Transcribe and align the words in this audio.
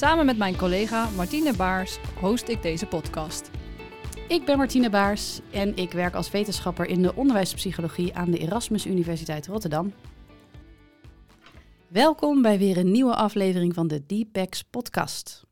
Samen 0.00 0.26
met 0.26 0.38
mijn 0.38 0.56
collega 0.56 1.10
Martine 1.10 1.54
Baars 1.54 1.98
host 2.20 2.48
ik 2.48 2.62
deze 2.62 2.86
podcast. 2.86 3.50
Ik 4.28 4.44
ben 4.44 4.56
Martine 4.56 4.90
Baars 4.90 5.40
en 5.50 5.76
ik 5.76 5.92
werk 5.92 6.14
als 6.14 6.30
wetenschapper 6.30 6.86
in 6.86 7.02
de 7.02 7.14
onderwijspsychologie 7.14 8.14
aan 8.14 8.30
de 8.30 8.38
Erasmus 8.38 8.86
Universiteit 8.86 9.46
Rotterdam. 9.46 9.92
Welkom 11.88 12.42
bij 12.42 12.58
weer 12.58 12.78
een 12.78 12.90
nieuwe 12.90 13.14
aflevering 13.14 13.74
van 13.74 13.88
de 13.88 14.06
Deepex 14.06 14.62
podcast. 14.62 15.44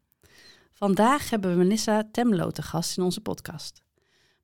Vandaag 0.73 1.31
hebben 1.31 1.51
we 1.51 1.57
Melissa 1.57 2.09
Temlo 2.13 2.51
te 2.51 2.63
gast 2.63 2.97
in 2.99 3.05
onze 3.05 3.21
podcast. 3.21 3.83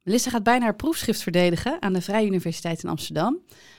Melissa 0.05 0.31
gaat 0.31 0.43
bijna 0.43 0.65
haar 0.65 0.77
proefschrift 0.77 1.23
verdedigen 1.23 1.83
aan 1.83 1.93
de 1.93 2.01
Vrije 2.01 2.27
Universiteit 2.27 2.83
in 2.83 2.89
Amsterdam, 2.89 3.39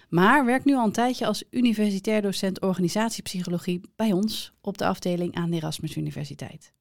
maar 0.09 0.45
werkt 0.45 0.65
nu 0.65 0.75
al 0.75 0.85
een 0.85 0.91
tijdje 0.91 1.25
als 1.25 1.43
universitair 1.51 2.21
docent 2.21 2.61
organisatiepsychologie 2.61 3.81
bij 3.95 4.11
ons 4.11 4.53
op 4.61 4.77
de 4.77 4.85
afdeling 4.85 5.35
aan 5.35 5.49
de 5.49 5.55
Erasmus 5.55 5.95
Universiteit. 5.95 6.73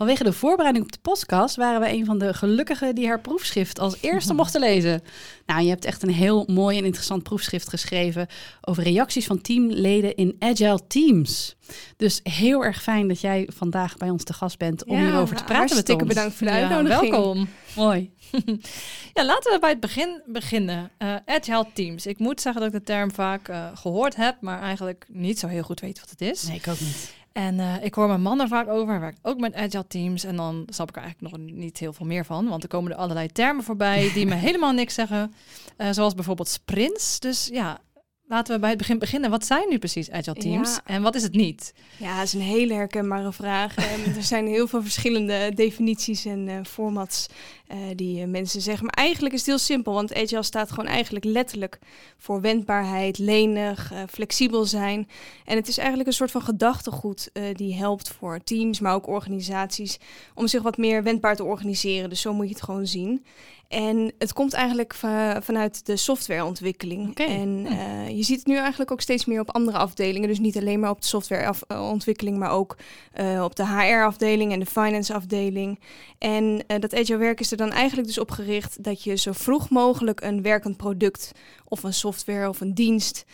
Vanwege 0.00 0.24
de 0.24 0.32
voorbereiding 0.32 0.84
op 0.84 0.92
de 0.92 0.98
podcast 0.98 1.56
waren 1.56 1.80
we 1.80 1.88
een 1.88 2.04
van 2.04 2.18
de 2.18 2.34
gelukkigen 2.34 2.94
die 2.94 3.06
haar 3.06 3.20
proefschrift 3.20 3.78
als 3.78 3.96
eerste 4.00 4.34
mochten 4.34 4.60
lezen. 4.60 5.02
Nou, 5.46 5.62
je 5.62 5.68
hebt 5.68 5.84
echt 5.84 6.02
een 6.02 6.12
heel 6.12 6.44
mooi 6.46 6.78
en 6.78 6.84
interessant 6.84 7.22
proefschrift 7.22 7.68
geschreven 7.68 8.26
over 8.60 8.82
reacties 8.82 9.26
van 9.26 9.40
teamleden 9.40 10.16
in 10.16 10.36
agile 10.38 10.80
teams. 10.86 11.56
Dus 11.96 12.20
heel 12.22 12.64
erg 12.64 12.82
fijn 12.82 13.08
dat 13.08 13.20
jij 13.20 13.48
vandaag 13.54 13.96
bij 13.96 14.10
ons 14.10 14.24
te 14.24 14.32
gast 14.32 14.58
bent 14.58 14.84
om 14.84 14.98
hierover 14.98 15.36
te 15.36 15.44
praten 15.44 15.56
hartstikke 15.56 16.04
bedankt 16.04 16.34
voor 16.34 16.46
de 16.46 16.52
uitnodiging. 16.52 17.10
welkom. 17.10 17.48
Mooi. 17.76 18.10
ja, 19.14 19.24
laten 19.24 19.52
we 19.52 19.58
bij 19.60 19.70
het 19.70 19.80
begin 19.80 20.22
beginnen. 20.26 20.90
Uh, 20.98 21.14
agile 21.26 21.66
teams. 21.74 22.06
Ik 22.06 22.18
moet 22.18 22.40
zeggen 22.40 22.62
dat 22.62 22.72
ik 22.72 22.78
de 22.78 22.92
term 22.92 23.12
vaak 23.12 23.48
uh, 23.48 23.66
gehoord 23.74 24.16
heb, 24.16 24.36
maar 24.40 24.60
eigenlijk 24.60 25.06
niet 25.08 25.38
zo 25.38 25.46
heel 25.46 25.62
goed 25.62 25.80
weet 25.80 26.00
wat 26.00 26.10
het 26.10 26.20
is. 26.20 26.42
Nee, 26.42 26.56
ik 26.56 26.68
ook 26.68 26.80
niet. 26.80 27.18
En 27.32 27.54
uh, 27.54 27.84
ik 27.84 27.94
hoor 27.94 28.06
mijn 28.06 28.22
man 28.22 28.40
er 28.40 28.48
vaak 28.48 28.68
over. 28.68 28.90
Hij 28.90 29.00
werkt 29.00 29.18
ook 29.22 29.38
met 29.38 29.54
agile 29.54 29.86
teams. 29.86 30.24
En 30.24 30.36
dan 30.36 30.62
snap 30.66 30.88
ik 30.88 30.96
er 30.96 31.02
eigenlijk 31.02 31.32
nog 31.32 31.42
niet 31.54 31.78
heel 31.78 31.92
veel 31.92 32.06
meer 32.06 32.24
van. 32.24 32.48
Want 32.48 32.62
er 32.62 32.68
komen 32.68 32.92
er 32.92 32.96
allerlei 32.96 33.28
termen 33.28 33.64
voorbij 33.64 34.10
die 34.14 34.26
me 34.26 34.34
helemaal 34.46 34.72
niks 34.72 34.94
zeggen. 34.94 35.34
Uh, 35.78 35.88
zoals 35.90 36.14
bijvoorbeeld 36.14 36.48
sprints. 36.48 37.20
Dus 37.20 37.48
ja, 37.52 37.80
laten 38.26 38.54
we 38.54 38.60
bij 38.60 38.68
het 38.68 38.78
begin 38.78 38.98
beginnen. 38.98 39.30
Wat 39.30 39.46
zijn 39.46 39.68
nu 39.68 39.78
precies 39.78 40.10
agile 40.10 40.36
teams 40.36 40.74
ja. 40.74 40.94
en 40.94 41.02
wat 41.02 41.14
is 41.14 41.22
het 41.22 41.32
niet? 41.32 41.74
Ja, 41.96 42.16
dat 42.16 42.24
is 42.24 42.32
een 42.32 42.40
hele 42.40 42.74
herkenbare 42.74 43.32
vraag. 43.32 43.74
er 44.16 44.22
zijn 44.22 44.46
heel 44.46 44.66
veel 44.66 44.82
verschillende 44.82 45.52
definities 45.54 46.24
en 46.24 46.48
uh, 46.48 46.58
formats 46.62 47.26
uh, 47.72 47.76
die 47.96 48.20
uh, 48.20 48.28
mensen 48.28 48.60
zeggen. 48.60 48.84
Maar 48.84 48.94
eigenlijk 48.94 49.34
is 49.34 49.40
het 49.40 49.48
heel 49.48 49.58
simpel, 49.58 49.92
want 49.92 50.14
agile 50.14 50.42
staat 50.42 50.70
gewoon 50.70 50.90
eigenlijk 50.90 51.24
letterlijk 51.24 51.78
voor 52.16 52.40
wendbaarheid, 52.40 53.18
lenig, 53.18 53.92
flexibel 54.10 54.64
zijn. 54.64 55.08
En 55.44 55.56
het 55.56 55.68
is 55.68 55.78
eigenlijk 55.78 56.08
een 56.08 56.14
soort 56.14 56.30
van 56.30 56.42
gedachtegoed 56.42 57.30
die 57.52 57.74
helpt 57.74 58.08
voor 58.08 58.42
teams, 58.44 58.80
maar 58.80 58.94
ook 58.94 59.06
organisaties, 59.06 59.98
om 60.34 60.46
zich 60.46 60.62
wat 60.62 60.76
meer 60.76 61.02
wendbaar 61.02 61.36
te 61.36 61.44
organiseren. 61.44 62.08
Dus 62.08 62.20
zo 62.20 62.32
moet 62.32 62.48
je 62.48 62.54
het 62.54 62.62
gewoon 62.62 62.86
zien. 62.86 63.24
En 63.70 64.12
het 64.18 64.32
komt 64.32 64.52
eigenlijk 64.52 64.94
vanuit 65.40 65.86
de 65.86 65.96
softwareontwikkeling. 65.96 67.10
Okay. 67.10 67.26
En 67.26 67.66
uh, 67.66 68.08
je 68.08 68.22
ziet 68.22 68.38
het 68.38 68.46
nu 68.46 68.56
eigenlijk 68.56 68.90
ook 68.90 69.00
steeds 69.00 69.24
meer 69.24 69.40
op 69.40 69.50
andere 69.50 69.78
afdelingen. 69.78 70.28
Dus 70.28 70.38
niet 70.38 70.56
alleen 70.56 70.80
maar 70.80 70.90
op 70.90 71.00
de 71.00 71.06
softwareontwikkeling, 71.06 72.38
maar 72.38 72.50
ook 72.50 72.76
uh, 73.20 73.44
op 73.44 73.56
de 73.56 73.66
HR-afdeling 73.66 74.52
en 74.52 74.60
de 74.60 74.66
finance-afdeling. 74.66 75.80
En 76.18 76.44
uh, 76.44 76.78
dat 76.78 76.94
agile 76.94 77.16
werk 77.16 77.40
is 77.40 77.50
er 77.50 77.56
dan 77.60 77.72
eigenlijk 77.72 78.08
dus 78.08 78.18
op 78.18 78.30
gericht 78.30 78.84
dat 78.84 79.02
je 79.02 79.16
zo 79.16 79.32
vroeg 79.32 79.70
mogelijk 79.70 80.20
een 80.20 80.42
werkend 80.42 80.76
product 80.76 81.32
of 81.64 81.82
een 81.82 81.94
software 81.94 82.48
of 82.48 82.60
een 82.60 82.74
dienst 82.74 83.24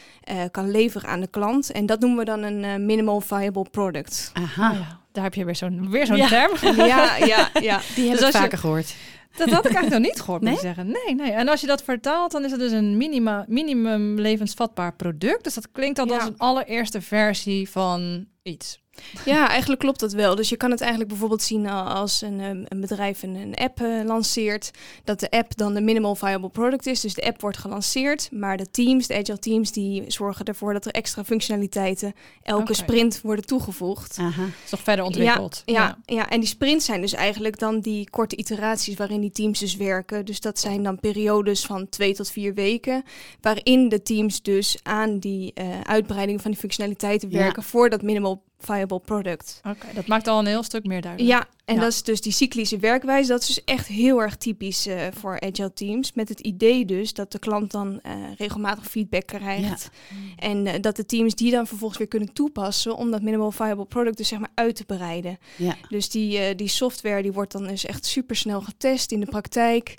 kan 0.51 0.71
leveren 0.71 1.09
aan 1.09 1.21
de 1.21 1.27
klant. 1.27 1.73
En 1.73 1.87
dat 1.87 2.01
noemen 2.01 2.19
we 2.19 2.25
dan 2.25 2.43
een 2.43 2.87
minimal 2.87 3.21
viable 3.21 3.67
product. 3.71 4.31
Aha. 4.33 4.73
Ja, 4.73 5.01
daar 5.13 5.25
heb 5.25 5.35
je 5.35 5.45
weer 5.45 5.57
zo'n 5.57 5.91
weer 5.91 6.07
zo'n 6.07 6.17
ja. 6.17 6.29
term. 6.29 6.77
Ja, 6.77 7.17
ja, 7.17 7.51
ja. 7.61 7.81
Die 7.95 8.09
heb 8.09 8.19
dus 8.19 8.27
ik 8.27 8.35
vaker 8.35 8.51
je, 8.51 8.57
gehoord. 8.57 8.95
Dat 9.37 9.51
had 9.51 9.65
ik 9.67 9.73
eigenlijk 9.73 10.03
nog 10.03 10.13
niet 10.13 10.21
gehoord, 10.21 10.41
moet 10.43 10.51
nee? 10.51 10.61
zeggen. 10.61 10.87
Nee, 10.87 11.15
nee. 11.15 11.31
En 11.31 11.49
als 11.49 11.61
je 11.61 11.67
dat 11.67 11.83
vertaalt, 11.83 12.33
dan 12.33 12.45
is 12.45 12.51
het 12.51 12.61
dus 12.61 12.73
een 12.73 12.97
minima, 12.97 13.45
minimum 13.49 14.21
levensvatbaar 14.21 14.95
product. 14.95 15.45
Dus 15.45 15.55
dat 15.55 15.73
klinkt 15.73 15.97
dan 15.97 16.09
ja. 16.09 16.15
als 16.15 16.25
een 16.25 16.39
allereerste 16.39 17.01
versie 17.01 17.71
van 17.71 18.27
iets. 18.43 18.85
Ja, 19.25 19.49
eigenlijk 19.49 19.81
klopt 19.81 20.01
dat 20.01 20.13
wel. 20.13 20.35
Dus 20.35 20.49
je 20.49 20.57
kan 20.57 20.71
het 20.71 20.81
eigenlijk 20.81 21.11
bijvoorbeeld 21.11 21.43
zien 21.43 21.67
als 21.69 22.23
een, 22.23 22.41
ehm, 22.41 22.65
een 22.69 22.81
bedrijf 22.81 23.23
een, 23.23 23.35
een 23.35 23.55
app 23.55 23.81
uh, 23.81 24.05
lanceert. 24.05 24.71
Dat 25.05 25.21
de 25.21 25.31
app 25.31 25.57
dan 25.57 25.75
de 25.75 25.81
minimal 25.81 26.15
viable 26.15 26.49
product 26.49 26.87
is. 26.87 27.01
Dus 27.01 27.15
de 27.15 27.27
app 27.27 27.41
wordt 27.41 27.59
gelanceerd. 27.59 28.29
Maar 28.33 28.57
de 28.57 28.71
teams, 28.71 29.07
de 29.07 29.15
agile 29.15 29.39
teams, 29.39 29.73
die 29.73 30.05
zorgen 30.07 30.45
ervoor 30.45 30.73
dat 30.73 30.87
er 30.87 30.93
extra 30.93 31.25
functionaliteiten 31.25 32.15
elke 32.43 32.63
okay. 32.63 32.75
sprint 32.75 33.21
worden 33.21 33.47
toegevoegd. 33.47 34.19
Aha. 34.21 34.45
Is 34.65 34.71
nog 34.71 34.81
verder 34.81 35.05
ontwikkeld. 35.05 35.63
Ja, 35.65 35.75
ja, 35.75 35.99
ja. 36.05 36.17
ja, 36.17 36.29
en 36.29 36.41
die 36.41 36.49
sprints 36.49 36.85
zijn 36.85 37.01
dus 37.01 37.13
eigenlijk 37.13 37.59
dan 37.59 37.81
die 37.81 38.11
korte 38.11 38.37
iteraties 38.37 38.97
waarin 38.97 39.21
die 39.21 39.31
teams 39.31 39.59
dus 39.59 39.77
werken. 39.77 40.25
Dus 40.25 40.41
dat 40.41 40.59
zijn 40.59 40.83
dan 40.83 41.01
periodes 41.01 41.67
van 41.67 41.89
twee 41.89 42.15
tot 42.15 42.31
vier 42.31 42.55
weken. 42.55 43.05
Waarin 43.41 43.89
de 43.89 44.03
teams 44.03 44.43
dus 44.43 44.79
aan 44.83 45.19
die 45.19 45.53
uh, 45.55 45.81
uitbreiding 45.81 46.43
van 46.43 46.51
die 46.51 46.61
functionaliteiten 46.61 47.31
werken 47.31 47.63
ja. 47.63 47.69
voor 47.69 47.91
dat 47.91 48.03
minimal 48.03 48.43
viable 48.59 49.01
product. 49.01 49.61
Oké, 49.69 49.87
dat 49.95 50.07
maakt 50.07 50.27
al 50.27 50.39
een 50.39 50.47
heel 50.47 50.63
stuk 50.63 50.85
meer 50.85 51.01
duidelijk. 51.01 51.33
Ja, 51.33 51.49
en 51.67 51.81
dat 51.81 51.93
is 51.93 52.03
dus 52.03 52.21
die 52.21 52.33
cyclische 52.33 52.79
werkwijze. 52.79 53.29
Dat 53.29 53.41
is 53.41 53.47
dus 53.47 53.65
echt 53.65 53.87
heel 53.87 54.23
erg 54.23 54.37
typisch 54.37 54.87
uh, 54.87 55.07
voor 55.13 55.41
agile 55.41 55.73
teams. 55.73 56.13
Met 56.13 56.29
het 56.29 56.41
idee 56.41 56.85
dus 56.85 57.13
dat 57.13 57.33
de 57.33 57.39
klant 57.39 57.71
dan 57.71 58.01
uh, 58.07 58.13
regelmatig 58.37 58.87
feedback 58.87 59.27
krijgt. 59.27 59.91
Ja. 59.93 60.49
En 60.49 60.67
uh, 60.67 60.73
dat 60.81 60.97
de 60.97 61.07
teams 61.07 61.35
die 61.35 61.51
dan 61.51 61.67
vervolgens 61.67 61.99
weer 61.99 62.09
kunnen 62.09 62.33
toepassen 62.33 62.97
om 62.97 63.11
dat 63.11 63.23
minimal 63.23 63.51
viable 63.51 63.85
product 63.85 64.17
dus 64.17 64.29
zeg 64.29 64.39
maar 64.39 64.51
uit 64.55 64.77
te 64.77 64.85
breiden. 64.85 65.39
Ja. 65.57 65.77
Dus 65.89 66.09
die, 66.09 66.55
die 66.55 66.69
software 66.69 67.23
die 67.23 67.33
wordt 67.33 67.53
dan 67.53 67.67
dus 67.67 67.85
echt 67.85 68.07
super 68.07 68.37
snel 68.37 68.61
getest 68.61 69.13
in 69.13 69.21
de 69.21 69.27
praktijk. 69.27 69.95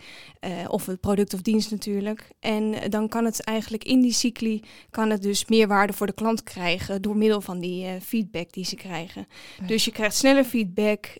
of 0.67 0.85
het 0.85 0.99
product 0.99 1.33
of 1.33 1.41
dienst 1.41 1.71
natuurlijk. 1.71 2.27
En 2.39 2.75
dan 2.89 3.07
kan 3.07 3.25
het 3.25 3.43
eigenlijk 3.43 3.83
in 3.83 4.01
die 4.01 4.13
cycli 4.13 4.61
kan 4.89 5.09
het 5.09 5.21
dus 5.21 5.45
meer 5.45 5.67
waarde 5.67 5.93
voor 5.93 6.07
de 6.07 6.13
klant 6.13 6.43
krijgen 6.43 7.01
door 7.01 7.17
middel 7.17 7.41
van 7.41 7.59
die 7.59 8.01
feedback 8.01 8.51
die 8.53 8.65
ze 8.65 8.75
krijgen. 8.75 9.27
Dus 9.65 9.85
je 9.85 9.91
krijgt 9.91 10.15
sneller 10.15 10.43
feedback. 10.43 11.17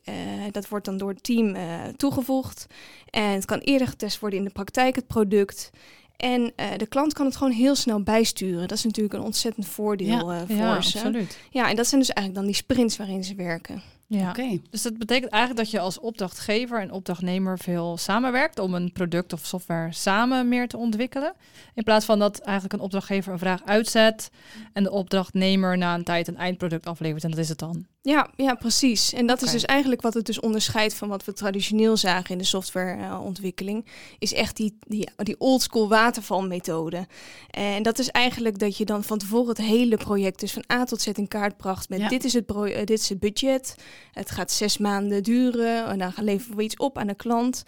Dat 0.52 0.68
wordt 0.68 0.86
dan 0.86 0.98
door 0.98 1.10
het 1.10 1.24
team 1.24 1.56
uh, 1.56 1.84
toegevoegd. 1.96 2.68
En 3.10 3.30
het 3.30 3.46
kan 3.46 3.60
eerder 3.60 3.88
getest 3.88 4.20
worden 4.20 4.40
in 4.40 4.46
de 4.46 4.52
praktijk, 4.52 4.96
het 4.96 5.08
product. 5.08 5.70
En 6.18 6.42
uh, 6.42 6.66
de 6.78 6.88
klant 6.88 7.14
kan 7.14 7.26
het 7.26 7.36
gewoon 7.36 7.54
heel 7.54 7.76
snel 7.76 8.04
bijsturen. 8.04 8.68
Dat 8.68 8.78
is 8.78 8.84
natuurlijk 8.84 9.14
een 9.14 9.22
ontzettend 9.22 9.68
voordeel 9.68 10.32
ja, 10.32 10.42
uh, 10.42 10.48
voor 10.48 10.56
ja, 10.56 10.82
ze. 10.82 10.98
Absoluut. 10.98 11.40
Ja, 11.50 11.70
en 11.70 11.76
dat 11.76 11.88
zijn 11.88 12.02
dus 12.02 12.10
eigenlijk 12.10 12.46
dan 12.46 12.46
die 12.46 12.64
sprints 12.64 12.98
waarin 12.98 13.24
ze 13.24 13.36
werken. 13.36 13.82
Ja, 14.10 14.30
okay. 14.30 14.62
dus 14.70 14.82
dat 14.82 14.98
betekent 14.98 15.32
eigenlijk 15.32 15.64
dat 15.64 15.72
je 15.72 15.80
als 15.80 16.00
opdrachtgever 16.00 16.82
en 16.82 16.92
opdrachtnemer 16.92 17.60
veel 17.60 17.98
samenwerkt 17.98 18.60
om 18.60 18.74
een 18.74 18.92
product 18.92 19.34
of 19.34 19.46
software 19.46 19.94
samen 19.94 20.48
meer 20.48 20.68
te 20.68 20.78
ontwikkelen. 20.78 21.34
In 21.74 21.84
plaats 21.84 22.06
van 22.06 22.20
dat 22.20 22.40
eigenlijk 22.40 22.74
een 22.74 22.80
opdrachtgever 22.80 23.32
een 23.34 23.40
vraag 23.40 23.66
uitzet 23.66 24.30
en 24.74 24.84
de 24.84 24.92
opdrachtnemer 24.92 25.78
na 25.78 25.96
een 25.96 26.04
tijd 26.04 26.28
een 26.28 26.38
eindproduct 26.38 26.86
aflevert 26.86 27.24
en 27.24 27.30
dat 27.30 27.40
is 27.40 27.50
het 27.50 27.60
dan. 27.60 27.86
Ja, 28.08 28.30
ja, 28.36 28.54
precies. 28.56 29.14
En 29.14 29.26
dat 29.26 29.36
okay. 29.36 29.48
is 29.48 29.62
dus 29.62 29.70
eigenlijk 29.70 30.02
wat 30.02 30.14
het 30.14 30.26
dus 30.26 30.40
onderscheidt 30.40 30.94
van 30.94 31.08
wat 31.08 31.26
we 31.26 31.34
traditioneel 31.34 31.98
zagen 31.98 32.30
in 32.30 32.38
de 32.38 32.44
softwareontwikkeling. 32.44 33.86
Uh, 33.86 33.92
is 34.20 34.34
echt 34.34 34.56
die, 34.56 34.78
die, 34.88 35.10
die 35.18 35.40
oldschool 35.40 35.90
watervalmethode. 35.90 37.08
En 37.50 37.84
dat 37.84 38.00
is 38.00 38.10
eigenlijk 38.10 38.60
dat 38.60 38.78
je 38.78 38.86
dan 38.86 39.04
van 39.04 39.18
tevoren 39.18 39.48
het 39.48 39.58
hele 39.58 39.98
project 39.98 40.40
dus 40.40 40.54
van 40.54 40.64
A 40.72 40.84
tot 40.84 41.02
Z 41.02 41.08
in 41.08 41.28
kaart 41.28 41.58
bracht 41.58 41.90
met 41.90 42.00
ja. 42.00 42.08
dit, 42.08 42.24
is 42.24 42.34
het 42.34 42.52
uh, 42.52 42.76
dit 42.76 43.00
is 43.00 43.10
het 43.10 43.20
budget. 43.20 43.76
Het 44.12 44.32
gaat 44.32 44.52
zes 44.52 44.78
maanden 44.78 45.24
duren 45.24 45.86
en 45.86 45.98
dan 45.98 46.14
leveren 46.16 46.58
we 46.58 46.64
iets 46.64 46.78
op 46.78 46.98
aan 46.98 47.08
de 47.08 47.16
klant. 47.16 47.64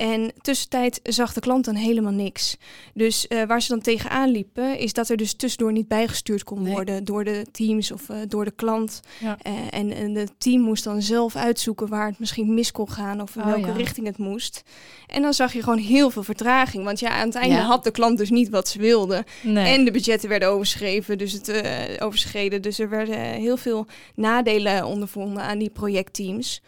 En 0.00 0.32
tussentijd 0.40 1.00
zag 1.02 1.32
de 1.32 1.40
klant 1.40 1.64
dan 1.64 1.74
helemaal 1.74 2.12
niks. 2.12 2.56
Dus 2.94 3.26
uh, 3.28 3.42
waar 3.46 3.62
ze 3.62 3.68
dan 3.68 3.80
tegenaan 3.80 4.28
liepen, 4.30 4.78
is 4.78 4.92
dat 4.92 5.08
er 5.08 5.16
dus 5.16 5.32
tussendoor 5.32 5.72
niet 5.72 5.88
bijgestuurd 5.88 6.44
kon 6.44 6.62
Nee. 6.62 6.72
worden 6.72 7.04
door 7.04 7.24
de 7.24 7.46
teams 7.52 7.92
of 7.92 8.08
eh, 8.08 8.16
door 8.28 8.44
de 8.44 8.50
klant. 8.50 9.00
Ja. 9.18 9.38
Eh, 9.42 9.52
en, 9.70 9.92
en 9.92 10.14
het 10.14 10.32
team 10.38 10.60
moest 10.60 10.84
dan 10.84 11.02
zelf 11.02 11.36
uitzoeken 11.36 11.88
waar 11.88 12.06
het 12.06 12.18
misschien 12.18 12.54
mis 12.54 12.72
kon 12.72 12.90
gaan 12.90 13.20
of 13.20 13.34
in 13.36 13.40
Oh, 13.42 13.46
welke 13.46 13.66
ja. 13.68 13.72
richting 13.72 14.06
het 14.06 14.18
moest. 14.18 14.62
En 15.06 15.22
dan 15.22 15.32
zag 15.34 15.52
je 15.52 15.62
gewoon 15.62 15.78
heel 15.78 16.10
veel 16.10 16.22
vertraging. 16.22 16.84
Want 16.84 17.00
ja, 17.00 17.08
aan 17.10 17.26
het 17.26 17.34
einde 17.36 17.54
Ja. 17.56 17.62
had 17.62 17.84
de 17.84 17.90
klant 17.90 18.18
dus 18.18 18.30
niet 18.30 18.48
wat 18.48 18.68
ze 18.68 18.78
wilde. 18.78 19.24
Nee. 19.42 19.74
En 19.74 19.84
de 19.84 19.90
budgetten 19.90 20.28
werden 20.28 20.48
overschreven, 20.48 21.18
dus 21.18 21.32
het 21.32 21.48
eh, 21.48 21.72
overschreden. 22.06 22.62
Dus 22.62 22.78
er 22.78 22.88
werden 22.88 23.18
heel 23.18 23.56
veel 23.56 23.86
nadelen 24.14 24.84
ondervonden 24.86 25.42
aan 25.42 25.58
die 25.58 25.70
projectteams. 25.70 26.62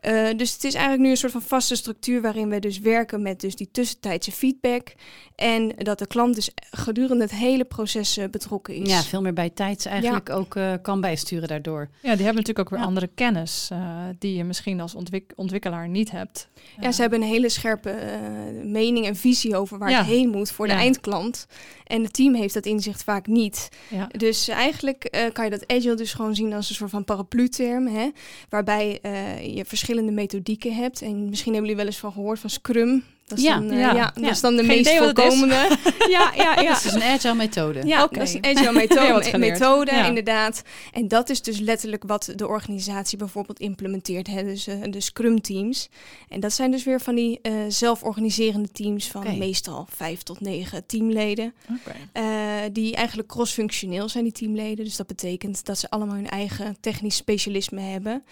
Eh, 0.00 0.26
dus 0.36 0.52
het 0.52 0.64
is 0.64 0.74
eigenlijk 0.74 1.02
nu 1.04 1.10
een 1.10 1.16
soort 1.16 1.32
van 1.32 1.42
vaste 1.42 1.76
structuur 1.76 2.20
waarin 2.22 2.48
we 2.48 2.58
dus 2.58 2.77
werken 2.80 3.22
met 3.22 3.40
dus 3.40 3.56
die 3.56 3.68
tussentijdse 3.70 4.32
feedback. 4.32 4.92
En 5.36 5.72
dat 5.76 5.98
de 5.98 6.06
klant 6.06 6.34
dus 6.34 6.50
gedurende 6.70 7.22
het 7.24 7.34
hele 7.34 7.64
proces 7.64 8.16
eh, 8.16 8.28
betrokken 8.30 8.74
is. 8.74 8.88
Ja, 8.90 9.02
veel 9.02 9.22
meer 9.22 9.32
bij 9.32 9.50
tijds 9.50 9.84
eigenlijk 9.86 10.30
ook 10.30 10.56
eh, 10.56 10.72
kan 10.82 11.00
bijsturen 11.00 11.48
daardoor. 11.48 11.80
Ja, 11.80 11.88
die 12.00 12.24
hebben 12.24 12.34
natuurlijk 12.34 12.58
ook 12.58 12.68
weer 12.70 12.78
Ja. 12.78 12.84
andere 12.84 13.10
kennis 13.14 13.68
eh, 13.72 14.04
die 14.18 14.36
je 14.36 14.44
misschien 14.44 14.80
als 14.80 14.94
ontwik- 14.94 15.32
ontwikkelaar 15.36 15.88
niet 15.88 16.10
hebt. 16.10 16.48
Ja, 16.80 16.92
ze 16.92 17.00
hebben 17.00 17.22
een 17.22 17.28
hele 17.28 17.48
scherpe 17.48 17.90
eh, 17.90 18.18
mening 18.64 19.06
en 19.06 19.16
visie 19.16 19.56
over 19.56 19.78
waar 19.78 19.90
Ja. 19.90 19.98
het 19.98 20.06
heen 20.06 20.28
moet 20.28 20.50
voor 20.50 20.66
de 20.66 20.72
eindklant. 20.72 21.46
En 21.86 22.02
het 22.02 22.12
team 22.12 22.34
heeft 22.34 22.54
dat 22.54 22.66
inzicht 22.66 23.04
vaak 23.04 23.26
niet. 23.26 23.68
Ja. 23.90 24.06
Dus 24.16 24.48
eigenlijk 24.48 25.04
eh, 25.04 25.32
kan 25.32 25.44
je 25.44 25.50
dat 25.50 25.66
agile 25.66 25.94
dus 25.94 26.12
gewoon 26.14 26.34
zien 26.34 26.52
als 26.52 26.68
een 26.68 26.74
soort 26.74 26.90
van 26.90 27.04
paraplu-term, 27.04 27.86
hè, 27.86 28.08
waarbij 28.48 28.98
eh, 29.02 29.56
je 29.56 29.64
verschillende 29.64 30.12
methodieken 30.12 30.74
hebt. 30.74 31.02
En 31.02 31.28
misschien 31.28 31.52
hebben 31.52 31.70
jullie 31.70 31.76
wel 31.84 31.86
eens 31.92 32.00
van 32.00 32.12
gehoord 32.12 32.38
van 32.38 32.50
Scrum. 32.68 33.17
Dat 33.28 33.38
is, 33.38 33.44
Ja, 33.44 33.54
dan, 33.54 33.70
eh, 33.70 33.78
ja, 33.78 33.94
ja, 33.94 34.10
dat 34.14 34.24
ja. 34.24 34.30
is 34.30 34.40
dan 34.40 34.56
de 34.56 34.64
Geen 34.64 34.76
meest 34.82 34.96
voorkomende. 34.96 35.54
ja, 36.08 36.32
ja, 36.36 36.60
ja. 36.60 36.74
Het 36.74 36.84
is 36.84 36.92
een 36.92 37.02
agile 37.02 37.34
methode. 37.34 37.86
Ja, 37.86 38.02
Oké. 38.04 38.18
dat 38.18 38.28
is 38.28 38.34
een 38.34 38.44
agile 38.44 38.72
methode, 38.86 39.38
methode 39.38 39.90
Ja. 39.94 40.06
inderdaad. 40.06 40.62
En 40.92 41.08
dat 41.08 41.30
is 41.30 41.42
dus 41.42 41.58
letterlijk 41.58 42.02
wat 42.06 42.32
de 42.34 42.46
organisatie 42.46 43.18
bijvoorbeeld 43.18 43.58
implementeert. 43.60 44.26
Hè? 44.26 44.42
Dus 44.42 44.66
eh, 44.66 44.76
de 44.90 45.00
Scrum 45.00 45.40
teams. 45.40 45.88
En 46.28 46.40
dat 46.40 46.52
zijn 46.52 46.70
dus 46.70 46.84
weer 46.84 47.00
van 47.00 47.14
die 47.14 47.38
eh, 47.42 47.52
zelforganiserende 47.68 48.68
teams 48.70 49.06
van 49.08 49.38
meestal 49.38 49.86
vijf 49.96 50.22
tot 50.22 50.40
negen 50.40 50.86
teamleden. 50.86 51.54
Oké. 51.70 51.96
Eh, 52.12 52.24
die 52.72 52.94
eigenlijk 52.94 53.28
cross-functioneel 53.28 54.08
zijn, 54.08 54.24
die 54.24 54.32
teamleden. 54.32 54.84
Dus 54.84 54.96
dat 54.96 55.06
betekent 55.06 55.64
dat 55.64 55.78
ze 55.78 55.90
allemaal 55.90 56.14
hun 56.14 56.28
eigen 56.28 56.76
technisch 56.80 57.16
specialisme 57.16 57.80
hebben. 57.80 58.24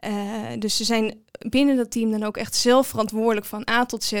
Eh, 0.00 0.12
dus 0.58 0.76
ze 0.76 0.84
zijn 0.84 1.14
binnen 1.48 1.76
dat 1.76 1.90
team 1.90 2.10
dan 2.10 2.22
ook 2.22 2.36
echt 2.36 2.54
zelf 2.56 2.86
verantwoordelijk 2.86 3.46
van 3.46 3.68
A 3.70 3.86
tot 3.86 4.04
Z 4.04 4.12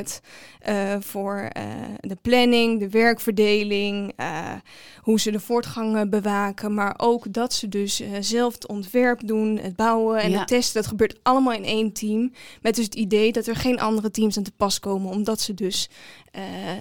eh, 0.60 0.96
voor 1.00 1.36
eh, 1.36 1.64
de 2.00 2.16
planning, 2.22 2.78
de 2.80 2.88
werkverdeling, 2.88 4.12
eh, 4.16 4.52
hoe 5.00 5.20
ze 5.20 5.30
de 5.30 5.40
voortgang 5.40 6.10
bewaken, 6.10 6.74
maar 6.74 6.94
ook 6.96 7.32
dat 7.32 7.52
ze 7.52 7.68
dus 7.68 8.02
zelf 8.20 8.52
het 8.54 8.66
ontwerp 8.66 9.26
doen, 9.26 9.58
het 9.58 9.76
bouwen 9.76 10.20
en 10.20 10.30
Ja. 10.30 10.38
het 10.38 10.48
testen. 10.48 10.80
Dat 10.80 10.90
gebeurt 10.90 11.18
allemaal 11.22 11.52
in 11.52 11.64
één 11.64 11.92
team, 11.92 12.32
met 12.62 12.74
dus 12.74 12.84
het 12.84 12.94
idee 12.94 13.32
dat 13.32 13.46
er 13.46 13.56
geen 13.56 13.80
andere 13.80 14.10
teams 14.10 14.36
aan 14.36 14.42
te 14.42 14.52
pas 14.56 14.78
komen, 14.80 15.10
omdat 15.10 15.40
ze 15.40 15.54
dus 15.54 15.88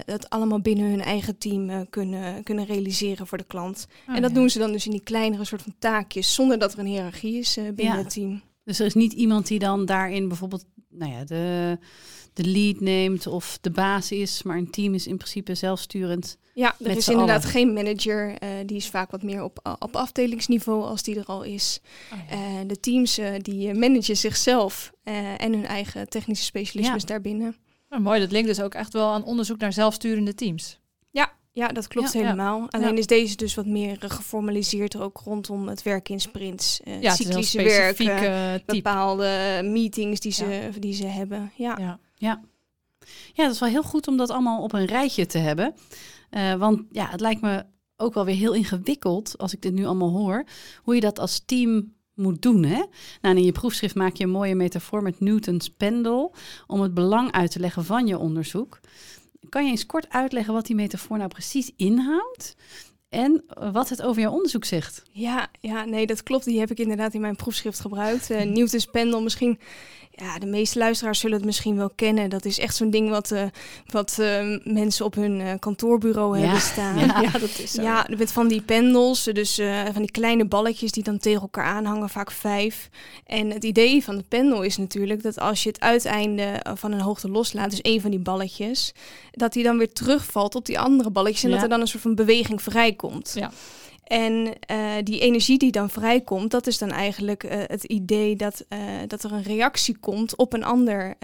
dat 0.05 0.29
allemaal 0.29 0.61
binnen 0.61 0.89
hun 0.89 1.01
eigen 1.01 1.37
team 1.37 1.89
kunnen, 1.89 2.43
kunnen 2.43 2.65
realiseren 2.65 3.27
voor 3.27 3.37
de 3.37 3.43
klant. 3.43 3.87
Ah, 4.05 4.15
en 4.15 4.21
dat 4.21 4.31
ja. 4.31 4.37
doen 4.37 4.49
ze 4.49 4.59
dan 4.59 4.71
dus 4.71 4.85
in 4.85 4.91
die 4.91 5.03
kleinere 5.03 5.45
soort 5.45 5.61
van 5.61 5.75
taakjes, 5.79 6.33
zonder 6.33 6.59
dat 6.59 6.73
er 6.73 6.79
een 6.79 6.85
hiërarchie 6.85 7.37
is 7.39 7.55
binnen 7.55 7.95
Ja. 7.95 7.97
het 7.97 8.09
team. 8.09 8.41
Dus 8.63 8.79
er 8.79 8.85
is 8.85 8.93
niet 8.93 9.13
iemand 9.13 9.47
die 9.47 9.59
dan 9.59 9.85
daarin 9.85 10.27
bijvoorbeeld 10.27 10.65
nou 10.89 11.11
ja, 11.11 11.23
de, 11.23 11.77
de 12.33 12.43
lead 12.45 12.79
neemt 12.79 13.27
of 13.27 13.57
de 13.61 13.69
baas 13.69 14.11
is, 14.11 14.43
maar 14.43 14.57
een 14.57 14.69
team 14.69 14.93
is 14.93 15.07
in 15.07 15.17
principe 15.17 15.55
zelfsturend. 15.55 16.37
Ja, 16.53 16.75
er 16.83 16.97
is 16.97 17.07
inderdaad 17.07 17.39
allen. 17.41 17.49
geen 17.49 17.73
manager. 17.73 18.37
eh, 18.37 18.49
die 18.65 18.77
is 18.77 18.87
vaak 18.89 19.11
wat 19.11 19.23
meer 19.23 19.43
op, 19.43 19.77
op 19.79 19.95
afdelingsniveau 19.95 20.83
als 20.83 21.03
die 21.03 21.15
er 21.19 21.25
al 21.25 21.43
is. 21.43 21.79
Oh, 22.13 22.19
ja. 22.29 22.35
Eh, 22.35 22.67
de 22.67 22.79
teams 22.79 23.17
eh, 23.17 23.33
die 23.41 23.69
eh, 23.69 23.75
managen 23.77 24.17
zichzelf 24.17 24.91
eh, 25.03 25.41
en 25.41 25.53
hun 25.53 25.65
eigen 25.65 26.09
technische 26.09 26.45
specialismes 26.45 27.01
Ja. 27.01 27.07
daarbinnen. 27.07 27.55
Nou, 27.89 28.01
mooi, 28.01 28.19
dat 28.19 28.31
linkt 28.31 28.47
dus 28.47 28.61
ook 28.61 28.73
echt 28.73 28.93
wel 28.93 29.07
aan 29.07 29.23
onderzoek 29.23 29.57
naar 29.59 29.73
zelfsturende 29.73 30.33
teams. 30.35 30.79
Ja, 31.53 31.67
dat 31.67 31.87
klopt 31.87 32.13
Ja. 32.13 32.19
helemaal. 32.19 32.67
Alleen 32.69 32.91
Ja. 32.91 32.97
is 32.97 33.07
deze 33.07 33.35
dus 33.35 33.55
wat 33.55 33.65
meer 33.65 33.97
eh, 34.03 34.09
geformaliseerd 34.09 34.97
ook 34.99 35.21
rondom 35.23 35.67
het 35.67 35.83
werken 35.83 36.13
in 36.13 36.19
sprints. 36.19 36.79
eh, 36.83 37.01
Ja, 37.01 37.15
cyclische 37.15 37.61
werken, 37.63 38.19
eh, 38.21 38.59
bepaalde 38.65 39.61
meetings 39.63 40.19
die 40.19 40.31
ze, 40.31 40.69
die 40.79 40.93
ze 40.93 41.05
hebben. 41.05 41.51
Ja. 41.55 41.99
Ja. 42.21 42.41
Ja, 43.33 43.43
dat 43.43 43.53
is 43.53 43.59
wel 43.59 43.69
heel 43.69 43.83
goed 43.83 44.07
om 44.07 44.17
dat 44.17 44.29
allemaal 44.29 44.63
op 44.63 44.73
een 44.73 44.85
rijtje 44.85 45.25
te 45.25 45.37
hebben. 45.37 45.73
Eh, 46.29 46.53
want 46.53 46.81
ja, 46.91 47.09
het 47.09 47.19
lijkt 47.19 47.41
me 47.41 47.65
ook 47.97 48.13
wel 48.13 48.25
weer 48.25 48.35
heel 48.35 48.53
ingewikkeld, 48.53 49.37
als 49.37 49.53
ik 49.53 49.61
dit 49.61 49.73
nu 49.73 49.85
allemaal 49.85 50.09
hoor, 50.09 50.43
hoe 50.83 50.95
je 50.95 51.01
dat 51.01 51.19
als 51.19 51.41
team 51.45 51.93
moet 52.13 52.41
doen. 52.41 52.63
Hè? 52.63 52.83
Nou, 53.21 53.35
in 53.35 53.43
je 53.43 53.51
proefschrift 53.51 53.95
maak 53.95 54.15
je 54.15 54.23
een 54.23 54.29
mooie 54.29 54.55
metafoor 54.55 55.03
met 55.03 55.19
Newton's 55.19 55.69
pendel 55.69 56.33
om 56.67 56.81
het 56.81 56.93
belang 56.93 57.31
uit 57.31 57.51
te 57.51 57.59
leggen 57.59 57.85
van 57.85 58.07
je 58.07 58.17
onderzoek. 58.17 58.79
Kan 59.49 59.65
je 59.65 59.71
eens 59.71 59.85
kort 59.85 60.09
uitleggen 60.09 60.53
wat 60.53 60.65
die 60.65 60.75
metafoor 60.75 61.17
nou 61.17 61.29
precies 61.29 61.71
inhoudt 61.75 62.55
en 63.09 63.43
wat 63.71 63.89
het 63.89 64.01
over 64.01 64.21
jouw 64.21 64.31
onderzoek 64.31 64.65
zegt? 64.65 65.03
Ja, 65.11 65.49
ja, 65.59 65.85
nee, 65.85 66.05
dat 66.05 66.23
klopt. 66.23 66.45
Die 66.45 66.59
heb 66.59 66.71
ik 66.71 66.79
inderdaad 66.79 67.13
in 67.13 67.21
mijn 67.21 67.35
proefschrift 67.35 67.79
gebruikt. 67.79 68.31
Uh, 68.31 68.41
Newton's 68.55 68.85
pendel, 68.85 69.21
misschien... 69.21 69.59
Ja, 70.15 70.39
de 70.39 70.45
meeste 70.45 70.79
luisteraars 70.79 71.19
zullen 71.19 71.37
het 71.37 71.45
misschien 71.45 71.75
wel 71.75 71.89
kennen. 71.95 72.29
Dat 72.29 72.45
is 72.45 72.59
echt 72.59 72.75
zo'n 72.75 72.89
ding 72.89 73.09
wat, 73.09 73.31
uh, 73.31 73.43
wat 73.85 74.17
uh, 74.19 74.57
mensen 74.63 75.05
op 75.05 75.15
hun 75.15 75.39
uh, 75.39 75.51
kantoorbureau 75.59 76.37
Ja. 76.37 76.43
hebben 76.43 76.61
staan. 76.61 76.99
Ja. 76.99 77.21
Ja, 77.21 77.31
dat 77.31 77.59
is 77.59 77.71
zo. 77.71 77.81
Ja, 77.81 78.07
met 78.17 78.31
van 78.31 78.47
die 78.47 78.61
pendels, 78.61 79.23
dus 79.23 79.59
uh, 79.59 79.81
van 79.93 80.01
die 80.01 80.11
kleine 80.11 80.45
balletjes 80.45 80.91
die 80.91 81.03
dan 81.03 81.17
tegen 81.17 81.41
elkaar 81.41 81.65
aanhangen, 81.65 82.09
vaak 82.09 82.31
vijf. 82.31 82.89
En 83.25 83.49
het 83.51 83.63
idee 83.63 84.03
van 84.03 84.15
het 84.17 84.27
pendel 84.27 84.61
is 84.61 84.77
natuurlijk 84.77 85.23
dat 85.23 85.39
als 85.39 85.63
je 85.63 85.69
het 85.69 85.79
uiteinde 85.79 86.61
van 86.73 86.91
een 86.91 87.01
hoogte 87.01 87.29
loslaat, 87.29 87.69
dus 87.69 87.81
één 87.81 88.01
van 88.01 88.11
die 88.11 88.19
balletjes, 88.19 88.93
dat 89.31 89.53
die 89.53 89.63
dan 89.63 89.77
weer 89.77 89.93
terugvalt 89.93 90.55
op 90.55 90.65
die 90.65 90.79
andere 90.79 91.09
balletjes 91.09 91.43
en 91.43 91.49
Ja. 91.49 91.55
dat 91.55 91.63
er 91.63 91.69
dan 91.69 91.81
een 91.81 91.87
soort 91.87 92.03
van 92.03 92.15
beweging 92.15 92.61
vrijkomt. 92.61 93.31
Ja. 93.35 93.51
En 94.11 94.53
uh, 94.71 94.93
die 95.03 95.19
energie 95.19 95.57
die 95.57 95.71
dan 95.71 95.89
vrijkomt, 95.89 96.51
dat 96.51 96.67
is 96.67 96.77
dan 96.77 96.89
eigenlijk 96.89 97.43
uh, 97.43 97.51
het 97.51 97.83
idee 97.83 98.35
dat, 98.35 98.65
uh, 98.69 98.79
dat 99.07 99.23
er 99.23 99.31
een 99.31 99.43
reactie 99.43 99.97
komt 99.97 100.35
op 100.35 100.53
een 100.53 100.63
ander 100.63 101.15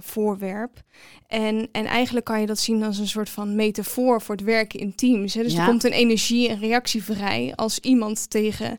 voorwerp. 0.00 0.82
En, 1.26 1.68
en 1.72 1.84
eigenlijk 1.86 2.26
kan 2.26 2.40
je 2.40 2.46
dat 2.46 2.58
zien 2.58 2.82
als 2.82 2.98
een 2.98 3.08
soort 3.08 3.30
van 3.30 3.54
metafoor 3.54 4.22
voor 4.22 4.34
het 4.34 4.44
werken 4.44 4.80
in 4.80 4.94
teams. 4.94 5.34
Hè? 5.34 5.42
Dus 5.42 5.52
Ja. 5.52 5.60
er 5.60 5.66
komt 5.66 5.84
een 5.84 5.92
energie, 5.92 6.48
een 6.48 6.58
reactie 6.58 7.04
vrij 7.04 7.52
als 7.54 7.78
iemand 7.78 8.30
tegen, 8.30 8.78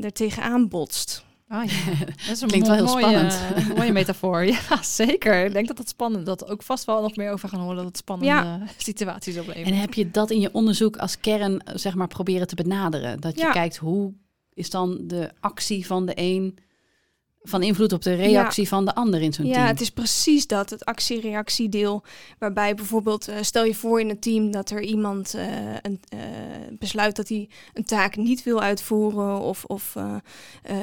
er 0.00 0.12
tegenaan 0.12 0.68
botst. 0.68 1.24
Ah, 1.52 1.64
ja. 1.64 1.94
Dat 2.26 2.30
is 2.36 2.40
een 2.40 2.48
Klinkt 2.48 2.66
wel 2.66 2.76
heel 2.76 2.84
mooie, 2.84 2.98
spannend. 3.04 3.38
eh, 3.56 3.76
mooie 3.76 3.92
metafoor. 4.00 4.44
Ja, 4.44 4.82
zeker. 4.82 5.44
Ik 5.44 5.52
denk 5.52 5.66
dat 5.66 5.76
dat 5.76 5.88
spannend, 5.88 6.26
dat 6.26 6.50
ook 6.50 6.62
vast 6.62 6.84
wel 6.84 7.02
nog 7.02 7.16
meer 7.16 7.30
over 7.32 7.48
gaan 7.48 7.60
horen, 7.60 7.76
dat 7.76 7.84
het 7.84 7.96
spannende 7.96 8.32
Ja. 8.34 8.60
situaties 8.76 9.38
oplevert. 9.38 9.66
En 9.66 9.74
heb 9.80 9.94
je 9.94 10.10
dat 10.10 10.30
in 10.30 10.40
je 10.40 10.52
onderzoek 10.52 10.96
als 10.96 11.20
kern, 11.20 11.60
eh, 11.60 11.74
zeg 11.76 11.94
maar, 11.94 12.06
proberen 12.08 12.46
te 12.46 12.54
benaderen? 12.54 13.20
Dat 13.20 13.34
je 13.34 13.40
Ja. 13.40 13.50
kijkt 13.50 13.76
hoe 13.76 14.12
is 14.54 14.70
dan 14.70 14.98
de 15.02 15.30
actie 15.40 15.86
van 15.86 16.06
de 16.06 16.12
een 16.14 16.58
van 17.42 17.62
invloed 17.62 17.92
op 17.92 18.02
de 18.02 18.14
reactie 18.14 18.68
van 18.68 18.84
de 18.84 18.94
ander 18.94 19.22
in 19.22 19.32
zo'n 19.32 19.46
Ja, 19.46 19.52
team? 19.52 19.66
het 19.66 19.80
is 19.80 19.90
precies 19.90 20.46
dat, 20.46 20.70
het 20.70 20.84
actie-reactiedeel. 20.84 22.02
Waarbij 22.38 22.74
bijvoorbeeld, 22.74 23.28
eh, 23.28 23.36
stel 23.40 23.64
je 23.64 23.74
voor 23.74 24.00
in 24.00 24.08
het 24.08 24.22
team 24.22 24.50
dat 24.50 24.70
er 24.70 24.82
iemand 24.82 25.34
eh, 25.34 25.46
een, 25.82 26.00
eh, 26.08 26.18
besluit 26.78 27.16
dat 27.16 27.28
hij 27.28 27.48
een 27.74 27.84
taak 27.84 28.16
niet 28.16 28.42
wil 28.42 28.60
uitvoeren. 28.60 29.40
Of, 29.40 29.64
of 29.64 29.96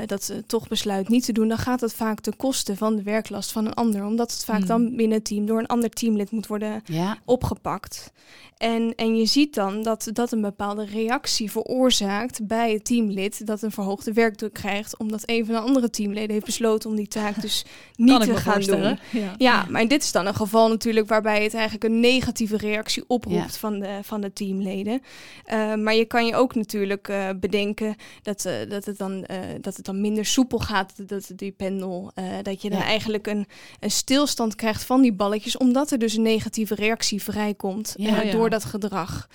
dat 0.05 0.23
ze 0.23 0.45
toch 0.45 0.67
besluit 0.67 1.09
niet 1.09 1.25
te 1.25 1.31
doen. 1.31 1.47
Dan 1.47 1.57
gaat 1.57 1.79
dat 1.79 1.93
vaak 1.93 2.19
ten 2.19 2.35
koste 2.35 2.75
van 2.75 2.95
de 2.95 3.03
werklast 3.03 3.51
van 3.51 3.65
een 3.65 3.73
ander. 3.73 4.05
Omdat 4.05 4.31
het 4.31 4.43
vaak 4.45 4.57
Hmm. 4.57 4.67
dan 4.67 4.95
binnen 4.95 5.17
het 5.17 5.25
team 5.25 5.45
door 5.45 5.59
een 5.59 5.67
ander 5.67 5.89
teamlid 5.89 6.31
moet 6.31 6.47
worden 6.47 6.81
Ja, 6.85 7.17
opgepakt. 7.25 8.11
En, 8.57 8.93
en 8.95 9.15
je 9.17 9.25
ziet 9.25 9.53
dan 9.53 9.83
dat 9.83 10.09
dat 10.13 10.31
een 10.31 10.41
bepaalde 10.41 10.85
reactie 10.85 11.51
veroorzaakt 11.51 12.47
bij 12.47 12.71
het 12.71 12.85
teamlid 12.85 13.47
dat 13.47 13.61
een 13.61 13.71
verhoogde 13.71 14.13
werkdruk 14.13 14.53
krijgt, 14.53 14.97
omdat 14.97 15.23
een 15.25 15.45
van 15.45 15.55
de 15.55 15.61
andere 15.61 15.89
teamleden 15.89 16.31
heeft 16.31 16.45
besloten 16.45 16.89
om 16.89 16.95
die 16.95 17.07
taak 17.07 17.41
dus 17.41 17.65
niet 17.95 18.21
te 18.21 18.35
gaan 18.35 18.61
doen. 18.61 18.99
Ja. 19.11 19.33
Ja, 19.37 19.65
maar 19.69 19.87
dit 19.87 20.03
is 20.03 20.11
dan 20.11 20.25
een 20.25 20.35
geval 20.35 20.69
natuurlijk 20.69 21.07
waarbij 21.07 21.43
het 21.43 21.53
eigenlijk 21.53 21.83
een 21.83 21.99
negatieve 21.99 22.57
reactie 22.57 23.03
oproept 23.07 23.35
Ja. 23.53 23.59
van, 23.59 23.79
de, 23.79 23.99
van 24.01 24.21
de 24.21 24.33
teamleden. 24.33 25.01
Eh, 25.45 25.75
maar 25.75 25.95
je 25.95 26.05
kan 26.05 26.25
je 26.25 26.35
ook 26.35 26.55
natuurlijk 26.55 27.07
eh, 27.07 27.29
bedenken 27.39 27.95
dat, 28.21 28.45
eh, 28.45 28.53
dat, 28.69 28.85
het 28.85 28.97
dan, 28.97 29.25
dat 29.61 29.75
het 29.75 29.85
dan 29.85 30.01
minder 30.01 30.25
soepel 30.25 30.59
gaat, 30.59 31.07
dat, 31.09 31.31
die 31.35 31.51
pendel. 31.51 32.11
dat 32.41 32.61
je 32.61 32.69
dan 32.69 32.79
Ja. 32.79 32.85
eigenlijk 32.85 33.27
een, 33.27 33.47
een 33.79 33.91
stilstand 33.91 34.55
krijgt 34.55 34.83
van 34.83 35.01
die 35.01 35.13
balletjes, 35.13 35.57
omdat 35.57 35.91
er 35.91 35.97
dus 35.97 36.13
een 36.15 36.21
negatieve 36.21 36.75
reactie 36.75 37.23
vrijkomt 37.23 37.93
Ja, 37.97 38.21
door 38.49 38.59
dat 38.59 38.69
gedrag. 38.69 39.27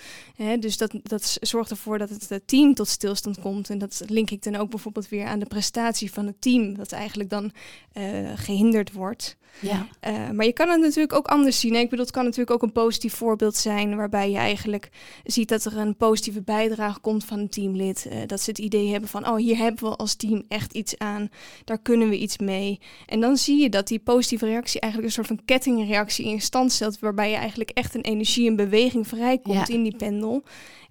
Dus 0.59 0.77
dat, 0.77 0.93
dat 1.03 1.37
zorgt 1.41 1.71
ervoor 1.71 1.97
dat 1.97 2.09
het 2.09 2.41
team 2.45 2.73
tot 2.73 2.87
stilstand 2.87 3.39
komt. 3.39 3.69
En 3.69 3.77
dat 3.77 4.03
link 4.07 4.29
ik 4.29 4.43
dan 4.43 4.55
ook 4.55 4.69
bijvoorbeeld 4.69 5.09
weer 5.09 5.25
aan 5.25 5.39
de 5.39 5.45
prestatie 5.45 6.11
van 6.11 6.25
het 6.25 6.41
team, 6.41 6.75
dat 6.75 6.91
eigenlijk 6.91 7.29
dan 7.29 7.51
eh, 7.91 8.31
gehinderd 8.35 8.91
wordt. 8.91 9.37
Ja. 9.59 9.87
Uh, 10.07 10.29
maar 10.29 10.45
je 10.45 10.53
kan 10.53 10.69
het 10.69 10.79
natuurlijk 10.81 11.13
ook 11.13 11.27
anders 11.27 11.59
zien. 11.59 11.73
Hè? 11.73 11.79
Ik 11.79 11.89
bedoel, 11.89 12.05
het 12.05 12.13
kan 12.13 12.23
natuurlijk 12.23 12.51
ook 12.51 12.61
een 12.61 12.71
positief 12.71 13.13
voorbeeld 13.13 13.55
zijn 13.55 13.95
waarbij 13.95 14.29
je 14.31 14.37
eigenlijk 14.37 14.89
ziet 15.23 15.49
dat 15.49 15.65
er 15.65 15.77
een 15.77 15.97
positieve 15.97 16.41
bijdrage 16.41 16.99
komt 16.99 17.25
van 17.25 17.39
een 17.39 17.49
teamlid. 17.49 18.05
Uh, 18.07 18.17
dat 18.25 18.41
ze 18.41 18.49
het 18.49 18.59
idee 18.59 18.91
hebben 18.91 19.09
van, 19.09 19.27
oh, 19.27 19.35
hier 19.35 19.57
hebben 19.57 19.89
we 19.89 19.95
als 19.95 20.15
team 20.15 20.43
echt 20.47 20.73
iets 20.73 20.97
aan. 20.97 21.29
Daar 21.63 21.79
kunnen 21.79 22.09
we 22.09 22.17
iets 22.17 22.37
mee. 22.37 22.79
En 23.05 23.19
dan 23.19 23.37
zie 23.37 23.61
je 23.61 23.69
dat 23.69 23.87
die 23.87 23.99
positieve 23.99 24.45
reactie 24.45 24.79
eigenlijk 24.79 25.11
een 25.11 25.23
soort 25.23 25.37
van 25.37 25.45
kettingreactie 25.45 26.25
in 26.25 26.41
stand 26.41 26.71
stelt, 26.71 26.99
waarbij 26.99 27.29
je 27.29 27.35
eigenlijk 27.35 27.69
echt 27.69 27.95
een 27.95 28.01
energie 28.01 28.47
en 28.47 28.55
beweging 28.55 29.07
vrijkomt 29.07 29.67
Ja. 29.67 29.73
in 29.73 29.83
die 29.83 29.95
pendel. 29.95 30.43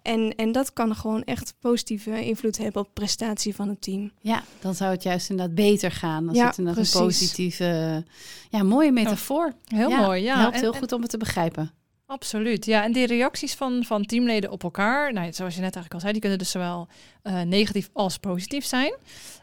En, 0.02 0.34
en 0.34 0.52
dat 0.52 0.72
kan 0.72 0.94
gewoon 0.96 1.22
echt 1.24 1.54
positieve 1.60 2.24
invloed 2.24 2.58
hebben 2.58 2.80
op 2.82 2.86
de 2.86 2.92
prestatie 2.94 3.54
van 3.54 3.68
het 3.68 3.80
team. 3.82 4.10
ja, 4.20 4.42
dan 4.60 4.74
zou 4.74 4.90
het 4.90 5.02
juist 5.02 5.30
inderdaad 5.30 5.54
beter 5.54 5.90
gaan. 5.90 6.28
Als 6.28 6.36
Ja, 6.36 6.46
het 6.46 6.58
inderdaad 6.58 6.94
een 6.94 7.00
positieve, 7.00 8.04
ja, 8.50 8.62
mooie 8.62 8.92
metafoor. 8.92 9.52
Heel 9.64 9.88
Ja, 9.88 10.00
mooi, 10.00 10.22
ja. 10.22 10.38
Helpt 10.38 10.54
En- 10.54 10.60
heel 10.60 10.72
en- 10.72 10.78
goed 10.78 10.92
om 10.92 11.00
het 11.00 11.10
te 11.10 11.16
begrijpen. 11.18 11.70
Absoluut, 12.06 12.64
ja. 12.64 12.84
En 12.84 12.92
die 12.92 13.06
reacties 13.06 13.54
van, 13.54 13.84
van 13.84 14.04
teamleden 14.04 14.50
op 14.50 14.62
elkaar, 14.62 15.12
nou, 15.12 15.32
zoals 15.32 15.54
je 15.54 15.60
net 15.60 15.74
eigenlijk 15.74 15.94
al 15.94 16.00
zei, 16.00 16.12
die 16.12 16.20
kunnen 16.20 16.38
dus 16.38 16.50
zowel 16.50 16.88
eh, 17.22 17.40
negatief 17.40 17.90
als 17.92 18.18
positief 18.18 18.64
zijn. 18.64 18.94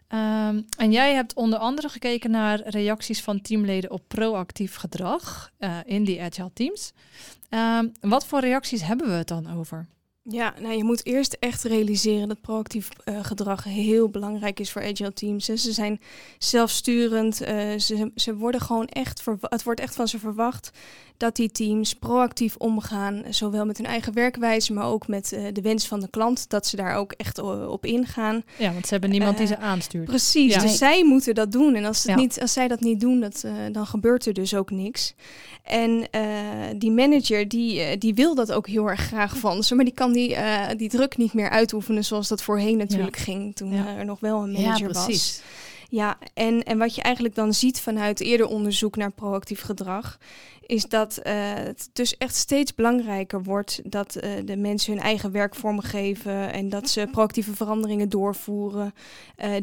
Ehm, 0.07 0.61
en 0.77 0.91
jij 0.91 1.13
hebt 1.13 1.33
onder 1.33 1.59
andere 1.59 1.89
gekeken 1.89 2.31
naar 2.31 2.61
reacties 2.69 3.21
van 3.21 3.41
teamleden 3.41 3.91
op 3.91 4.01
proactief 4.07 4.75
gedrag 4.75 5.51
eh, 5.57 5.77
in 5.85 6.03
die 6.03 6.21
agile 6.21 6.51
teams. 6.53 6.91
Ehm, 7.49 7.87
wat 8.01 8.25
voor 8.25 8.39
reacties 8.39 8.81
hebben 8.83 9.07
we 9.07 9.13
het 9.13 9.27
dan 9.27 9.57
over? 9.57 9.87
Ja, 10.31 10.53
nou 10.61 10.75
je 10.75 10.83
moet 10.83 11.05
eerst 11.05 11.37
echt 11.39 11.63
realiseren 11.63 12.27
dat 12.27 12.41
proactief 12.41 12.89
eh, 13.03 13.19
gedrag 13.21 13.63
heel 13.63 14.09
belangrijk 14.09 14.59
is 14.59 14.71
voor 14.71 14.81
agile 14.83 15.13
teams. 15.13 15.47
hè. 15.47 15.55
Ze 15.55 15.71
zijn 15.71 15.99
zelfsturend, 16.37 17.41
eh, 17.41 17.77
ze, 17.77 18.11
ze 18.15 18.35
worden 18.35 18.61
gewoon 18.61 18.87
echt, 18.87 19.23
het 19.41 19.63
wordt 19.63 19.79
echt 19.79 19.95
van 19.95 20.07
ze 20.07 20.19
verwacht 20.19 20.71
dat 21.17 21.35
die 21.35 21.51
teams 21.51 21.93
proactief 21.93 22.55
omgaan, 22.55 23.23
zowel 23.29 23.65
met 23.65 23.77
hun 23.77 23.85
eigen 23.85 24.13
werkwijze, 24.13 24.73
maar 24.73 24.85
ook 24.85 25.07
met 25.07 25.31
eh, 25.33 25.43
de 25.53 25.61
wens 25.61 25.87
van 25.87 25.99
de 25.99 26.09
klant, 26.09 26.49
dat 26.49 26.67
ze 26.67 26.75
daar 26.75 26.95
ook 26.95 27.11
echt 27.11 27.39
op 27.67 27.85
ingaan. 27.85 28.43
Ja, 28.57 28.71
want 28.73 28.85
ze 28.85 28.91
hebben 28.91 29.09
niemand 29.09 29.37
die 29.37 29.47
ze 29.47 29.57
aanstuurt. 29.57 30.05
Precies, 30.05 30.53
Ja. 30.53 30.61
dus 30.61 30.77
zij 30.77 31.03
moeten 31.05 31.35
dat 31.35 31.51
doen. 31.51 31.75
En 31.75 31.85
als, 31.85 31.97
het 31.97 32.07
Ja. 32.07 32.15
niet, 32.15 32.41
als 32.41 32.53
zij 32.53 32.67
dat 32.67 32.79
niet 32.79 32.99
doen, 32.99 33.19
dat, 33.19 33.43
eh, 33.43 33.51
dan 33.71 33.85
gebeurt 33.85 34.25
er 34.25 34.33
dus 34.33 34.53
ook 34.55 34.71
niks. 34.71 35.13
En 35.63 36.07
eh, 36.11 36.21
die 36.75 36.91
manager, 36.91 37.47
die, 37.47 37.97
die 37.97 38.13
wil 38.13 38.35
dat 38.35 38.51
ook 38.51 38.67
heel 38.67 38.89
erg 38.89 38.99
graag 39.01 39.37
van 39.37 39.63
ze. 39.63 39.75
Maar 39.75 39.85
die 39.85 39.93
kan 39.93 40.11
die, 40.19 40.35
eh, 40.35 40.77
die 40.77 40.89
druk 40.89 41.17
niet 41.17 41.33
meer 41.33 41.49
uitoefenen 41.49 42.05
zoals 42.05 42.27
dat 42.27 42.41
voorheen 42.41 42.77
natuurlijk 42.77 43.17
ging. 43.17 43.55
Toen 43.55 43.71
Ja. 43.73 43.97
er 43.97 44.05
nog 44.05 44.19
wel 44.19 44.43
een 44.43 44.51
Ja, 44.51 44.59
manager 44.61 44.87
was. 44.87 45.03
precies. 45.03 45.41
Ja, 45.89 46.17
en, 46.33 46.63
en 46.63 46.77
wat 46.77 46.95
je 46.95 47.01
eigenlijk 47.01 47.35
dan 47.35 47.53
ziet 47.53 47.79
vanuit 47.81 48.19
eerder 48.19 48.47
onderzoek 48.47 48.95
naar 48.95 49.11
proactief 49.11 49.61
gedrag, 49.61 50.17
is 50.65 50.85
dat 50.85 51.17
eh, 51.17 51.33
het 51.53 51.89
dus 51.93 52.17
echt 52.17 52.35
steeds 52.35 52.75
belangrijker 52.75 53.43
wordt 53.43 53.81
dat 53.83 54.15
eh, 54.15 54.31
de 54.45 54.57
mensen 54.57 54.93
hun 54.93 55.01
eigen 55.01 55.31
werk 55.31 55.55
vormgeven 55.55 56.51
en 56.53 56.69
dat 56.69 56.89
ze 56.89 57.07
proactieve 57.11 57.55
veranderingen 57.55 58.09
doorvoeren, 58.09 58.93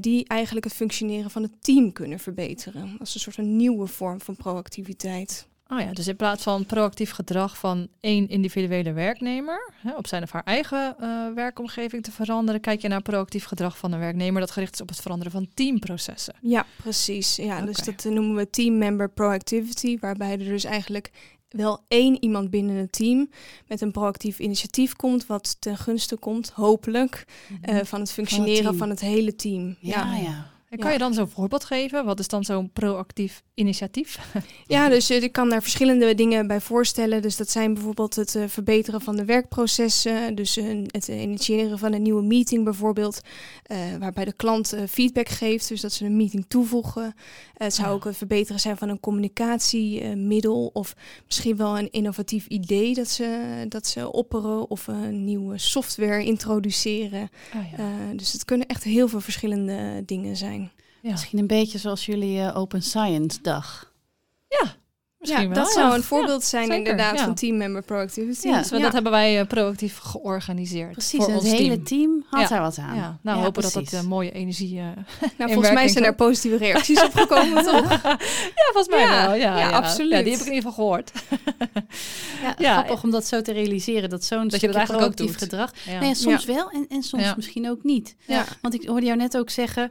die 0.01 0.25
eigenlijk 0.29 0.65
het 0.67 0.75
functioneren 0.75 1.31
van 1.31 1.43
het 1.43 1.53
team 1.61 1.93
kunnen 1.93 2.19
verbeteren. 2.19 2.97
Is 3.01 3.15
een 3.15 3.21
soort 3.21 3.37
van 3.37 3.57
nieuwe 3.57 3.87
vorm 3.87 4.21
van 4.21 4.37
proactiviteit. 4.37 5.47
Oh 5.68 5.80
ja, 5.80 5.92
dus 5.92 6.06
in 6.06 6.16
plaats 6.16 6.42
van 6.42 6.66
proactief 6.66 7.11
gedrag 7.11 7.58
van 7.58 7.88
één 8.00 8.28
individuele 8.28 8.92
werknemer 8.92 9.73
hè, 9.75 9.94
op 9.94 10.06
zijn 10.06 10.23
of 10.23 10.30
haar 10.30 10.44
eigen 10.44 10.96
eh, 10.99 11.26
werkomgeving 11.35 12.02
te 12.02 12.12
veranderen, 12.12 12.61
kijk 12.61 12.80
je 12.80 12.88
naar 12.88 13.02
proactief 13.02 13.44
gedrag 13.44 13.78
van 13.78 13.92
een 13.92 13.99
werknemer 13.99 14.40
dat 14.40 14.50
gericht 14.50 14.75
is 14.75 14.80
op 14.80 14.88
het 14.88 15.00
veranderen 15.00 15.32
van 15.32 15.49
teamprocessen. 15.54 16.35
Ja, 16.40 16.66
precies. 16.76 17.37
Ja, 17.37 17.61
dus 17.61 17.76
dat 17.76 18.04
eh, 18.04 18.12
noemen 18.12 18.37
we 18.37 18.50
team 18.50 18.78
member 18.78 19.11
proactivity, 19.11 19.99
waarbij 19.99 20.30
er 20.30 20.38
dus 20.38 20.64
eigenlijk 20.64 21.11
wel 21.49 21.85
één 21.88 22.23
iemand 22.23 22.50
binnen 22.50 22.76
het 22.76 22.92
team 22.92 23.30
met 23.66 23.80
een 23.80 23.90
proactief 23.90 24.38
initiatief 24.38 24.96
komt, 24.96 25.26
wat 25.26 25.56
ten 25.61 25.76
gunste 25.76 26.16
komt, 26.16 26.50
hopelijk, 26.50 27.25
eh, 27.61 27.78
van 27.82 28.00
het 28.00 28.12
functioneren 28.12 28.76
van 28.76 28.90
het, 28.90 29.00
hele 29.00 29.35
team. 29.35 29.76
Ja, 29.80 30.16
ja. 30.16 30.54
En 30.76 30.83
kan 30.83 30.90
Ja. 30.90 30.97
je 30.97 30.99
dan 31.02 31.14
zo'n 31.14 31.28
voorbeeld 31.28 31.64
geven? 31.64 32.04
Wat 32.04 32.18
is 32.18 32.28
dan 32.28 32.45
zo'n 32.45 32.71
proactief 32.73 33.42
initiatief? 33.54 34.18
Ja, 34.66 34.88
dus 34.88 35.11
eh, 35.11 35.23
ik 35.23 35.33
kan 35.33 35.49
daar 35.49 35.62
verschillende 35.62 36.14
dingen 36.14 36.47
bij 36.47 36.61
voorstellen. 36.61 37.23
Dus 37.23 37.37
dat 37.37 37.50
zijn 37.50 37.75
bijvoorbeeld 37.75 38.14
het 38.16 38.35
eh, 38.35 38.42
verbeteren 38.47 39.00
van 39.00 39.16
de 39.16 39.25
werkprocessen. 39.25 40.35
Dus 40.35 40.56
eh, 40.56 40.64
het 40.87 41.09
initiëren 41.09 41.78
van 41.78 41.92
een 41.92 42.02
nieuwe 42.02 42.23
meeting 42.23 42.64
bijvoorbeeld. 42.64 43.21
eh, 43.62 43.76
waarbij 44.00 44.25
de 44.25 44.33
klant 44.33 44.73
eh, 44.73 44.83
feedback 44.88 45.28
geeft. 45.28 45.68
Dus 45.68 45.80
dat 45.80 45.92
ze 45.92 46.04
een 46.04 46.16
meeting 46.16 46.45
toevoegen. 46.49 47.04
Eh, 47.04 47.66
het 47.66 47.75
zou 47.75 47.88
Ja. 47.88 47.95
ook 47.95 48.04
het 48.04 48.16
verbeteren 48.16 48.61
zijn 48.61 48.76
van 48.76 48.88
een 48.88 49.00
communicatiemiddel. 49.00 50.71
of 50.73 50.95
misschien 51.26 51.56
wel 51.56 51.78
een 51.78 51.90
innovatief 51.90 52.47
idee 52.47 52.95
dat 52.95 53.09
ze, 53.09 53.64
dat 53.68 53.87
ze 53.87 54.12
opperen. 54.12 54.71
Of 54.71 54.87
een 54.87 55.25
nieuwe 55.25 55.59
software 55.59 56.25
introduceren. 56.25 57.30
Ja. 57.52 57.78
Eh, 57.78 57.85
dus 58.16 58.33
het 58.33 58.45
kunnen 58.45 58.66
echt 58.66 58.85
heel 58.85 59.09
veel 59.09 59.21
verschillende 59.21 60.02
dingen 60.06 60.37
zijn. 60.37 60.65
Ja. 61.07 61.11
Misschien 61.13 61.39
een 61.39 61.47
beetje 61.47 61.79
zoals 61.79 62.07
jullie 62.07 62.41
eh, 62.41 62.57
Open 62.57 62.83
Science 62.83 63.39
dag. 63.43 63.95
Misschien 65.19 65.49
ja, 65.49 65.55
wel, 65.55 65.65
dat 65.65 65.75
ja. 65.75 65.81
zou 65.81 65.95
een 65.95 66.03
voorbeeld 66.03 66.45
zijn 66.45 66.63
zeker, 66.67 66.79
inderdaad 66.79 67.19
ja. 67.19 67.25
van 67.25 67.35
team 67.35 67.57
member 67.57 67.83
productivity. 67.83 68.49
Ja, 68.49 68.59
Dus 68.59 68.69
dat 68.69 68.93
hebben 68.93 69.13
wij 69.13 69.41
eh, 69.41 69.47
proactief 69.47 69.99
georganiseerd. 69.99 70.93
Precies, 70.93 71.19
voor 71.25 71.33
het 71.33 71.41
ons 71.43 71.51
hele 71.51 71.83
team. 71.83 71.85
team, 71.85 72.25
had 72.31 72.41
Ja. 72.41 72.49
daar 72.49 72.61
wat 72.61 72.79
aan. 72.79 72.97
Ja, 72.97 73.19
nou 73.23 73.39
Ja, 73.39 73.45
hopen 73.45 73.63
dat 73.63 73.73
precies. 73.73 73.91
dat 73.91 74.01
eh, 74.03 74.07
mooie 74.07 74.33
energie. 74.33 74.79
eh 74.79 74.85
Nou, 75.39 75.51
in 75.51 75.53
volgens 75.53 75.71
mij 75.75 75.89
zijn 75.89 76.05
er 76.05 76.15
positieve 76.15 76.57
reacties 76.57 77.03
op 77.05 77.15
gekomen, 77.15 77.65
toch? 77.73 77.91
ja, 78.03 78.17
volgens 78.73 78.89
mij 78.89 79.01
Ja, 79.01 79.27
wel. 79.27 79.35
Ja, 79.35 79.59
ja, 79.59 79.59
ja, 79.59 79.71
absoluut. 79.71 80.13
Ja, 80.13 80.23
die 80.23 80.31
heb 80.33 80.41
ik 80.41 80.47
in 80.47 80.53
ieder 80.53 80.71
geval 80.71 80.85
gehoord. 80.85 81.13
Ja, 82.43 82.55
Ja, 82.59 82.73
grappig 82.73 83.03
om 83.03 83.11
dat 83.11 83.27
zo 83.27 83.43
te 83.43 83.53
realiseren, 83.53 84.11
dat 84.11 84.25
zo'n 84.25 84.39
je 84.43 84.49
dat 84.49 84.55
stukje 84.59 84.77
eigenlijk 84.77 85.07
ook 85.09 85.17
doet. 85.17 85.37
gedrag. 85.37 85.73
Ja. 85.85 85.93
Nou 85.93 86.05
ja, 86.07 86.15
soms 86.15 86.45
wel 86.45 86.71
en, 86.71 86.87
en 86.89 87.03
soms 87.03 87.23
Ja. 87.23 87.35
misschien 87.37 87.71
ook 87.71 87.83
niet. 87.83 88.17
Ja. 88.27 88.45
Want 88.61 88.75
ik 88.75 88.87
hoorde 88.89 89.07
jou 89.07 89.19
net 89.19 89.37
ook 89.37 89.51
zeggen 89.51 89.91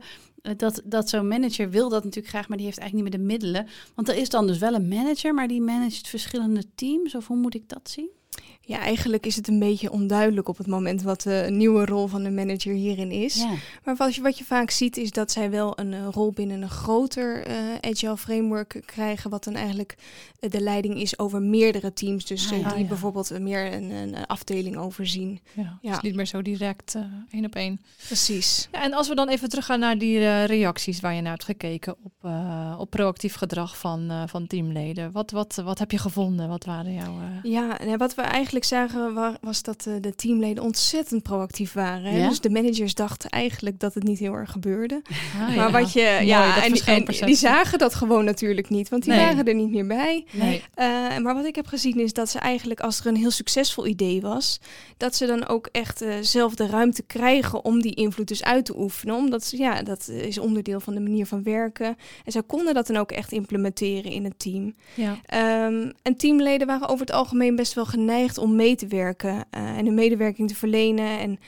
dat, 0.57 0.81
dat 0.83 1.09
zo'n 1.09 1.27
manager 1.27 1.69
wil 1.69 1.89
dat 1.89 2.03
natuurlijk 2.03 2.33
graag, 2.33 2.47
maar 2.47 2.57
die 2.57 2.65
heeft 2.65 2.79
eigenlijk 2.79 3.09
niet 3.09 3.19
meer 3.19 3.27
de 3.27 3.33
middelen. 3.33 3.67
Want 3.95 4.09
er 4.09 4.15
is 4.15 4.29
dan 4.29 4.47
dus 4.47 4.57
wel 4.57 4.73
een 4.73 4.87
manager, 4.87 5.33
maar 5.33 5.47
die 5.47 5.61
managt 5.61 6.07
verschillende 6.07 6.63
teams. 6.75 7.15
Of 7.15 7.27
hoe 7.27 7.37
moet 7.37 7.55
ik 7.55 7.69
dat 7.69 7.89
zien? 7.89 8.09
Ja, 8.67 8.79
eigenlijk 8.79 9.25
is 9.25 9.35
het 9.35 9.47
een 9.47 9.59
beetje 9.59 9.91
onduidelijk 9.91 10.47
op 10.47 10.57
het 10.57 10.67
moment 10.67 11.01
wat 11.01 11.21
de 11.21 11.47
nieuwe 11.49 11.85
rol 11.85 12.07
van 12.07 12.23
de 12.23 12.31
manager 12.31 12.73
hierin 12.73 13.11
is. 13.11 13.35
Ja, 13.35 13.51
Maar 13.83 13.95
wat 13.95 14.15
je, 14.15 14.21
wat 14.21 14.37
je 14.37 14.43
vaak 14.43 14.69
ziet 14.71 14.97
is 14.97 15.11
dat 15.11 15.31
zij 15.31 15.49
wel 15.49 15.79
een 15.79 15.93
eh, 15.93 16.07
rol 16.11 16.31
binnen 16.31 16.61
een 16.61 16.69
groter 16.69 17.45
eh, 17.45 17.55
agile 17.81 18.17
framework 18.17 18.81
krijgen, 18.85 19.29
wat 19.29 19.43
dan 19.43 19.55
eigenlijk 19.55 19.95
eh, 20.39 20.49
de 20.49 20.61
leiding 20.61 21.01
is 21.01 21.19
over 21.19 21.41
meerdere 21.41 21.93
teams. 21.93 22.25
Dus 22.25 22.45
Ah, 22.45 22.51
eh, 22.57 22.61
ja. 22.61 22.69
die 22.73 22.81
ja. 22.83 22.87
bijvoorbeeld 22.87 23.31
eh, 23.31 23.39
meer 23.39 23.73
een, 23.73 23.91
een 23.91 24.25
afdeling 24.27 24.77
overzien. 24.77 25.39
Ja. 25.53 25.77
Dus 25.81 26.01
niet 26.01 26.15
meer 26.15 26.25
zo 26.25 26.41
direct 26.41 26.95
eh, 26.95 27.01
één 27.31 27.45
op 27.45 27.55
één. 27.55 27.81
Precies. 28.05 28.67
Ja, 28.71 28.83
en 28.83 28.93
als 28.93 29.07
we 29.07 29.15
dan 29.15 29.29
even 29.29 29.49
teruggaan 29.49 29.79
naar 29.79 29.97
die 29.97 30.17
eh, 30.19 30.45
reacties 30.45 30.99
waar 30.99 31.13
je 31.13 31.21
naar 31.21 31.31
hebt 31.31 31.43
gekeken 31.43 31.95
op, 32.03 32.13
eh, 32.21 32.75
op 32.79 32.89
proactief 32.89 33.35
gedrag 33.35 33.77
van, 33.77 34.09
eh, 34.09 34.23
van 34.27 34.47
teamleden. 34.47 35.11
Wat, 35.11 35.31
wat, 35.31 35.55
wat 35.63 35.79
heb 35.79 35.91
je 35.91 35.97
gevonden? 35.97 36.47
Wat 36.49 36.65
waren 36.65 36.93
jouw... 36.93 37.19
eh, 37.19 37.51
Ja, 37.51 37.79
en 37.79 37.97
wat 37.97 38.15
we 38.15 38.21
eigenlijk 38.21 38.53
zagen 38.63 39.13
wa- 39.13 39.37
was 39.41 39.63
dat 39.63 39.85
eh, 39.87 39.93
de 40.01 40.15
teamleden 40.15 40.63
ontzettend 40.63 41.23
proactief 41.23 41.73
waren. 41.73 42.13
Ja? 42.17 42.29
Dus 42.29 42.39
de 42.41 42.49
managers 42.49 42.93
dachten 42.93 43.29
eigenlijk 43.29 43.79
dat 43.79 43.93
het 43.93 44.03
niet 44.03 44.19
heel 44.19 44.33
erg 44.33 44.51
gebeurde. 44.51 45.01
ah, 45.49 45.55
Maar 45.55 45.71
wat 45.71 45.93
je, 45.93 46.01
ja, 46.23 46.63
en, 46.63 46.71
die- 46.73 46.83
en 47.19 47.35
zagen 47.35 47.77
dat 47.79 47.95
gewoon 47.95 48.25
natuurlijk 48.25 48.69
niet, 48.69 48.89
want 48.89 49.03
die 49.03 49.13
Nee. 49.13 49.25
waren 49.25 49.45
er 49.45 49.53
niet 49.55 49.69
meer 49.71 49.87
bij. 49.87 50.25
Nee. 50.31 50.63
Eh, 50.73 50.87
maar 51.17 51.33
wat 51.35 51.45
ik 51.45 51.55
heb 51.55 51.67
gezien 51.67 51.99
is 51.99 52.13
dat 52.13 52.29
ze 52.29 52.39
eigenlijk, 52.39 52.79
als 52.79 52.99
er 52.99 53.05
een 53.07 53.15
heel 53.15 53.31
succesvol 53.31 53.87
idee 53.87 54.21
was, 54.21 54.59
dat 54.97 55.15
ze 55.15 55.25
dan 55.25 55.47
ook 55.47 55.69
echt 55.71 56.01
eh, 56.01 56.13
zelf 56.21 56.55
de 56.55 56.67
ruimte 56.67 57.03
krijgen 57.03 57.65
om 57.65 57.81
die 57.81 57.93
invloed 57.93 58.27
dus 58.27 58.43
uit 58.43 58.65
te 58.65 58.77
oefenen. 58.79 59.15
Omdat 59.15 59.43
ze- 59.45 59.57
ja, 59.57 59.81
dat 59.83 60.07
is 60.07 60.37
onderdeel 60.37 60.79
van 60.79 60.93
de 60.93 60.99
manier 60.99 61.25
van 61.25 61.43
werken. 61.43 61.97
En 62.25 62.31
zij 62.31 62.43
konden 62.43 62.73
dat 62.73 62.87
dan 62.87 62.95
ook 62.97 63.11
echt 63.11 63.31
implementeren 63.31 64.11
in 64.11 64.23
het 64.23 64.39
team. 64.39 64.75
Ja. 64.93 65.17
Ehm, 65.25 65.91
en 66.01 66.15
teamleden 66.17 66.67
waren 66.67 66.87
over 66.87 67.05
het 67.05 67.15
algemeen 67.15 67.55
best 67.55 67.73
wel 67.73 67.85
geneigd 67.85 68.37
om 68.37 68.44
mee 68.47 68.75
te 68.75 68.87
werken 68.87 69.45
eh, 69.49 69.77
en 69.77 69.85
hun 69.85 69.93
medewerking 69.93 70.47
te 70.47 70.55
verlenen. 70.55 71.19
En 71.19 71.39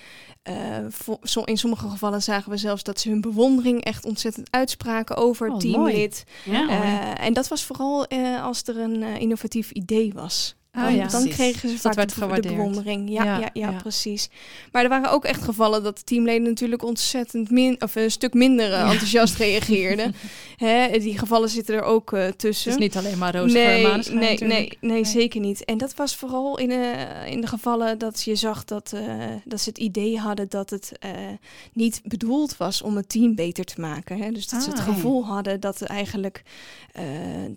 zo- 1.24 1.42
in 1.44 1.58
sommige 1.58 1.90
gevallen 1.90 2.22
zagen 2.24 2.52
we 2.52 2.58
zelfs 2.58 2.84
dat 2.84 3.00
ze 3.00 3.10
hun 3.10 3.22
bewondering 3.22 3.84
echt 3.84 4.06
ontzettend 4.06 4.48
uitspraken 4.52 5.16
over 5.16 5.50
Oh, 5.50 5.58
teamlid. 5.58 6.24
ja. 6.46 6.70
Eh, 6.70 7.26
en 7.26 7.34
dat 7.34 7.48
was 7.48 7.64
vooral 7.64 8.08
als 8.42 8.64
er 8.64 8.78
een 8.78 9.04
innovatief 9.04 9.72
idee 9.72 10.14
was. 10.14 10.56
Dan, 10.78 10.96
ja. 10.96 11.08
dan 11.08 11.28
kregen 11.28 11.70
ze 11.70 11.74
dat 11.74 11.82
vaak 11.82 12.30
werd 12.30 12.44
de, 12.44 12.50
bewondering. 12.50 13.10
Ja, 13.10 13.24
Ja, 13.40 13.50
ja, 13.54 13.72
precies. 13.72 14.30
Maar 14.72 14.84
er 14.84 14.90
waren 14.90 15.12
ook 15.12 15.26
echt 15.26 15.42
gevallen 15.42 15.84
dat 15.84 15.98
de 15.98 16.04
teamleden 16.04 16.48
natuurlijk 16.48 16.84
ontzettend 16.84 17.50
min, 17.50 17.82
of 17.82 17.96
een 17.96 18.12
stuk 18.12 18.34
minder 18.34 18.74
eh, 18.74 18.90
enthousiast 18.90 19.36
reageerden. 19.46 20.16
Hè, 20.58 21.00
die 21.00 21.18
gevallen 21.18 21.50
zitten 21.50 21.76
er 21.76 21.82
ook 21.82 22.14
eh, 22.14 22.28
tussen. 22.28 22.72
Is 22.72 22.78
niet 22.78 22.98
alleen 22.98 23.18
maar 23.18 23.36
roze 23.36 23.54
Nee, 23.58 23.86
nee, 23.86 24.04
nee, 24.12 24.38
nee, 24.40 24.78
Nee. 24.82 25.06
zeker 25.06 25.40
niet. 25.40 25.66
En 25.66 25.78
dat 25.78 25.96
was 25.96 26.16
vooral 26.16 26.58
in, 26.58 26.72
eh, 26.72 27.32
in 27.32 27.42
de 27.42 27.48
gevallen 27.48 27.98
dat 27.98 28.24
je 28.24 28.36
zag 28.36 28.64
dat, 28.66 28.96
dat 29.44 29.62
ze 29.62 29.70
het 29.70 29.78
idee 29.78 30.18
hadden 30.20 30.50
dat 30.50 30.70
het 30.70 30.92
niet 31.74 32.02
bedoeld 32.04 32.58
was 32.58 32.82
om 32.82 32.96
het 32.96 33.10
team 33.10 33.36
beter 33.36 33.64
te 33.66 33.82
maken. 33.82 34.18
Hè? 34.18 34.32
Dus 34.32 34.48
dat 34.48 34.64
ze 34.64 34.70
het 34.70 34.80
Ah. 34.80 34.86
gevoel 34.86 35.26
hadden 35.26 35.60
dat 35.60 35.82
eigenlijk 35.82 36.44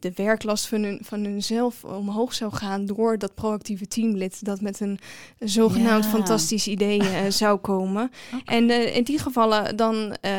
de 0.01 0.13
werklast 0.15 0.67
van, 0.67 0.83
hun, 0.83 0.99
van 1.03 1.25
hunzelf 1.25 1.85
omhoog 1.85 2.35
zou 2.35 2.53
gaan 2.53 2.87
door 2.87 3.10
dat 3.19 3.35
proactieve 3.35 3.87
teamlid 3.89 4.45
dat 4.45 4.61
met 4.61 4.81
een 4.81 4.99
zogenaamd 5.39 6.05
Ja. 6.05 6.11
fantastisch 6.11 6.67
idee 6.67 6.99
eh, 7.01 7.31
zou 7.43 7.59
komen. 7.59 8.11
En 8.45 8.71
eh, 8.71 8.97
in 8.97 9.05
die 9.05 9.19
gevallen 9.19 9.77
dan, 9.77 10.17
eh, 10.21 10.31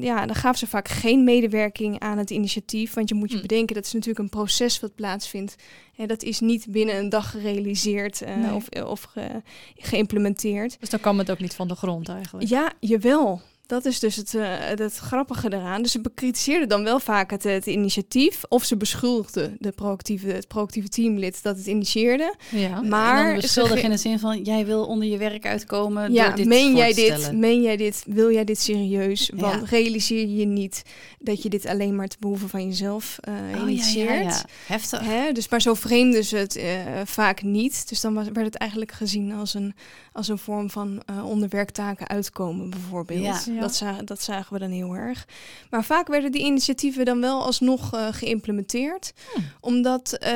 ja, 0.00 0.26
dan 0.26 0.34
gaven 0.34 0.58
ze 0.58 0.66
vaak 0.66 0.88
geen 0.88 1.24
medewerking 1.24 1.98
aan 2.00 2.18
het 2.18 2.30
initiatief. 2.30 2.94
Want 2.94 3.08
je 3.08 3.14
moet 3.14 3.30
je 3.30 3.36
Hm. 3.36 3.42
bedenken, 3.42 3.74
dat 3.74 3.84
is 3.86 3.92
natuurlijk 3.92 4.18
een 4.18 4.28
proces 4.28 4.80
wat 4.80 4.94
plaatsvindt. 4.94 5.54
En 5.96 6.06
dat 6.08 6.22
is 6.22 6.40
niet 6.40 6.66
binnen 6.68 6.96
een 6.96 7.08
dag 7.08 7.30
gerealiseerd 7.30 8.20
Nee. 8.36 8.52
of, 8.54 8.68
of 8.68 9.02
ge- 9.02 9.42
geïmplementeerd. 9.76 10.76
Dus 10.80 10.90
dan 10.90 11.00
kwam 11.00 11.18
het 11.18 11.30
ook 11.30 11.38
niet 11.38 11.54
van 11.54 11.68
de 11.68 11.74
grond 11.74 12.08
eigenlijk. 12.08 12.48
Ja, 12.48 12.72
jawel. 12.80 13.40
Dat 13.68 13.84
is 13.84 13.98
dus 13.98 14.16
het, 14.16 14.34
eh, 14.34 14.42
het 14.74 14.96
grappige 14.96 15.52
eraan. 15.52 15.82
Dus 15.82 15.92
ze 15.92 16.00
bekritiseerden 16.00 16.68
dan 16.68 16.84
wel 16.84 17.00
vaak 17.00 17.30
het, 17.30 17.42
het 17.42 17.66
initiatief. 17.66 18.42
Of 18.48 18.64
ze 18.64 18.76
beschuldigden 18.76 19.56
de 19.58 19.70
proactieve, 19.72 20.26
het 20.28 20.48
proactieve 20.48 20.88
teamlid 20.88 21.42
dat 21.42 21.56
het 21.56 21.66
initieerde. 21.66 22.34
Ja. 22.50 22.82
Maar 22.82 23.34
beschuldig 23.34 23.82
in 23.82 23.90
de 23.90 23.96
zin 23.96 24.18
van, 24.18 24.42
jij 24.42 24.66
wil 24.66 24.86
onder 24.86 25.08
je 25.08 25.16
werk 25.16 25.46
uitkomen 25.46 26.12
Ja, 26.12 26.26
door 26.26 26.36
dit 26.36 26.46
meen 26.46 26.76
jij 26.76 26.92
dit? 26.92 27.32
Meen 27.32 27.62
jij 27.62 27.76
dit? 27.76 28.04
Wil 28.06 28.32
jij 28.32 28.44
dit 28.44 28.58
serieus? 28.58 29.30
Ja. 29.34 29.40
Want 29.40 29.68
realiseer 29.68 30.28
je 30.28 30.46
niet 30.46 30.82
dat 31.18 31.42
je 31.42 31.48
dit 31.48 31.66
alleen 31.66 31.96
maar 31.96 32.08
te 32.08 32.16
behoeven 32.20 32.48
van 32.48 32.66
jezelf 32.66 33.18
Oh, 33.28 33.34
ja, 33.50 33.66
initieert? 33.66 34.08
ja, 34.08 34.20
ja. 34.20 34.44
Heftig. 34.66 35.00
Hè? 35.00 35.32
Dus 35.32 35.48
maar 35.48 35.62
zo 35.62 35.74
vreemden 35.74 36.24
ze 36.24 36.36
het 36.36 36.56
eh, 36.56 36.66
vaak 37.04 37.42
niet. 37.42 37.88
Dus 37.88 38.00
dan 38.00 38.14
was, 38.14 38.26
werd 38.32 38.46
het 38.46 38.56
eigenlijk 38.56 38.92
gezien 38.92 39.32
als 39.32 39.54
een, 39.54 39.74
als 40.12 40.28
een 40.28 40.38
vorm 40.38 40.70
van 40.70 41.02
eh 41.06 41.26
onder 41.28 41.48
werktaken 41.48 42.08
uitkomen, 42.08 42.70
bijvoorbeeld. 42.70 43.46
Ja. 43.58 43.64
Dat, 43.66 43.74
za- 43.74 44.02
dat 44.04 44.22
zagen 44.22 44.52
we 44.52 44.58
dan 44.58 44.70
heel 44.70 44.94
erg. 44.94 45.26
Maar 45.70 45.84
vaak 45.84 46.08
werden 46.08 46.32
die 46.32 46.42
initiatieven 46.44 47.04
dan 47.04 47.20
wel 47.20 47.42
alsnog 47.44 47.92
eh, 47.94 48.06
geïmplementeerd. 48.10 49.12
Hmm. 49.34 49.44
Omdat 49.60 50.12
eh, 50.12 50.32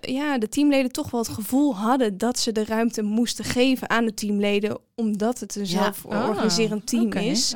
ja, 0.00 0.38
de 0.38 0.48
teamleden 0.48 0.92
toch 0.92 1.10
wel 1.10 1.20
het 1.20 1.30
gevoel 1.30 1.76
hadden 1.76 2.18
dat 2.18 2.38
ze 2.38 2.52
de 2.52 2.64
ruimte 2.64 3.02
moesten 3.02 3.44
geven 3.44 3.90
aan 3.90 4.04
de 4.04 4.14
teamleden. 4.14 4.78
Omdat 4.94 5.40
het 5.40 5.54
een 5.56 5.62
Ja. 5.62 5.68
zelf 5.68 6.06
Ah, 6.08 6.46
team 6.84 7.12
is. 7.12 7.54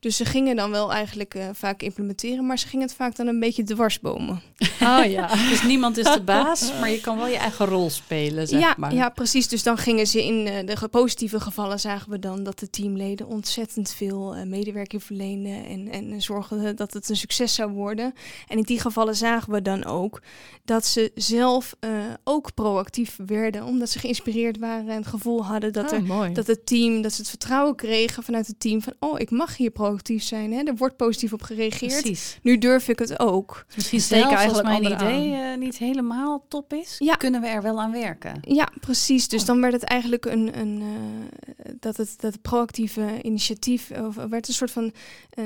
Dus 0.00 0.16
ze 0.16 0.24
gingen 0.24 0.56
dan 0.56 0.70
wel 0.70 0.92
eigenlijk 0.92 1.34
eh, 1.34 1.44
vaak 1.52 1.82
implementeren, 1.82 2.46
maar 2.46 2.58
ze 2.58 2.66
gingen 2.68 2.86
het 2.86 2.94
vaak 2.96 3.16
dan 3.16 3.26
een 3.26 3.40
beetje 3.40 3.62
dwarsbomen. 3.62 4.40
Oh 4.82 5.04
ja. 5.04 5.26
Dus 5.50 5.62
niemand 5.62 5.96
is 5.98 6.04
de 6.04 6.20
baas, 6.22 6.72
maar 6.80 6.90
je 6.90 7.00
kan 7.00 7.16
wel 7.16 7.26
je 7.26 7.36
eigen 7.36 7.66
rol 7.66 7.90
spelen, 7.90 8.46
zeg 8.48 8.60
ja, 8.60 8.74
maar. 8.78 8.94
ja, 8.94 9.08
precies. 9.08 9.48
Dus 9.48 9.62
dan 9.62 9.76
gingen 9.78 10.06
ze 10.06 10.24
in 10.24 10.44
de 10.66 10.88
positieve 10.90 11.40
gevallen 11.40 11.80
zagen 11.80 12.10
we 12.10 12.18
dan 12.18 12.42
dat 12.42 12.58
de 12.58 12.70
teamleden 12.70 13.26
ontzettend 13.26 13.92
veel 13.92 14.34
eh, 14.34 14.42
medewerking 14.52 15.02
verleenden 15.02 15.64
en, 15.64 15.88
en 15.90 16.22
zorgden 16.22 16.76
dat 16.76 16.92
het 16.92 17.08
een 17.08 17.16
succes 17.16 17.54
zou 17.54 17.70
worden. 17.70 18.12
En 18.48 18.56
in 18.56 18.62
die 18.62 18.80
gevallen 18.80 19.16
zagen 19.16 19.52
we 19.52 19.62
dan 19.62 19.84
ook 19.84 20.22
dat 20.64 20.86
ze 20.86 21.10
zelf 21.14 21.76
eh, 21.80 21.90
ook 22.24 22.54
proactief 22.54 23.18
werden, 23.26 23.64
omdat 23.64 23.90
ze 23.90 23.98
geïnspireerd 23.98 24.58
waren 24.58 24.88
en 24.88 24.96
het 24.96 25.06
gevoel 25.06 25.44
hadden 25.44 25.72
dat 25.72 25.92
Oh, 25.92 25.98
er 25.98 26.02
mooi. 26.04 26.32
dat 26.32 26.46
het 26.46 26.66
team, 26.66 27.02
dat 27.02 27.12
ze 27.12 27.20
het 27.20 27.30
vertrouwen 27.30 27.76
kregen 27.76 28.22
vanuit 28.22 28.46
het 28.46 28.60
team 28.60 28.82
van, 28.82 28.92
oh, 28.98 29.20
ik 29.20 29.30
mag 29.30 29.56
hier 29.56 29.70
proactief 29.70 30.22
zijn. 30.22 30.52
Hè? 30.52 30.62
Er 30.62 30.76
wordt 30.76 30.96
positief 30.96 31.32
op 31.32 31.42
gereageerd. 31.42 32.00
Precies. 32.00 32.38
Nu 32.42 32.58
durf 32.58 32.88
ik 32.88 32.98
het 32.98 33.18
ook. 33.20 33.66
Misschien 33.74 34.00
steken 34.00 34.28
zelfs 34.28 34.44
als 34.44 34.60
eigenlijk 34.60 35.00
mijn 35.00 35.14
idee 35.14 35.34
eh, 35.40 35.58
niet 35.58 35.78
helemaal 35.78 36.44
top 36.48 36.72
is, 36.72 36.96
Ja. 36.98 37.14
kunnen 37.14 37.40
we 37.40 37.46
er 37.46 37.62
wel 37.62 37.80
aan 37.80 37.92
werken. 37.92 38.40
Ja, 38.42 38.68
precies. 38.80 39.28
Dus 39.28 39.44
dan 39.44 39.60
werd 39.60 39.72
het 39.72 39.84
eigenlijk 39.84 40.24
een, 40.24 40.58
een 40.58 40.82
eh, 40.82 41.72
dat 41.80 41.96
het 41.96 42.14
dat 42.20 42.42
proactieve 42.42 43.08
initiatief, 43.22 43.90
of 43.90 44.14
werd 44.14 44.41
een 44.48 44.54
soort 44.54 44.70
van 44.70 44.92
eh, 45.30 45.44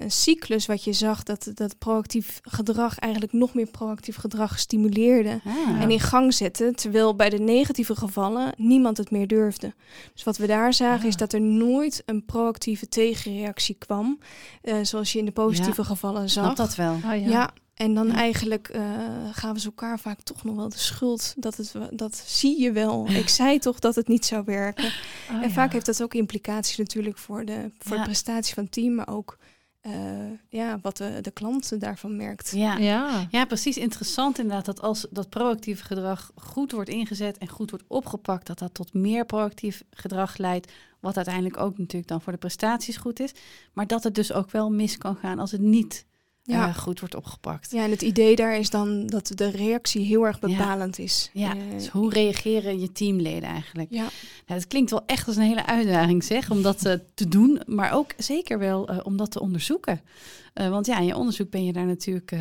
een 0.00 0.10
cyclus 0.10 0.66
wat 0.66 0.84
je 0.84 0.92
zag, 0.92 1.22
dat, 1.22 1.50
dat 1.54 1.78
proactief 1.78 2.40
gedrag 2.42 2.98
eigenlijk 2.98 3.32
nog 3.32 3.54
meer 3.54 3.66
proactief 3.66 4.16
gedrag 4.16 4.58
stimuleerde. 4.58 5.40
Ah. 5.44 5.82
En 5.82 5.90
in 5.90 6.00
gang 6.00 6.34
zette, 6.34 6.72
terwijl 6.74 7.16
bij 7.16 7.30
de 7.30 7.38
negatieve 7.38 7.96
gevallen 7.96 8.52
niemand 8.56 8.96
het 8.96 9.10
meer 9.10 9.26
durfde. 9.26 9.74
Dus 10.14 10.24
wat 10.24 10.36
we 10.36 10.46
daar 10.46 10.74
zagen 10.74 11.00
Ah. 11.00 11.06
is 11.06 11.16
dat 11.16 11.32
er 11.32 11.40
nooit 11.40 12.02
een 12.06 12.24
proactieve 12.24 12.88
tegenreactie 12.88 13.76
kwam, 13.78 14.18
eh, 14.62 14.76
zoals 14.82 15.12
je 15.12 15.18
in 15.18 15.24
de 15.24 15.32
positieve 15.32 15.84
gevallen 15.84 16.30
zag. 16.30 16.44
Snap 16.44 16.56
dat 16.56 16.74
wel. 16.74 16.94
Oh, 16.94 17.00
ja. 17.02 17.14
Ja. 17.14 17.50
En 17.76 17.94
dan 17.94 18.06
Ja. 18.06 18.14
eigenlijk 18.14 18.68
eh, 18.68 18.82
gaven 19.32 19.60
ze 19.60 19.66
elkaar 19.66 19.98
vaak 20.00 20.20
toch 20.22 20.44
nog 20.44 20.54
wel 20.56 20.68
de 20.68 20.78
schuld. 20.78 21.34
Dat, 21.36 21.56
het, 21.56 21.72
dat 21.90 22.16
zie 22.26 22.60
je 22.60 22.72
wel. 22.72 23.08
Ik 23.22 23.28
zei 23.28 23.58
toch 23.58 23.78
dat 23.78 23.94
het 23.94 24.08
niet 24.08 24.24
zou 24.24 24.42
werken. 24.44 24.84
Oh, 25.30 25.34
en 25.34 25.40
ja. 25.40 25.50
vaak 25.50 25.72
heeft 25.72 25.86
dat 25.86 26.02
ook 26.02 26.14
implicaties 26.14 26.76
natuurlijk 26.76 27.18
voor 27.18 27.44
de, 27.44 27.70
voor 27.78 27.96
Ja. 27.96 28.02
de 28.02 28.08
prestatie 28.08 28.54
van 28.54 28.62
het 28.62 28.72
team. 28.72 28.94
Maar 28.94 29.08
ook 29.08 29.38
eh, 29.80 29.92
ja, 30.48 30.78
wat 30.82 30.96
de, 30.96 31.18
de 31.20 31.30
klant 31.30 31.80
daarvan 31.80 32.16
merkt. 32.16 32.50
Ja. 32.54 32.76
Ja. 32.76 33.26
Ja, 33.30 33.44
precies. 33.44 33.76
Interessant 33.76 34.38
inderdaad 34.38 34.64
dat 34.64 34.80
als 34.80 35.06
dat 35.10 35.28
proactieve 35.28 35.84
gedrag 35.84 36.30
goed 36.34 36.72
wordt 36.72 36.88
ingezet 36.90 37.38
en 37.38 37.48
goed 37.48 37.70
wordt 37.70 37.84
opgepakt, 37.88 38.46
dat 38.46 38.58
dat 38.58 38.74
tot 38.74 38.94
meer 38.94 39.26
proactief 39.26 39.82
gedrag 39.90 40.36
leidt, 40.36 40.72
wat 41.00 41.16
uiteindelijk 41.16 41.56
ook 41.56 41.78
natuurlijk 41.78 42.08
dan 42.08 42.20
voor 42.20 42.32
de 42.32 42.38
prestaties 42.38 42.96
goed 42.96 43.20
is, 43.20 43.32
maar 43.72 43.86
dat 43.86 44.04
het 44.04 44.14
dus 44.14 44.32
ook 44.32 44.50
wel 44.50 44.70
mis 44.70 44.98
kan 44.98 45.16
gaan 45.16 45.38
als 45.38 45.50
het 45.50 45.60
niet 45.60 46.04
Ja. 46.46 46.68
eh, 46.68 46.76
goed 46.76 47.00
wordt 47.00 47.14
opgepakt. 47.14 47.70
Ja, 47.70 47.84
en 47.84 47.90
het 47.90 48.02
idee 48.02 48.36
daar 48.36 48.56
is 48.58 48.70
dan 48.70 49.06
dat 49.06 49.30
de 49.34 49.50
reactie 49.50 50.04
heel 50.04 50.26
erg 50.26 50.38
Ja. 50.40 50.46
bepalend 50.48 50.98
is. 50.98 51.30
Ja, 51.32 51.56
Eh, 51.56 51.62
dus 51.70 51.88
hoe 51.88 52.10
reageren 52.12 52.80
je 52.80 52.92
teamleden 52.92 53.48
eigenlijk? 53.48 53.90
ja. 53.90 54.00
Nou, 54.46 54.60
het 54.60 54.66
klinkt 54.66 54.90
wel 54.90 55.02
echt 55.06 55.26
als 55.26 55.36
een 55.36 55.42
hele 55.42 55.66
uitdaging, 55.66 56.24
zeg, 56.24 56.50
om 56.50 56.62
dat 56.62 56.84
eh, 56.84 56.94
te 57.14 57.28
doen, 57.28 57.60
maar 57.66 57.92
ook 57.92 58.12
zeker 58.16 58.58
wel 58.58 58.82
om 59.02 59.16
dat 59.16 59.30
te 59.30 59.40
onderzoeken. 59.40 60.00
Want 60.54 60.86
ja, 60.86 60.98
in 60.98 61.06
je 61.06 61.16
onderzoek 61.16 61.50
ben 61.50 61.64
je 61.64 61.72
daar 61.72 61.86
natuurlijk 61.86 62.32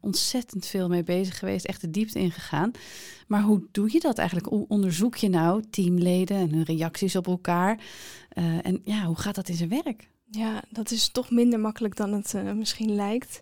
ontzettend 0.00 0.66
veel 0.66 0.88
mee 0.88 1.02
bezig 1.02 1.38
geweest, 1.38 1.64
echt 1.64 1.80
de 1.80 1.90
diepte 1.90 2.18
ingegaan. 2.18 2.70
Maar 3.26 3.42
hoe 3.42 3.66
doe 3.72 3.92
je 3.92 4.00
dat 4.00 4.18
eigenlijk? 4.18 4.48
Hoe 4.48 4.64
onderzoek 4.68 5.16
je 5.16 5.28
nou 5.28 5.62
teamleden 5.70 6.36
en 6.36 6.52
hun 6.52 6.62
reacties 6.64 7.16
op 7.16 7.26
elkaar? 7.26 7.80
En 8.62 8.80
ja, 8.84 9.04
hoe 9.04 9.16
gaat 9.18 9.34
dat 9.34 9.48
in 9.48 9.54
zijn 9.54 9.68
werk? 9.68 10.08
Ja, 10.30 10.62
dat 10.68 10.90
is 10.90 11.08
toch 11.08 11.30
minder 11.30 11.60
makkelijk 11.60 11.96
dan 11.96 12.12
het 12.12 12.34
eh, 12.34 12.52
misschien 12.52 12.94
lijkt. 12.94 13.40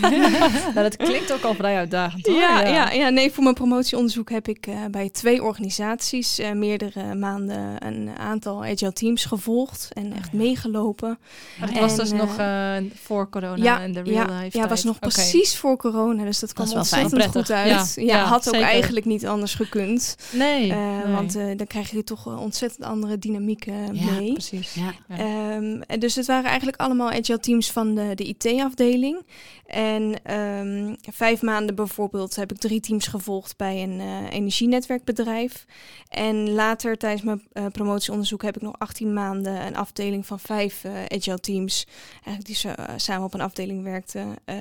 nou, 0.00 0.74
dat 0.74 0.96
klinkt 0.96 1.32
ook 1.32 1.42
al 1.42 1.54
vrij 1.54 1.76
uitdagend. 1.76 2.26
Hoor. 2.26 2.36
Ja, 2.36 2.66
ja. 2.66 2.90
Ja, 2.90 3.08
nee, 3.08 3.30
voor 3.32 3.42
mijn 3.42 3.54
promotieonderzoek 3.54 4.30
heb 4.30 4.48
ik 4.48 4.66
eh, 4.66 4.74
bij 4.90 5.10
twee 5.10 5.42
organisaties 5.42 6.38
eh, 6.38 6.52
meerdere 6.52 7.14
maanden 7.14 7.86
een 7.86 8.10
aantal 8.18 8.64
agile 8.64 8.92
teams 8.92 9.24
gevolgd 9.24 9.88
en 9.92 10.12
echt 10.12 10.28
ja. 10.32 10.38
meegelopen. 10.38 11.18
Maar 11.58 11.70
dat 11.72 11.80
was 11.80 11.96
dus 11.96 12.12
nog 12.12 12.38
eh, 12.38 12.76
voor 13.02 13.28
corona 13.28 13.64
ja, 13.64 13.80
en 13.80 13.92
de 13.92 14.00
real 14.02 14.28
ja, 14.28 14.40
life 14.40 14.58
ja, 14.58 14.68
was 14.68 14.80
tijd. 14.80 14.84
nog 14.84 14.96
Oké. 14.96 15.08
precies 15.08 15.56
voor 15.56 15.76
corona, 15.76 16.24
dus 16.24 16.38
dat 16.38 16.52
kwam 16.52 16.66
fijn. 16.66 16.78
ontzettend 16.78 17.24
goed 17.26 17.50
uit. 17.50 17.94
Ja, 17.94 18.02
Ja, 18.02 18.16
ja, 18.16 18.24
had 18.24 18.48
ook 18.48 18.54
zeker. 18.54 18.68
eigenlijk 18.68 19.06
niet 19.06 19.26
anders 19.26 19.54
gekund, 19.54 20.16
Nee, 20.32 20.70
Eh, 20.72 20.78
nee. 21.04 21.12
want 21.14 21.36
eh, 21.36 21.44
dan 21.56 21.66
krijg 21.66 21.90
je 21.90 22.04
toch 22.04 22.38
ontzettend 22.38 22.84
andere 22.84 23.18
dynamieken 23.18 23.94
Ja, 23.94 24.10
mee. 24.10 24.32
precies. 24.32 24.74
Ja. 24.74 24.92
Ja. 25.08 25.16
Ehm, 25.16 25.80
en 25.86 25.98
dus 26.14 26.26
het 26.26 26.34
waren 26.34 26.48
eigenlijk 26.50 26.80
allemaal 26.80 27.10
agile 27.10 27.38
teams 27.38 27.70
van 27.70 27.94
de, 27.94 28.14
de 28.14 28.24
IT-afdeling. 28.24 29.26
En 29.66 30.22
ehm, 30.22 30.94
vijf 31.10 31.42
maanden 31.42 31.74
bijvoorbeeld 31.74 32.36
heb 32.36 32.52
ik 32.52 32.58
drie 32.58 32.80
teams 32.80 33.06
gevolgd 33.06 33.56
bij 33.56 33.82
een 33.82 34.00
eh, 34.00 34.30
energienetwerkbedrijf. 34.30 35.64
En 36.08 36.50
later 36.50 36.96
tijdens 36.98 37.22
mijn 37.22 37.42
eh, 37.52 37.66
promotieonderzoek 37.66 38.42
heb 38.42 38.56
ik 38.56 38.62
nog 38.62 38.78
18 38.78 39.12
maanden 39.12 39.66
een 39.66 39.76
afdeling 39.76 40.26
van 40.26 40.40
vijf 40.40 40.84
eh, 40.84 40.92
agile 41.08 41.40
teams. 41.40 41.86
Eigenlijk 42.12 42.46
die 42.46 42.56
zo, 42.56 42.72
samen 42.96 43.24
op 43.24 43.34
een 43.34 43.40
afdeling 43.40 43.82
werkten. 43.82 44.36
eh, 44.44 44.56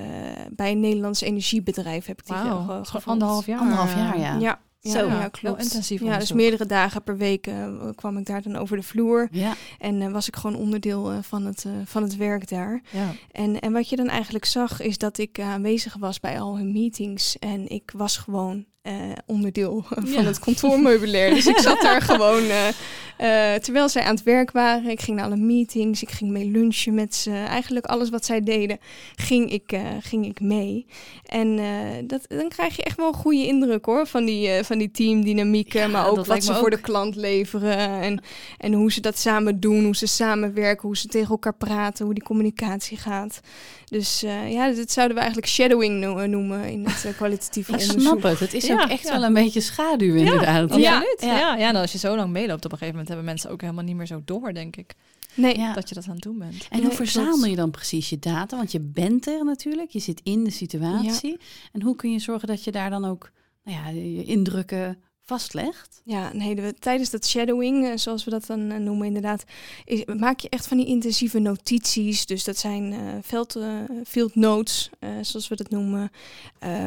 bij 0.51 0.71
een 0.71 0.79
Nederlands 0.79 1.21
energiebedrijf 1.21 2.05
heb 2.05 2.19
ik 2.19 2.25
die 2.25 2.35
gewoon 2.35 2.85
gevolgd. 2.85 3.07
anderhalf 3.07 3.45
jaar. 3.45 3.59
Anderhalf 3.59 3.95
jaar, 3.95 4.19
ja. 4.19 4.37
Ja, 4.39 4.59
ja, 4.83 4.91
Zo. 4.91 5.07
ja, 5.07 5.19
Heel 5.19 5.29
klopt. 5.29 5.61
intensief 5.61 6.01
Ja, 6.01 6.17
dus 6.17 6.31
meerdere 6.31 6.65
dagen 6.65 7.03
per 7.03 7.17
week 7.17 7.47
eh, 7.47 7.67
kwam 7.95 8.17
ik 8.17 8.25
daar 8.25 8.41
dan 8.41 8.55
over 8.55 8.77
de 8.77 8.83
vloer. 8.83 9.27
Ja. 9.31 9.53
En 9.79 10.01
eh, 10.01 10.11
was 10.11 10.27
ik 10.27 10.35
gewoon 10.35 10.55
onderdeel 10.55 11.11
eh, 11.11 11.17
van, 11.21 11.45
het, 11.45 11.65
eh, 11.65 11.71
van 11.85 12.03
het 12.03 12.15
werk 12.15 12.49
daar. 12.49 12.81
Ja. 12.91 13.11
En, 13.31 13.59
en 13.59 13.71
wat 13.71 13.89
je 13.89 13.95
dan 13.95 14.07
eigenlijk 14.07 14.45
zag, 14.45 14.81
is 14.81 14.97
dat 14.97 15.17
ik 15.17 15.37
eh, 15.37 15.49
aanwezig 15.49 15.95
was 15.97 16.19
bij 16.19 16.39
al 16.39 16.57
hun 16.57 16.71
meetings. 16.71 17.39
En 17.39 17.69
ik 17.69 17.91
was 17.95 18.17
gewoon 18.17 18.65
eh, 18.81 18.93
onderdeel 19.25 19.83
van 19.89 20.05
Ja. 20.11 20.23
het 20.23 20.39
kantoormeubilair. 20.39 21.33
dus 21.33 21.47
ik 21.47 21.57
zat 21.57 21.81
daar 21.81 22.01
gewoon, 22.11 22.43
eh, 22.43 22.67
eh, 23.17 23.61
terwijl 23.61 23.89
zij 23.89 24.03
aan 24.03 24.15
het 24.15 24.23
werk 24.23 24.51
waren. 24.51 24.89
Ik 24.89 25.01
ging 25.01 25.17
naar 25.17 25.25
alle 25.25 25.35
meetings, 25.35 26.01
ik 26.01 26.09
ging 26.11 26.31
mee 26.31 26.45
lunchen 26.45 26.93
met 26.93 27.15
ze. 27.15 27.31
Eigenlijk 27.31 27.85
alles 27.85 28.09
wat 28.09 28.25
zij 28.25 28.41
deden, 28.43 28.77
ging 29.15 29.51
ik, 29.51 29.77
ging 30.01 30.25
ik 30.25 30.39
mee. 30.39 30.85
En 31.25 31.59
dat, 32.07 32.21
dan 32.27 32.47
krijg 32.49 32.75
je 32.75 32.83
echt 32.83 32.97
wel 32.97 33.07
een 33.07 33.13
goede 33.13 33.47
indruk 33.47 33.85
hoor, 33.85 34.07
van 34.07 34.25
die, 34.25 34.63
van 34.63 34.77
die 34.77 34.91
teamdynamieken. 34.91 35.79
Ja, 35.79 35.87
maar 35.87 36.03
dat 36.05 36.17
ook 36.19 36.25
wat 36.25 36.43
ze 36.43 36.53
voor 36.53 36.69
de 36.69 36.81
klant 36.81 37.15
leveren. 37.15 37.77
En, 38.01 38.21
en 38.57 38.73
hoe 38.73 38.91
ze 38.91 39.01
dat 39.01 39.17
samen 39.17 39.59
doen, 39.59 39.83
hoe 39.83 39.95
ze 39.95 40.07
samenwerken, 40.07 40.87
hoe 40.87 40.97
ze 40.97 41.07
tegen 41.07 41.29
elkaar 41.29 41.55
praten, 41.55 42.05
hoe 42.05 42.13
die 42.13 42.23
communicatie 42.23 42.97
gaat. 42.97 43.39
Dus 43.85 44.19
ja, 44.49 44.71
dit 44.71 44.91
zouden 44.91 45.15
we 45.15 45.21
eigenlijk 45.21 45.51
shadowing 45.51 45.99
no- 45.99 46.25
noemen 46.25 46.63
in 46.69 46.85
het 46.87 47.15
kwalitatieve 47.15 47.71
Ik 47.73 47.79
onderzoek. 47.79 48.01
snap 48.01 48.21
het. 48.23 48.39
Het 48.39 48.53
is 48.53 48.67
Ja, 48.77 48.83
ook 48.83 48.89
echt 48.89 49.03
ja. 49.03 49.11
wel 49.11 49.23
een 49.23 49.33
beetje 49.33 49.61
schaduw 49.61 50.15
inderdaad. 50.15 50.75
Ja. 50.75 50.93
Absoluut. 50.95 51.17
Ja. 51.21 51.37
Ja. 51.37 51.55
Ja, 51.55 51.67
en 51.69 51.75
als 51.75 51.91
je 51.91 51.97
zo 51.97 52.15
lang 52.15 52.31
meeloopt, 52.31 52.65
op 52.65 52.71
een 52.71 52.77
gegeven 52.77 52.89
moment 52.91 53.07
hebben 53.07 53.25
mensen 53.25 53.49
ook 53.49 53.61
helemaal 53.61 53.83
niet 53.83 53.95
meer 53.95 54.05
zo 54.07 54.21
door, 54.25 54.53
denk 54.53 54.75
ik, 54.75 54.93
Nee, 55.35 55.57
Ja. 55.57 55.73
dat 55.73 55.89
je 55.89 55.95
dat 55.95 56.05
aan 56.07 56.13
het 56.13 56.21
doen 56.23 56.37
bent. 56.37 56.67
En 56.69 56.77
Nee, 56.77 56.81
hoe 56.87 56.95
verzamel 56.95 57.31
klopt. 57.33 57.49
je 57.49 57.55
dan 57.55 57.71
precies 57.71 58.09
je 58.09 58.19
data? 58.19 58.57
Want 58.57 58.71
je 58.71 58.79
bent 58.79 59.27
er 59.27 59.45
natuurlijk, 59.45 59.89
je 59.91 59.99
zit 59.99 60.19
in 60.23 60.43
de 60.43 60.51
situatie. 60.51 61.37
En 61.71 61.81
hoe 61.81 61.95
kun 61.95 62.11
je 62.11 62.19
zorgen 62.19 62.47
dat 62.47 62.63
je 62.63 62.71
daar 62.71 62.89
dan 62.89 63.05
ook 63.05 63.31
nou 63.63 63.77
ja, 63.77 63.89
je 64.01 64.23
indrukken 64.23 64.97
vastlegt? 65.37 66.01
Ja, 66.03 66.33
nee, 66.33 66.55
de- 66.55 66.73
tijdens 66.79 67.09
dat 67.09 67.27
shadowing, 67.27 67.85
eh, 67.87 67.91
zoals 67.97 68.23
we 68.23 68.31
dat 68.31 68.45
dan 68.45 68.71
eh, 68.71 68.77
noemen 68.77 69.07
inderdaad, 69.07 69.43
is, 69.85 70.05
maak 70.05 70.39
je 70.39 70.49
echt 70.49 70.67
van 70.67 70.77
die 70.77 70.85
intensieve 70.85 71.39
notities. 71.39 72.25
Dus 72.25 72.43
dat 72.43 72.57
zijn 72.57 72.93
eh, 72.93 72.99
veld, 73.21 73.59
field 74.05 74.35
notes, 74.35 74.89
zoals 75.21 75.47
we 75.47 75.55
dat 75.55 75.69
noemen. 75.69 76.11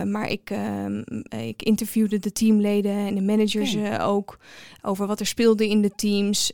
Maar 0.05 0.29
ik, 0.31 0.51
ehm, 0.51 1.03
ik 1.29 1.63
interviewde 1.63 2.19
de 2.19 2.33
teamleden 2.33 2.93
en 2.93 3.15
de 3.15 3.23
managers 3.23 3.77
ook 4.01 4.39
over 4.83 5.07
wat 5.07 5.21
er 5.21 5.27
speelde 5.27 5.69
in 5.69 5.83
de 5.83 5.95
teams. 5.95 6.53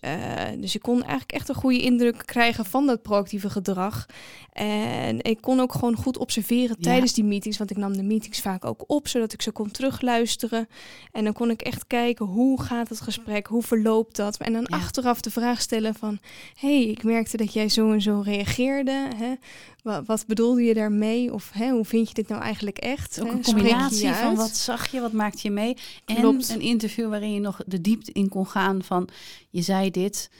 Dus 0.59 0.74
ik 0.74 0.83
kon 0.83 1.00
eigenlijk 1.00 1.33
echt 1.33 1.48
een 1.48 1.55
goede 1.55 1.83
indruk 1.83 2.22
krijgen 2.24 2.64
van 2.64 2.87
dat 2.87 3.03
proactieve 3.03 3.50
gedrag. 3.50 4.07
En 4.53 5.22
ik 5.24 5.40
kon 5.40 5.61
ook 5.61 5.72
gewoon 5.72 5.96
goed 5.96 6.18
observeren 6.18 6.76
Ja. 6.79 6.85
tijdens 6.90 7.12
die 7.12 7.24
meetings, 7.24 7.59
want 7.59 7.70
ik 7.70 7.76
nam 7.76 7.96
de 7.96 8.03
meetings 8.03 8.40
vaak 8.40 8.64
ook 8.64 8.85
op, 8.87 9.09
zodat 9.09 9.33
ik 9.33 9.42
ze 9.42 9.50
kon 9.53 9.70
terugluisteren. 9.70 10.68
En 11.12 11.24
dan 11.24 11.33
kon 11.33 11.50
ik 11.50 11.62
echt 11.62 11.80
kijken 11.87 12.27
hoe 12.27 12.62
gaat 12.62 12.88
het 12.88 13.01
gesprek, 13.01 13.47
hoe 13.47 13.62
verloopt 13.62 14.16
dat. 14.16 14.37
En 14.37 14.53
dan 14.53 14.66
Ja. 14.71 14.77
achteraf 14.77 15.21
de 15.21 15.31
vraag 15.31 15.61
stellen 15.61 15.95
van, 15.95 16.19
hey, 16.55 16.83
ik 16.85 17.03
merkte 17.03 17.37
dat 17.37 17.53
jij 17.53 17.69
zo 17.69 17.93
en 17.93 18.01
zo 18.03 18.21
reageerde. 18.25 19.09
Hè? 19.16 19.33
Wat, 19.83 20.07
wat 20.07 20.25
bedoelde 20.27 20.62
je 20.62 20.75
daarmee? 20.75 21.33
Of 21.33 21.51
hè, 21.55 21.71
hoe 21.71 21.85
vind 21.85 22.09
je 22.09 22.14
dit 22.14 22.29
nou 22.29 22.43
eigenlijk 22.43 22.79
echt? 22.79 23.21
Ook 23.23 23.31
een 23.33 23.43
combinatie 23.43 24.12
van 24.12 24.35
wat 24.35 24.57
zag 24.57 24.87
je, 24.90 25.01
wat 25.01 25.12
maakte 25.12 25.40
je 25.43 25.51
mee. 25.51 25.77
En 26.05 26.14
Klopt. 26.16 26.49
een 26.49 26.61
interview 26.61 27.09
waarin 27.09 27.33
je 27.33 27.40
nog 27.40 27.61
de 27.66 27.81
diepte 27.81 28.12
in 28.12 28.29
kon 28.29 28.47
gaan 28.47 28.83
van 28.83 29.09
je 29.51 29.62
zei 29.62 29.90
dit. 29.90 30.31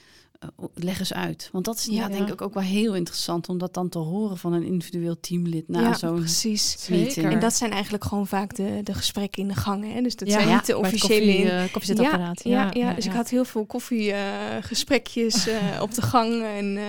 Eh, 0.41 0.49
leg 0.75 0.99
eens 0.99 1.13
uit. 1.13 1.49
Want 1.53 1.65
dat 1.65 1.77
is 1.77 1.85
ja, 1.85 1.93
Ja. 1.93 2.09
denk 2.09 2.29
ik 2.33 2.41
ook 2.43 2.55
wel 2.55 2.63
heel 2.63 2.95
interessant 2.95 3.49
om 3.49 3.59
dat 3.59 3.75
dan 3.75 3.89
te 3.89 3.99
horen 3.99 4.37
van 4.39 4.53
een 4.53 4.63
individueel 4.65 5.21
teamlid 5.21 5.69
na 5.69 5.81
ja, 5.81 5.95
zo'n 5.95 6.15
precies. 6.19 6.87
meeting. 6.89 7.13
Zeker. 7.13 7.31
En 7.33 7.41
dat 7.41 7.55
zijn 7.55 7.71
eigenlijk 7.73 8.05
gewoon 8.05 8.27
vaak 8.27 8.55
de, 8.55 8.81
de 8.85 8.95
gesprekken 8.95 9.43
in 9.43 9.49
de 9.49 9.55
gangen. 9.55 9.93
Hè? 9.95 10.01
Dus 10.03 10.17
dat 10.17 10.29
Ja, 10.29 10.35
zijn 10.35 10.49
ja, 10.49 10.55
niet 10.55 10.67
de 10.67 10.79
officiële... 10.79 11.25
koffie, 11.27 11.43
in- 11.45 11.49
eh, 11.51 11.73
koffiezetapparaat. 11.73 12.45
Ja, 12.45 12.71
ja, 12.73 12.93
dus 12.95 13.07
ik 13.07 13.13
had 13.13 13.29
heel 13.31 13.45
veel 13.45 13.67
koffiegesprekjes 13.67 15.47
eh 15.49 15.83
op 15.83 15.95
de 15.95 16.03
gang 16.03 16.43
en 16.43 16.77
eh, 16.77 16.83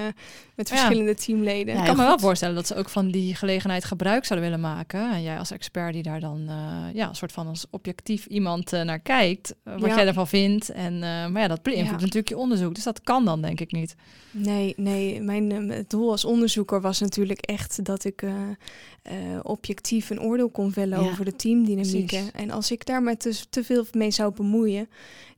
met 0.56 0.70
Ja. 0.70 0.76
verschillende 0.76 1.16
teamleden. 1.16 1.74
Ja, 1.74 1.80
Ik 1.80 1.86
kan 1.86 1.98
me 1.98 2.04
wel 2.04 2.20
voorstellen 2.20 2.56
dat 2.56 2.68
ze 2.68 2.76
ook 2.76 2.90
van 2.90 3.12
die 3.12 3.36
gelegenheid 3.36 3.86
gebruik 3.86 4.26
zouden 4.26 4.50
willen 4.50 4.66
maken. 4.66 5.12
En 5.12 5.22
jij 5.22 5.38
als 5.40 5.52
expert 5.52 5.94
die 5.94 6.04
daar 6.04 6.20
dan 6.20 6.46
eh, 6.48 6.94
ja, 6.94 7.10
een 7.10 7.16
soort 7.16 7.32
van 7.32 7.48
als 7.48 7.66
objectief 7.70 8.26
iemand 8.26 8.72
naar 8.72 9.00
kijkt. 9.00 9.56
wat 9.64 9.80
Ja. 9.90 9.96
jij 9.96 10.08
ervan 10.08 10.28
vindt. 10.28 10.70
En, 10.70 10.94
eh, 10.94 11.00
maar 11.28 11.42
ja, 11.42 11.48
dat 11.48 11.62
beïnvloedt 11.64 11.90
Ja. 12.00 12.06
natuurlijk 12.06 12.30
je 12.30 12.38
onderzoek. 12.38 12.76
Dus 12.76 12.84
dat 12.84 13.02
kan 13.02 13.26
dan 13.26 13.41
denk 13.42 13.60
ik 13.60 13.72
niet. 13.72 13.96
Nee, 14.32 14.74
nee. 14.78 15.22
Mijn 15.22 15.52
eh, 15.52 15.78
het 15.78 15.90
doel 15.90 16.12
als 16.12 16.26
onderzoeker 16.26 16.82
was 16.82 17.00
natuurlijk 17.00 17.40
echt 17.40 17.86
dat 17.86 18.04
ik 18.04 18.22
eh, 18.22 18.34
eh, 19.02 19.40
objectief 19.44 20.10
een 20.10 20.22
oordeel 20.22 20.50
kon 20.50 20.72
vellen 20.72 21.04
Ja, 21.04 21.10
over 21.10 21.26
de 21.26 21.36
teamdynamieken. 21.36 22.06
precies. 22.08 22.32
En 22.32 22.52
als 22.52 22.72
ik 22.72 22.86
daar 22.86 23.04
maar 23.04 23.18
te, 23.18 23.42
te 23.50 23.64
veel 23.64 23.86
mee 23.92 24.12
zou 24.12 24.34
bemoeien, 24.34 24.90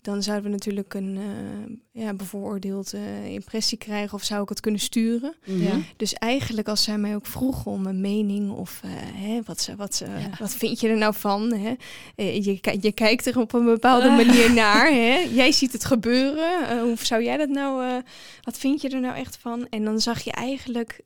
dan 0.04 0.24
zouden 0.24 0.46
we 0.46 0.52
natuurlijk 0.52 0.94
een 0.94 1.18
eh, 1.18 2.04
ja, 2.04 2.14
bevooroordeeld 2.14 2.94
impressie 3.26 3.78
krijgen 3.78 4.14
of 4.14 4.24
zou 4.24 4.44
ik 4.44 4.50
het 4.50 4.60
kunnen 4.60 4.80
sturen. 4.80 5.36
Mhm. 5.46 5.64
Ja. 5.64 5.72
Dus 5.98 6.14
eigenlijk 6.14 6.68
als 6.68 6.84
zij 6.84 6.98
mij 6.98 7.16
ook 7.16 7.26
vroegen 7.26 7.72
om 7.72 7.86
een 7.86 8.02
mening 8.02 8.52
of 8.52 8.82
eh, 8.84 8.90
hè, 8.96 9.40
wat, 9.46 9.62
ze, 9.62 9.76
wat, 9.76 9.96
ze, 9.96 10.06
Ja. 10.06 10.30
wat 10.40 10.54
vind 10.56 10.80
je 10.80 10.88
er 10.88 10.98
nou 10.98 11.14
van? 11.14 11.54
Hè? 11.54 11.74
Eh, 12.16 12.44
je, 12.44 12.60
je 12.82 12.92
kijkt 12.92 13.26
er 13.26 13.40
op 13.40 13.54
een 13.54 13.66
bepaalde 13.66 14.10
manier 14.10 14.54
naar. 14.64 14.88
Hè? 14.92 15.28
Jij 15.34 15.52
ziet 15.52 15.72
het 15.72 15.86
gebeuren. 15.86 16.80
Hoe 16.80 16.98
zou 17.02 17.24
jij 17.24 17.38
dat 17.38 17.50
nou, 17.50 17.86
eh, 17.86 17.96
wat 18.42 18.58
vind 18.58 18.82
je 18.82 18.90
er 18.90 19.00
nou 19.00 19.16
echt 19.16 19.38
van? 19.38 19.68
En 19.70 19.84
dan 19.84 20.00
zag 20.00 20.22
je 20.24 20.32
eigenlijk 20.32 21.00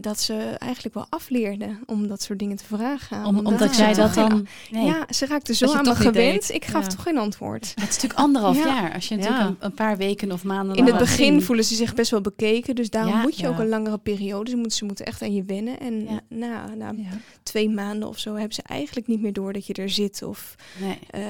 dat 0.00 0.20
ze 0.20 0.34
eigenlijk 0.58 0.94
wel 0.94 1.06
afleerden 1.08 1.78
om 1.86 2.08
dat 2.08 2.22
soort 2.22 2.38
dingen 2.38 2.56
te 2.56 2.64
vragen. 2.64 3.24
Om, 3.24 3.46
Omdat 3.46 3.76
jij 3.76 3.94
dat 3.94 4.14
dan... 4.14 4.46
Nee. 4.70 4.84
Ja, 4.84 5.06
ze 5.10 5.26
raakten 5.26 5.54
zo 5.54 5.72
aan 5.74 5.84
me 5.84 5.94
gewend. 5.94 6.14
deed. 6.14 6.50
Ik 6.50 6.64
gaf 6.64 6.82
Ja. 6.82 6.88
toch 6.88 7.02
geen 7.02 7.18
antwoord. 7.18 7.64
Het 7.74 7.78
is 7.88 7.94
natuurlijk 7.94 8.20
anderhalf 8.20 8.56
Ja. 8.56 8.66
jaar. 8.66 8.94
Als 8.94 9.08
je 9.08 9.14
natuurlijk 9.16 9.42
Ja. 9.42 9.46
een, 9.48 9.56
een 9.60 9.74
paar 9.74 9.96
weken 9.96 10.32
of 10.32 10.44
maanden... 10.44 10.76
In 10.76 10.86
het 10.86 10.98
begin 10.98 11.42
voelen 11.42 11.64
ze 11.64 11.74
zich 11.74 11.94
best 11.94 12.10
wel 12.10 12.20
bekeken, 12.20 12.74
dus 12.74 12.90
daarom 12.90 13.12
Ja, 13.12 13.22
moet 13.22 13.38
je 13.38 13.48
ook 13.48 13.58
een 13.58 13.68
langere 13.68 13.98
periode. 13.98 14.50
Ze 14.50 14.56
moeten, 14.56 14.76
ze 14.78 14.84
moeten 14.84 15.06
echt 15.06 15.22
aan 15.22 15.34
je 15.34 15.44
wennen. 15.44 15.80
En 15.80 16.04
Ja. 16.04 16.20
na, 16.28 16.74
na 16.74 16.92
Ja. 16.96 17.04
twee 17.42 17.70
maanden 17.70 18.08
of 18.08 18.18
zo 18.18 18.34
hebben 18.34 18.54
ze 18.54 18.62
eigenlijk 18.62 19.06
niet 19.06 19.20
meer 19.22 19.32
door 19.32 19.52
dat 19.52 19.66
je 19.66 19.72
er 19.74 19.90
zit 19.90 20.22
of 20.22 20.54
Nee. 20.80 20.98
eh, 21.10 21.20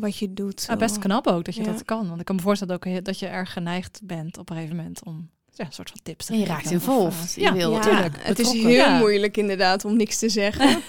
wat 0.00 0.16
je 0.18 0.34
doet. 0.34 0.66
Ah, 0.70 0.78
best 0.78 0.96
Oh. 0.96 1.02
knap 1.02 1.26
ook 1.26 1.44
dat 1.44 1.54
je 1.54 1.62
Ja. 1.64 1.70
dat 1.72 1.84
kan. 1.84 2.08
Want 2.08 2.20
ik 2.20 2.26
kan 2.26 2.36
me 2.36 2.42
voorstellen 2.42 2.74
ook 2.74 3.04
dat 3.04 3.18
je 3.18 3.26
erg 3.26 3.52
geneigd 3.52 4.00
bent 4.02 4.38
op 4.38 4.50
een 4.50 4.56
gegeven 4.56 4.76
moment 4.76 5.04
om 5.04 5.28
ja, 5.54 5.64
een 5.64 5.72
soort 5.72 5.90
van 5.90 6.00
tips 6.02 6.28
En 6.30 6.38
je 6.38 6.44
raakt 6.44 6.70
involved. 6.70 7.32
Je 7.34 7.40
ja, 7.40 7.52
wil- 7.52 7.70
Ja, 7.70 7.76
natuurlijk. 7.76 8.16
het 8.18 8.38
is 8.38 8.52
heel 8.52 8.68
Ja. 8.68 8.98
moeilijk 8.98 9.36
inderdaad 9.36 9.84
om 9.84 9.96
niks 9.96 10.18
te 10.18 10.28
zeggen. 10.28 10.82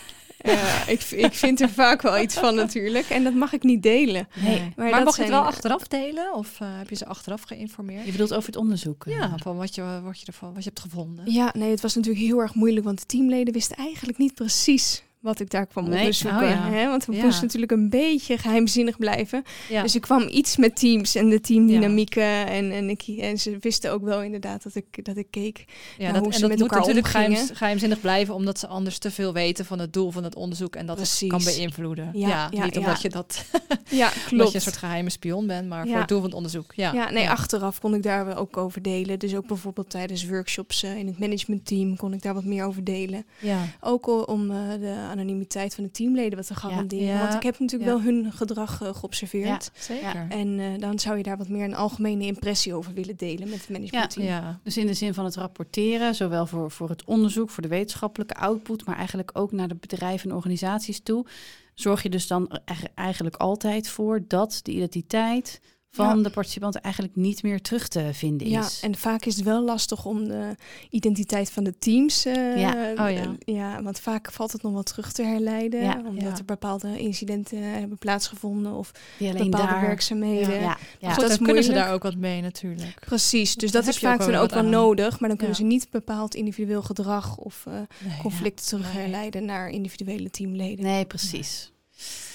Ja, 0.44 0.84
ik, 0.88 1.02
ik 1.02 1.34
vind 1.34 1.62
er 1.62 1.70
vaak 1.70 2.02
wel 2.02 2.20
iets 2.20 2.36
van 2.36 2.56
natuurlijk. 2.56 3.10
En 3.10 3.24
dat 3.24 3.34
mag 3.34 3.54
ik 3.54 3.64
niet 3.64 3.84
delen. 3.84 4.28
Nee. 4.36 4.74
Maar, 4.76 4.92
dat 4.92 5.04
mocht 5.04 5.16
je 5.16 5.22
het 5.22 5.32
wel 5.32 5.42
achteraf 5.42 5.88
delen? 5.88 6.34
Of 6.36 6.60
eh, 6.60 6.68
heb 6.78 6.90
je 6.90 6.96
ze 6.96 7.06
achteraf 7.06 7.42
geïnformeerd? 7.42 8.06
Je 8.06 8.12
bedoelt 8.12 8.34
over 8.34 8.46
het 8.48 8.56
onderzoek. 8.56 9.06
eh. 9.06 9.14
Ja, 9.14 9.34
van 9.38 9.56
wat 9.58 9.76
je, 9.76 10.00
wat 10.04 10.20
je, 10.20 10.26
ervan, 10.26 10.54
wat 10.54 10.64
je 10.64 10.70
hebt 10.70 10.82
gevonden. 10.82 11.32
Ja, 11.32 11.52
nee, 11.58 11.70
het 11.70 11.82
was 11.82 11.96
natuurlijk 11.96 12.26
heel 12.26 12.40
erg 12.40 12.54
moeilijk, 12.54 12.86
want 12.86 13.00
de 13.00 13.06
teamleden 13.06 13.54
wisten 13.54 13.78
eigenlijk 13.78 14.18
niet 14.18 14.34
precies 14.34 15.04
wat 15.26 15.40
ik 15.40 15.50
daar 15.50 15.66
kwam 15.66 15.90
Nee, 15.90 15.98
onderzoeken. 16.00 16.42
oh 16.44 16.50
ja. 16.50 16.70
hè? 16.70 16.88
Want 16.90 17.06
we 17.06 17.16
Ja. 17.16 17.24
moesten 17.24 17.44
natuurlijk 17.44 17.72
een 17.72 17.90
beetje 17.90 18.38
geheimzinnig 18.38 18.98
blijven. 18.98 19.44
Ja. 19.70 19.82
Dus 19.82 19.96
ik 19.96 20.02
kwam 20.02 20.28
iets 20.32 20.58
met 20.58 20.76
teams 20.76 21.16
en 21.16 21.30
de 21.30 21.40
teamdynamieken. 21.42 22.48
En, 22.48 22.72
en, 22.72 22.90
ik, 22.90 23.02
en 23.08 23.38
ze 23.38 23.58
wisten 23.60 23.92
ook 23.92 24.04
wel 24.04 24.22
inderdaad 24.22 24.64
dat 24.64 24.76
ik, 24.76 25.06
dat 25.06 25.18
ik 25.18 25.28
keek. 25.30 25.66
ja, 25.98 26.04
naar 26.04 26.14
dat, 26.14 26.22
hoe 26.22 26.28
en 26.28 26.34
ze 26.34 26.40
dat 26.40 26.50
met 26.50 26.60
moet 26.60 26.68
elkaar 26.68 26.80
natuurlijk 26.80 27.08
geheim, 27.08 27.32
omgingen. 27.32 27.56
geheimzinnig 27.56 28.00
blijven, 28.02 28.34
omdat 28.34 28.60
ze 28.60 28.68
anders 28.68 28.98
te 28.98 29.12
veel 29.12 29.34
weten 29.34 29.66
van 29.66 29.80
het 29.80 29.94
doel 29.94 30.12
van 30.12 30.24
het 30.24 30.36
onderzoek 30.36 30.76
en 30.76 30.86
dat 30.86 30.96
Precies. 30.96 31.30
kan 31.30 31.44
beïnvloeden. 31.44 32.10
Ja, 32.14 32.50
niet 32.50 32.78
omdat 32.78 33.02
je 33.02 33.10
dat 33.10 33.46
Ja, 33.90 34.06
omdat 34.12 34.24
klopt. 34.28 34.50
je 34.50 34.56
een 34.56 34.62
soort 34.62 34.78
geheime 34.78 35.10
spion 35.10 35.48
bent, 35.48 35.68
maar 35.68 35.88
voor 35.88 35.98
het 35.98 36.08
doel 36.08 36.18
van 36.18 36.28
het 36.28 36.36
onderzoek. 36.38 36.74
Ja, 36.76 36.94
Ja, 36.94 37.10
nee, 37.12 37.30
achteraf 37.30 37.80
kon 37.80 37.94
ik 37.96 38.04
daar 38.04 38.26
wel 38.26 38.36
ook 38.36 38.58
over 38.58 38.82
delen. 38.82 39.20
Dus 39.20 39.36
ook 39.36 39.48
bijvoorbeeld 39.48 39.90
tijdens 39.90 40.28
workshops 40.28 40.84
eh, 40.84 40.98
in 40.98 41.08
het 41.08 41.20
managementteam 41.20 41.96
kon 41.96 42.14
ik 42.14 42.22
daar 42.22 42.34
wat 42.34 42.44
meer 42.44 42.66
over 42.66 42.84
delen. 42.84 43.26
Ja. 43.40 43.60
Ook 43.82 44.28
om 44.30 44.52
eh, 44.52 44.58
de 44.80 44.96
anonimiteit 45.20 45.76
van 45.76 45.84
de 45.84 45.92
teamleden 45.92 46.38
wat 46.38 46.48
te 46.48 46.56
garanderen. 46.56 47.06
Ja, 47.06 47.20
Want 47.20 47.34
ik 47.34 47.44
heb 47.44 47.60
natuurlijk 47.60 47.92
ja. 47.92 47.96
wel 47.96 48.06
hun 48.06 48.32
gedrag 48.32 48.82
eh, 48.82 48.96
geobserveerd. 48.96 49.72
Zeker. 49.74 50.26
En 50.30 50.60
eh, 50.60 50.80
dan 50.80 51.00
zou 51.00 51.18
je 51.18 51.24
daar 51.24 51.38
wat 51.38 51.50
meer 51.50 51.64
een 51.64 51.76
algemene 51.76 52.26
impressie 52.26 52.74
over 52.74 52.94
willen 52.94 53.16
delen 53.16 53.50
met 53.50 53.60
het 53.60 53.70
managementteam. 53.70 54.26
Ja. 54.26 54.60
Dus 54.64 54.78
in 54.78 54.88
de 54.88 54.94
zin 54.94 55.14
van 55.14 55.26
het 55.26 55.36
rapporteren, 55.36 56.16
zowel 56.16 56.48
voor, 56.48 56.72
voor 56.72 56.90
het 56.90 57.04
onderzoek, 57.04 57.50
voor 57.50 57.64
de 57.64 57.70
wetenschappelijke 57.70 58.36
output, 58.36 58.86
maar 58.86 58.98
eigenlijk 58.98 59.30
ook 59.34 59.52
naar 59.52 59.68
de 59.68 59.76
bedrijven 59.76 60.30
en 60.30 60.36
organisaties 60.36 61.00
toe, 61.00 61.26
zorg 61.74 62.04
je 62.04 62.10
dus 62.10 62.28
dan 62.28 62.60
e- 62.66 62.74
eigenlijk 62.96 63.36
altijd 63.36 63.90
voor 63.90 64.24
dat 64.28 64.60
de 64.64 64.72
identiteit 64.72 65.62
van 65.96 66.18
Ja. 66.18 66.24
de 66.24 66.30
participanten 66.30 66.82
eigenlijk 66.82 67.16
niet 67.16 67.44
meer 67.44 67.62
terug 67.62 67.88
te 67.88 68.10
vinden 68.14 68.50
Ja, 68.50 68.60
is. 68.66 68.80
en 68.82 68.96
vaak 68.96 69.26
is 69.26 69.36
het 69.36 69.44
wel 69.46 69.64
lastig 69.64 70.06
om 70.06 70.28
de 70.28 70.56
identiteit 70.90 71.52
van 71.52 71.64
de 71.64 71.78
teams. 71.78 72.26
eh, 72.26 72.60
Ja. 72.60 72.72
Oh 72.92 72.96
ja. 72.96 73.08
eh, 73.08 73.30
ja, 73.56 73.82
want 73.84 74.00
vaak 74.00 74.32
valt 74.32 74.52
het 74.52 74.62
nog 74.62 74.74
wel 74.74 74.84
terug 74.84 75.12
te 75.12 75.24
herleiden. 75.24 75.82
Ja. 75.84 76.02
Omdat 76.08 76.24
Ja. 76.24 76.38
er 76.38 76.46
bepaalde 76.46 76.98
incidenten 77.00 77.62
hebben 77.64 77.98
plaatsgevonden 77.98 78.74
of 78.74 78.92
Die 79.18 79.30
alleen 79.30 79.50
bepaalde 79.50 79.72
daar. 79.72 79.82
werkzaamheden. 79.82 80.54
Ja, 80.56 80.60
ja, 80.62 80.78
ja. 81.00 81.08
Goed, 81.12 81.20
dat 81.22 81.30
dan 81.30 81.30
is 81.40 81.46
kunnen 81.46 81.64
ze 81.64 81.74
daar 81.74 81.94
ook 81.94 82.04
wat 82.04 82.16
mee 82.16 82.42
natuurlijk. 82.42 83.00
Precies, 83.00 83.56
dus 83.56 83.72
dat 83.72 83.88
is 83.88 83.98
vaak 84.00 84.18
wel 84.18 84.28
dan 84.32 84.36
ook 84.42 84.50
wel 84.50 84.60
aan. 84.64 84.70
nodig. 84.70 85.20
Maar 85.20 85.30
dan 85.30 85.38
kunnen 85.38 85.56
Ja. 85.56 85.62
ze 85.62 85.68
niet 85.68 85.88
bepaald 85.90 86.36
individueel 86.36 86.82
gedrag 86.82 87.38
of 87.38 87.64
eh, 87.68 87.74
Nee. 87.74 88.18
conflicten 88.22 88.66
terug 88.66 88.94
Nee. 88.94 89.02
herleiden 89.02 89.46
naar 89.46 89.70
individuele 89.70 90.30
teamleden. 90.30 90.86
Nee, 90.86 91.06
precies. 91.06 91.72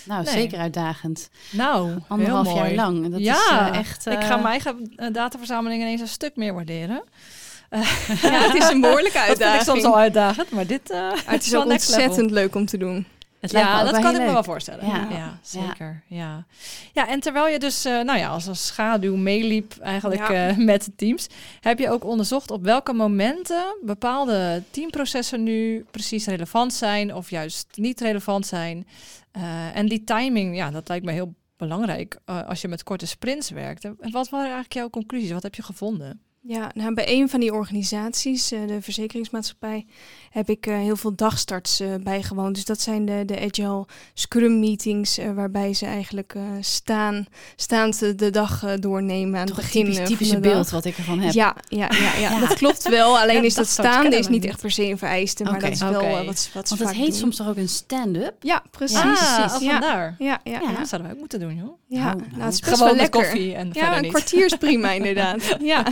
Nou, 0.04 0.22
Nee. 0.24 0.32
zeker 0.32 0.58
uitdagend. 0.58 1.30
Nou, 1.50 1.90
Anderhalf 2.08 2.46
heel 2.46 2.56
jaar 2.56 2.72
lang. 2.74 3.04
En 3.04 3.10
Dat 3.10 3.20
ja, 3.20 3.34
is 3.34 3.70
eh, 3.72 3.78
echt. 3.78 4.06
ik 4.06 4.12
eh, 4.12 4.26
ga 4.26 4.34
mijn 4.36 4.46
eigen 4.48 4.92
eh, 4.96 5.06
dataverzameling 5.12 5.82
ineens 5.82 6.00
een 6.00 6.08
stuk 6.08 6.36
meer 6.36 6.54
waarderen. 6.54 7.02
Ja, 7.70 7.78
het 8.46 8.54
is 8.54 8.68
een 8.68 8.80
behoorlijke 8.80 9.18
Dat 9.18 9.26
vind 9.26 9.40
ik 9.40 9.46
uitdaging. 9.46 9.62
soms 9.62 9.84
al 9.84 9.98
uitdagend, 9.98 10.50
maar 10.50 10.66
dit 10.66 10.90
eh 10.90 11.10
het 11.24 11.42
is 11.44 11.50
wel 11.58 11.64
ontzettend 11.64 12.30
leuk 12.30 12.54
om 12.54 12.66
te 12.66 12.76
doen. 12.78 13.06
Het 13.40 13.50
ja, 13.50 13.84
dat 13.84 13.98
kan 13.98 14.14
ik 14.14 14.20
me 14.20 14.32
wel 14.32 14.44
voorstellen. 14.44 14.86
Ja. 14.86 15.06
Ja, 15.10 15.38
zeker. 15.42 16.02
Ja. 16.06 16.44
Ja. 16.92 17.08
en 17.08 17.20
terwijl 17.20 17.48
je 17.48 17.58
dus, 17.58 17.84
eh, 17.84 18.00
nou 18.00 18.18
ja, 18.18 18.28
als 18.28 18.46
een 18.46 18.56
schaduw 18.56 19.16
meeliep 19.16 19.74
eigenlijk 19.82 20.28
Ja. 20.28 20.48
eh, 20.48 20.56
met 20.56 20.84
de 20.84 20.92
teams, 20.96 21.26
heb 21.60 21.78
je 21.78 21.90
ook 21.90 22.04
onderzocht 22.04 22.50
op 22.50 22.62
welke 22.64 22.92
momenten 22.92 23.64
bepaalde 23.82 24.62
teamprocessen 24.70 25.42
nu 25.42 25.84
precies 25.90 26.26
relevant 26.26 26.72
zijn 26.72 27.14
of 27.14 27.30
juist 27.30 27.66
niet 27.74 28.00
relevant 28.00 28.46
zijn. 28.46 28.86
Eh, 29.32 29.76
en 29.76 29.86
die 29.86 30.04
timing, 30.04 30.56
ja, 30.56 30.70
dat 30.70 30.88
lijkt 30.88 31.04
me 31.04 31.12
heel 31.12 31.34
belangrijk 31.56 32.18
eh, 32.24 32.48
als 32.48 32.60
je 32.60 32.68
met 32.68 32.82
korte 32.82 33.06
sprints 33.06 33.50
werkt. 33.50 33.84
En 33.84 33.96
wat 34.10 34.28
waren 34.28 34.44
eigenlijk 34.44 34.74
jouw 34.74 34.90
conclusies? 34.90 35.30
Wat 35.30 35.42
heb 35.42 35.54
je 35.54 35.62
gevonden? 35.62 36.20
Ja, 36.42 36.70
nou, 36.74 36.94
bij 36.94 37.08
een 37.08 37.28
van 37.28 37.40
die 37.40 37.52
organisaties, 37.52 38.52
eh, 38.52 38.66
de 38.66 38.82
verzekeringsmaatschappij, 38.82 39.86
heb 40.30 40.48
ik 40.50 40.66
eh, 40.66 40.74
heel 40.76 40.96
veel 40.96 41.14
dagstarts 41.14 41.80
eh, 41.80 41.88
bijgewoond. 42.02 42.54
Dus 42.54 42.64
dat 42.64 42.80
zijn 42.80 43.04
de, 43.04 43.22
de 43.26 43.40
Agile 43.40 43.86
Scrum 44.14 44.58
meetings, 44.60 45.18
eh, 45.18 45.32
waarbij 45.32 45.74
ze 45.74 45.86
eigenlijk 45.86 46.34
eh, 46.34 46.42
staan, 46.60 47.26
staand 47.56 48.18
de 48.18 48.30
dag 48.30 48.64
doornemen 48.78 49.40
aan 49.40 49.46
Toch 49.46 49.56
het 49.56 49.64
begin 49.64 49.84
typisch, 49.84 50.08
typische 50.08 50.32
van 50.32 50.42
de 50.42 50.48
beeld 50.48 50.62
dag. 50.62 50.70
wat 50.72 50.84
ik 50.84 50.96
ervan 50.96 51.20
heb. 51.20 51.32
Ja, 51.32 51.56
ja, 51.68 51.90
ja, 52.00 52.14
ja, 52.18 52.30
Ja. 52.30 52.38
dat 52.40 52.54
klopt 52.54 52.88
wel. 52.88 53.18
Alleen 53.18 53.36
Ja, 53.36 53.42
is 53.42 53.54
dat 53.54 53.64
dagstarts 53.64 53.72
staan 53.90 54.00
kennen 54.02 54.18
is 54.18 54.26
we 54.26 54.32
niet 54.32 54.44
echt 54.44 54.60
per 54.60 54.70
se 54.70 54.84
een 54.84 54.98
vereiste, 54.98 55.44
maar 55.44 55.60
dat 55.60 55.70
is 55.70 55.80
wel 55.80 56.24
wat, 56.24 56.38
ze- 56.38 56.50
wat 56.54 56.68
ze 56.68 56.76
Want 56.76 56.88
het 56.90 56.98
heet 56.98 57.06
doen. 57.10 57.16
soms 57.16 57.36
toch 57.36 57.48
ook 57.48 57.56
een 57.56 57.68
stand-up? 57.68 58.34
Ja, 58.40 58.62
precies. 58.70 58.96
Ja, 58.96 59.12
ah, 59.12 59.36
precies. 59.40 59.56
oh, 59.56 59.62
Ja. 59.62 59.70
vandaar. 59.70 60.14
Ja, 60.18 60.40
ja, 60.44 60.52
Ja. 60.52 60.60
ja. 60.70 60.78
Dat 60.78 60.88
zouden 60.88 61.02
wij 61.02 61.10
ook 61.12 61.18
moeten 61.18 61.40
doen, 61.40 61.56
joh. 61.56 61.78
Ja, 61.86 62.04
Nou, 62.04 62.16
nou, 62.16 62.30
nou, 62.30 62.42
het 62.42 62.52
is 62.54 62.60
best 62.60 62.72
Gewoon 62.72 62.88
wel 62.88 62.96
lekker. 62.96 63.20
koffie 63.22 63.54
en 63.54 63.66
Ja, 63.66 63.72
verder 63.72 63.96
een 63.96 64.02
niet. 64.02 64.10
kwartier 64.12 64.44
is 64.44 64.54
prima 64.56 64.90
inderdaad. 65.00 65.56
ja. 65.60 65.84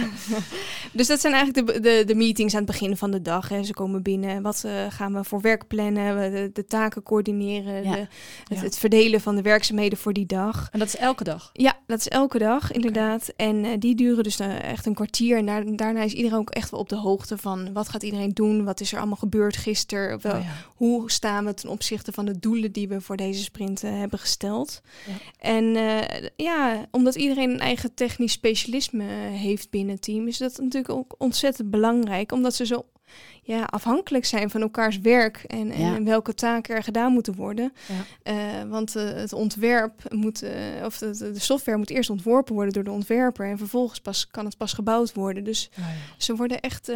Dus 0.93 1.07
dat 1.07 1.21
zijn 1.21 1.33
eigenlijk 1.35 1.67
de, 1.73 1.81
de, 1.81 2.03
de 2.07 2.15
meetings 2.15 2.55
aan 2.55 2.63
het 2.63 2.71
begin 2.71 2.97
van 2.97 3.11
de 3.11 3.23
dag. 3.23 3.49
Hè. 3.49 3.63
Ze 3.63 3.73
komen 3.73 4.03
binnen, 4.03 4.28
wat 4.43 4.65
eh, 4.65 4.73
gaan 4.89 5.15
we 5.15 5.25
voor 5.25 5.41
werk 5.41 5.67
plannen, 5.67 6.21
we 6.21 6.31
de, 6.31 6.51
de 6.53 6.65
taken 6.65 7.03
coördineren, 7.03 7.85
Ja. 7.85 7.93
de, 7.93 7.99
het, 7.99 8.09
Ja. 8.49 8.57
het 8.57 8.79
verdelen 8.79 9.21
van 9.21 9.37
de 9.37 9.43
werkzaamheden 9.43 9.99
voor 9.99 10.13
die 10.13 10.27
dag. 10.27 10.69
En 10.73 10.79
dat 10.79 10.89
is 10.89 10.97
elke 10.97 11.25
dag. 11.25 11.51
Ja, 11.53 11.77
dat 11.87 11.99
is 11.99 12.09
elke 12.09 12.39
dag 12.39 12.73
inderdaad. 12.73 13.33
En 13.37 13.65
eh, 13.65 13.71
die 13.79 13.95
duren 13.95 14.25
dus 14.25 14.41
eh, 14.41 14.63
echt 14.63 14.87
een 14.87 14.95
kwartier. 14.95 15.37
En 15.37 15.47
daar- 15.47 15.77
daarna 15.77 16.03
is 16.03 16.13
iedereen 16.13 16.39
ook 16.39 16.51
echt 16.51 16.71
wel 16.71 16.81
op 16.81 16.89
de 16.89 16.97
hoogte 16.97 17.39
van 17.39 17.73
wat 17.73 17.89
gaat 17.89 18.03
iedereen 18.03 18.33
doen, 18.35 18.65
wat 18.65 18.81
is 18.81 18.93
er 18.93 18.99
allemaal 18.99 19.17
gebeurd 19.17 19.57
gisteren, 19.57 20.21
wel, 20.23 20.33
Oh, 20.37 20.43
ja. 20.43 20.53
hoe 20.77 21.11
staan 21.11 21.45
we 21.45 21.55
ten 21.55 21.69
opzichte 21.69 22.13
van 22.13 22.25
de 22.25 22.39
doelen 22.39 22.73
die 22.73 22.89
we 22.89 23.01
voor 23.01 23.17
deze 23.17 23.43
sprint 23.43 23.83
eh, 23.83 23.91
hebben 23.99 24.19
gesteld. 24.19 24.81
En 25.39 25.77
eh, 25.77 26.29
ja, 26.37 26.87
omdat 26.91 27.15
iedereen 27.15 27.51
een 27.51 27.61
eigen 27.61 27.95
technisch 27.95 28.33
specialisme 28.33 29.05
eh, 29.05 29.09
heeft 29.41 29.71
binnen 29.71 29.95
het 29.95 30.03
team, 30.03 30.27
is 30.29 30.39
dat 30.39 30.59
natuurlijk 30.59 30.93
ook 30.93 31.15
ontzettend 31.19 31.71
belangrijk. 31.71 32.33
Omdat 32.33 32.55
ze 32.55 32.67
zo 32.67 32.85
ja, 33.49 33.63
afhankelijk 33.63 34.25
zijn 34.25 34.51
van 34.51 34.61
elkaars 34.61 34.99
werk 35.01 35.45
en, 35.47 35.71
en, 35.71 35.81
Ja. 35.81 35.95
en 35.95 36.05
welke 36.05 36.35
taken 36.35 36.75
er 36.77 36.83
gedaan 36.83 37.13
moeten 37.13 37.35
worden. 37.35 37.73
Ja. 37.87 38.33
Eh, 38.63 38.69
want 38.71 38.97
eh, 38.97 39.05
het 39.05 39.33
ontwerp 39.33 39.93
moet, 40.13 40.43
eh, 40.43 40.51
of 40.85 40.99
de, 40.99 41.17
de 41.33 41.39
software 41.41 41.79
moet 41.79 41.91
eerst 41.91 42.11
ontworpen 42.11 42.55
worden 42.55 42.73
door 42.73 42.85
de 42.85 42.91
ontwerper 42.91 43.47
en 43.47 43.59
vervolgens 43.59 44.01
pas, 44.01 44.27
kan 44.31 44.45
het 44.45 44.57
pas 44.57 44.73
gebouwd 44.73 45.15
worden. 45.15 45.45
Dus 45.45 45.71
Oh, 45.79 45.85
ja. 45.85 45.85
ze 46.17 46.37
worden 46.37 46.61
echt 46.61 46.91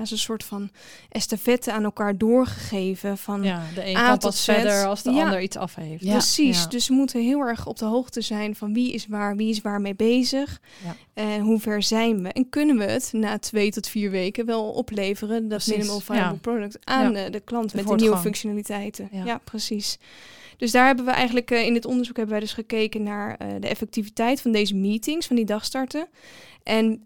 als 0.00 0.10
een 0.10 0.18
soort 0.18 0.44
van 0.44 0.70
estafette 1.08 1.72
aan 1.72 1.84
elkaar 1.84 2.18
doorgegeven. 2.18 3.18
Van, 3.18 3.42
Ja, 3.42 3.62
de 3.74 3.86
een 3.88 3.96
A 3.96 4.06
kan 4.06 4.18
tot 4.18 4.30
pas 4.30 4.40
Z. 4.42 4.44
verder 4.44 4.86
als 4.86 5.02
de 5.02 5.10
ander 5.10 5.40
iets 5.42 5.56
af 5.56 5.74
heeft. 5.74 6.04
Precies, 6.04 6.68
dus 6.68 6.84
ze 6.84 6.92
moeten 6.92 7.22
heel 7.22 7.40
erg 7.40 7.66
op 7.66 7.78
de 7.78 7.84
hoogte 7.84 8.20
zijn 8.20 8.54
van 8.56 8.72
wie 8.74 8.92
is 8.92 9.06
waar, 9.06 9.36
wie 9.36 9.48
is 9.50 9.60
waar 9.60 9.80
mee 9.80 9.94
bezig. 9.94 10.60
En 11.14 11.40
hoe 11.40 11.60
ver 11.60 11.82
zijn 11.82 12.22
we? 12.22 12.28
En 12.28 12.48
kunnen 12.48 12.78
we 12.78 12.84
het 12.84 13.08
na 13.12 13.38
twee 13.38 13.70
tot 13.70 13.88
vier 13.88 14.10
weken 14.10 14.46
wel 14.46 14.64
opleveren, 14.70 15.27
dat 15.28 15.48
Precies, 15.48 15.76
minimal 15.76 16.00
viable 16.00 16.32
ja. 16.32 16.38
product, 16.40 16.78
aan 16.84 17.12
Ja. 17.12 17.24
eh, 17.24 17.32
de 17.32 17.40
klant 17.40 17.74
met 17.74 17.86
de 17.88 17.94
nieuwe 17.94 18.16
functionaliteiten. 18.16 19.08
Ja. 19.12 19.24
Ja. 19.24 19.40
precies. 19.44 19.98
Dus 20.56 20.70
daar 20.70 20.86
hebben 20.86 21.04
we 21.04 21.10
eigenlijk 21.10 21.50
eh, 21.50 21.66
in 21.66 21.72
dit 21.72 21.84
onderzoek 21.86 22.16
hebben 22.16 22.34
wij 22.34 22.44
dus 22.44 22.52
gekeken 22.52 23.02
naar 23.02 23.36
eh, 23.36 23.48
de 23.60 23.68
effectiviteit 23.68 24.40
van 24.40 24.52
deze 24.52 24.74
meetings, 24.74 25.26
van 25.26 25.36
die 25.36 25.44
dagstarten. 25.44 26.08
En 26.62 27.00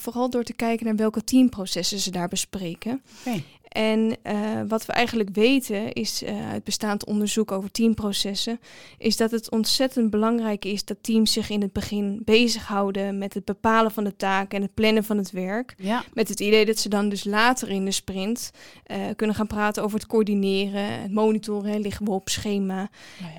vooral 0.00 0.30
door 0.30 0.42
te 0.44 0.52
kijken 0.54 0.86
naar 0.86 0.96
welke 0.96 1.24
teamprocessen 1.24 1.98
ze 1.98 2.10
daar 2.10 2.28
bespreken. 2.28 3.02
En 3.74 4.16
eh, 4.22 4.60
wat 4.68 4.86
we 4.86 4.92
eigenlijk 4.92 5.28
weten 5.32 5.92
is 5.92 6.22
eh, 6.22 6.50
uit 6.50 6.64
bestaand 6.64 7.04
onderzoek 7.04 7.52
over 7.52 7.70
teamprocessen, 7.70 8.60
is 8.98 9.16
dat 9.16 9.30
het 9.30 9.50
ontzettend 9.50 10.10
belangrijk 10.10 10.64
is 10.64 10.84
dat 10.84 10.96
teams 11.00 11.32
zich 11.32 11.50
in 11.50 11.60
het 11.60 11.72
begin 11.72 12.22
bezighouden 12.24 13.18
met 13.18 13.34
het 13.34 13.44
bepalen 13.44 13.90
van 13.90 14.04
de 14.04 14.16
taken 14.16 14.56
en 14.58 14.64
het 14.64 14.74
plannen 14.74 15.04
van 15.04 15.16
het 15.16 15.30
werk. 15.30 15.74
Ja, 15.76 16.04
Met 16.12 16.28
het 16.28 16.40
idee 16.40 16.64
dat 16.64 16.78
ze 16.78 16.88
dan 16.88 17.08
dus 17.08 17.24
later 17.24 17.68
in 17.68 17.84
de 17.84 17.90
sprint 17.90 18.50
eh, 18.84 18.98
kunnen 19.16 19.36
gaan 19.36 19.46
praten 19.46 19.82
over 19.82 19.98
het 19.98 20.08
coördineren, 20.08 21.00
het 21.00 21.12
monitoren, 21.12 21.70
hè, 21.70 21.78
liggen 21.78 22.06
we 22.06 22.12
op 22.12 22.28
schema. 22.28 22.90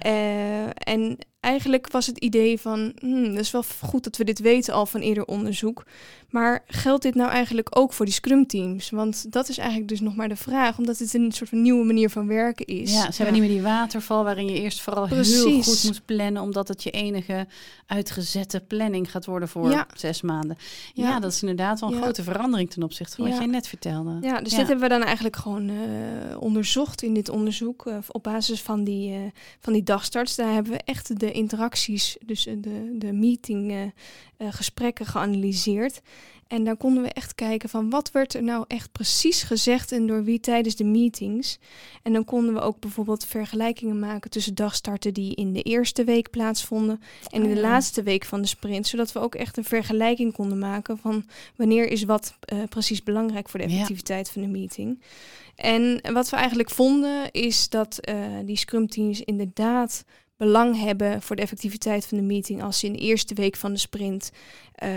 Ja. 0.01 0.73
En 0.73 1.17
eigenlijk 1.39 1.91
was 1.91 2.05
het 2.05 2.17
idee 2.17 2.59
van, 2.59 2.91
hmm, 2.99 3.29
dat 3.29 3.39
is 3.39 3.51
wel 3.51 3.63
goed 3.81 4.03
dat 4.03 4.17
we 4.17 4.23
dit 4.23 4.39
weten 4.39 4.73
al 4.73 4.85
van 4.85 5.01
eerder 5.01 5.25
onderzoek. 5.25 5.83
Maar 6.35 6.63
geldt 6.67 7.03
dit 7.03 7.15
nou 7.15 7.29
eigenlijk 7.31 7.77
ook 7.77 7.93
voor 7.93 8.05
die 8.05 8.13
Scrum 8.13 8.47
teams? 8.47 8.89
Want 8.89 9.31
dat 9.31 9.49
is 9.49 9.57
eigenlijk 9.57 9.89
dus 9.89 9.99
nog 9.99 10.15
maar 10.15 10.29
de 10.29 10.35
vraag, 10.35 10.77
omdat 10.77 10.97
het 10.99 11.13
een 11.13 11.31
soort 11.31 11.49
van 11.49 11.61
nieuwe 11.61 11.85
manier 11.85 12.09
van 12.09 12.27
werken 12.27 12.65
is. 12.65 12.91
ja, 12.93 13.11
ze 13.11 13.21
hebben 13.23 13.39
niet 13.41 13.49
meer 13.49 13.57
die 13.59 13.67
waterval 13.67 14.23
waarin 14.23 14.45
je 14.45 14.61
eerst 14.61 14.81
vooral 14.81 15.07
heel 15.07 15.61
goed 15.63 15.83
moet 15.83 16.05
plannen, 16.05 16.41
omdat 16.41 16.67
het 16.67 16.83
je 16.83 16.91
enige 16.91 17.47
uitgezette 17.87 18.59
planning 18.61 19.11
gaat 19.11 19.25
worden 19.25 19.49
voor 19.49 19.69
Ja. 19.69 19.87
zes 19.95 20.21
maanden. 20.21 20.57
Ja, 20.93 21.07
Ja. 21.09 21.19
dat 21.19 21.31
is 21.31 21.41
inderdaad 21.41 21.79
wel 21.79 21.91
een 21.93 22.01
grote 22.01 22.23
verandering 22.23 22.69
ten 22.71 22.83
opzichte 22.83 23.15
van 23.15 23.27
wat 23.29 23.37
jij 23.37 23.45
net 23.45 23.67
vertelde. 23.67 24.17
Ja, 24.21 24.39
dus 24.41 24.49
dit 24.53 24.67
hebben 24.67 24.79
we 24.79 24.89
dan 24.89 25.03
eigenlijk 25.03 25.35
gewoon 25.35 25.69
eh, 25.69 25.75
onderzocht 26.39 27.01
in 27.03 27.13
dit 27.13 27.29
onderzoek. 27.29 27.85
eh, 27.85 27.97
op 28.11 28.23
basis 28.23 28.61
van 28.61 28.83
die, 28.83 29.13
eh, 29.13 29.19
van 29.59 29.73
die 29.73 29.83
dagstarts. 29.83 30.35
Daar 30.35 30.53
hebben 30.53 30.71
we 30.71 30.79
echt 30.85 31.19
de 31.19 31.31
interacties, 31.31 32.17
dus 32.25 32.43
de, 32.43 32.95
de 32.97 33.13
meeting 33.13 33.93
gesprekken 34.49 35.05
geanalyseerd. 35.05 36.01
En 36.47 36.63
daar 36.63 36.77
konden 36.77 37.03
we 37.03 37.09
echt 37.09 37.35
kijken 37.35 37.69
van 37.69 37.89
wat 37.89 38.11
werd 38.11 38.33
er 38.33 38.43
nou 38.43 38.65
echt 38.67 38.91
precies 38.91 39.43
gezegd 39.43 39.91
en 39.91 40.07
door 40.07 40.23
wie 40.23 40.39
tijdens 40.39 40.75
de 40.75 40.83
meetings. 40.83 41.59
En 42.03 42.13
dan 42.13 42.25
konden 42.25 42.53
we 42.53 42.59
ook 42.59 42.79
bijvoorbeeld 42.79 43.25
vergelijkingen 43.25 43.99
maken 43.99 44.29
tussen 44.29 44.55
dagstarten 44.55 45.13
die 45.13 45.35
in 45.35 45.53
de 45.53 45.61
eerste 45.61 46.03
week 46.03 46.29
plaatsvonden 46.29 47.01
en 47.29 47.41
in 47.43 47.47
Oh 47.49 47.55
de 47.55 47.61
ja. 47.61 47.67
laatste 47.69 48.03
week 48.03 48.25
van 48.25 48.41
de 48.41 48.47
sprint. 48.47 48.88
Zodat 48.88 49.11
we 49.11 49.19
ook 49.19 49.35
echt 49.35 49.57
een 49.57 49.63
vergelijking 49.63 50.33
konden 50.33 50.59
maken 50.59 50.97
van 50.97 51.25
wanneer 51.55 51.88
is 51.88 52.03
wat 52.03 52.38
eh, 52.39 52.57
precies 52.69 53.03
belangrijk 53.03 53.49
voor 53.49 53.59
de 53.59 53.65
Ja. 53.65 53.71
effectiviteit 53.73 54.29
van 54.29 54.41
de 54.41 54.47
meeting. 54.47 55.01
En 55.55 56.01
wat 56.13 56.29
we 56.29 56.35
eigenlijk 56.35 56.69
vonden 56.69 57.31
is 57.31 57.69
dat 57.69 57.97
eh, 57.97 58.15
die 58.45 58.57
scrum 58.57 58.88
teams 58.88 59.21
inderdaad 59.21 60.03
belang 60.37 60.79
hebben 60.79 61.21
voor 61.21 61.35
de 61.35 61.41
effectiviteit 61.41 62.05
van 62.05 62.17
de 62.17 62.23
meeting 62.23 62.63
als 62.63 62.79
ze 62.79 62.85
in 62.85 62.93
de 62.93 62.99
eerste 62.99 63.33
week 63.33 63.55
van 63.55 63.73
de 63.73 63.79
sprint, 63.79 64.31
eh, 64.75 64.89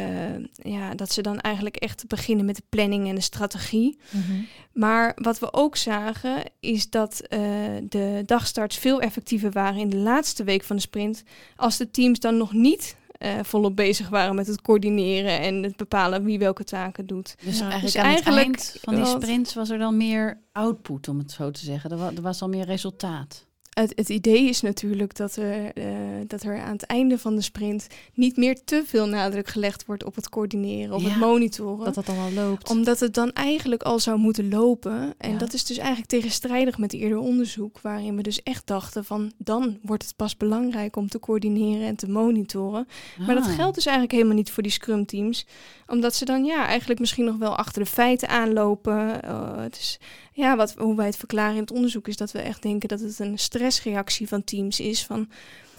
ja, 0.52 0.94
dat 0.94 1.12
ze 1.12 1.22
dan 1.22 1.40
eigenlijk 1.40 1.76
echt 1.76 2.06
beginnen 2.06 2.44
met 2.44 2.56
de 2.56 2.62
planning 2.68 3.08
en 3.08 3.14
de 3.14 3.20
strategie. 3.20 3.98
Mhm. 4.10 4.40
Maar 4.72 5.12
wat 5.14 5.38
we 5.38 5.52
ook 5.52 5.76
zagen 5.76 6.42
is 6.60 6.90
dat 6.90 7.20
eh, 7.20 7.40
de 7.88 8.22
dagstarts 8.26 8.76
veel 8.78 9.00
effectiever 9.00 9.50
waren 9.50 9.80
in 9.80 9.90
de 9.90 9.96
laatste 9.96 10.44
week 10.44 10.64
van 10.64 10.76
de 10.76 10.82
sprint, 10.82 11.22
als 11.56 11.76
de 11.76 11.90
teams 11.90 12.20
dan 12.20 12.36
nog 12.36 12.52
niet 12.52 12.96
eh, 13.18 13.38
volop 13.42 13.76
bezig 13.76 14.08
waren 14.08 14.34
met 14.34 14.46
het 14.46 14.62
coördineren 14.62 15.40
en 15.40 15.62
het 15.62 15.76
bepalen 15.76 16.24
wie 16.24 16.38
welke 16.38 16.64
taken 16.64 17.06
doet. 17.06 17.34
Dus 17.44 17.58
Ja. 17.58 17.70
eigenlijk 17.70 17.82
Dus 17.92 17.96
aan 17.96 18.04
eigenlijk 18.04 18.46
het 18.46 18.64
eind 18.64 18.80
van 18.82 18.94
die 18.94 19.06
sprints 19.06 19.54
was 19.54 19.70
er 19.70 19.78
dan 19.78 19.96
meer 19.96 20.40
output, 20.52 21.08
om 21.08 21.18
het 21.18 21.30
zo 21.30 21.50
te 21.50 21.64
zeggen. 21.64 21.90
Er, 21.90 22.16
er 22.16 22.22
was 22.22 22.42
al 22.42 22.48
meer 22.48 22.64
resultaat. 22.64 23.46
Het, 23.78 23.92
het 23.96 24.08
idee 24.08 24.48
is 24.48 24.60
natuurlijk 24.60 25.16
dat 25.16 25.36
er, 25.36 25.72
eh, 25.74 25.84
dat 26.26 26.42
er 26.42 26.60
aan 26.60 26.72
het 26.72 26.82
einde 26.82 27.18
van 27.18 27.34
de 27.34 27.42
sprint 27.42 27.86
niet 28.14 28.36
meer 28.36 28.64
te 28.64 28.82
veel 28.86 29.06
nadruk 29.06 29.48
gelegd 29.48 29.84
wordt 29.86 30.04
op 30.04 30.14
het 30.14 30.28
coördineren 30.28 30.94
of 30.94 31.02
Ja, 31.02 31.08
het 31.08 31.18
monitoren. 31.18 31.84
Dat 31.84 31.94
dat 31.94 32.06
dan 32.06 32.18
al 32.18 32.32
loopt. 32.32 32.70
Omdat 32.70 33.00
het 33.00 33.14
dan 33.14 33.32
eigenlijk 33.32 33.82
al 33.82 33.98
zou 33.98 34.18
moeten 34.18 34.48
lopen. 34.48 35.14
En 35.18 35.30
Ja. 35.30 35.38
dat 35.38 35.52
is 35.52 35.64
dus 35.64 35.76
eigenlijk 35.78 36.08
tegenstrijdig 36.08 36.78
met 36.78 36.92
eerder 36.92 37.18
onderzoek, 37.18 37.80
waarin 37.80 38.16
we 38.16 38.22
dus 38.22 38.42
echt 38.42 38.66
dachten 38.66 39.04
van 39.04 39.32
dan 39.36 39.78
wordt 39.82 40.02
het 40.04 40.16
pas 40.16 40.36
belangrijk 40.36 40.96
om 40.96 41.08
te 41.08 41.18
coördineren 41.18 41.86
en 41.86 41.96
te 41.96 42.08
monitoren. 42.10 42.86
Maar 43.26 43.34
dat 43.34 43.44
Ah. 43.46 43.54
geldt 43.54 43.74
dus 43.74 43.84
eigenlijk 43.86 44.14
helemaal 44.16 44.36
niet 44.36 44.50
voor 44.50 44.62
die 44.62 44.72
scrum 44.72 45.06
teams. 45.06 45.46
Omdat 45.86 46.14
ze 46.14 46.24
dan 46.24 46.44
ja, 46.44 46.66
eigenlijk 46.66 47.00
misschien 47.00 47.24
nog 47.24 47.36
wel 47.36 47.56
achter 47.56 47.82
de 47.82 47.88
feiten 47.90 48.28
aanlopen. 48.28 49.22
Eh, 49.22 49.56
het 49.56 49.76
is, 49.78 49.98
ja, 50.38 50.56
wat, 50.56 50.74
hoe 50.74 50.96
wij 50.96 51.06
het 51.06 51.16
verklaren 51.16 51.54
in 51.54 51.60
het 51.60 51.70
onderzoek 51.70 52.08
is 52.08 52.16
dat 52.16 52.32
we 52.32 52.38
echt 52.38 52.62
denken 52.62 52.88
dat 52.88 53.00
het 53.00 53.18
een 53.18 53.38
stressreactie 53.38 54.28
van 54.28 54.44
teams 54.44 54.80
is. 54.80 55.06
Van 55.06 55.28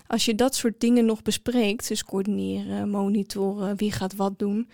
als 0.07 0.25
je 0.25 0.35
dat 0.35 0.55
soort 0.55 0.79
dingen 0.79 1.05
nog 1.05 1.21
bespreekt, 1.21 1.87
dus 1.87 2.03
coördineren, 2.03 2.89
monitoren, 2.89 3.77
wie 3.77 3.91
gaat 3.91 4.15
wat 4.15 4.39
doen, 4.39 4.69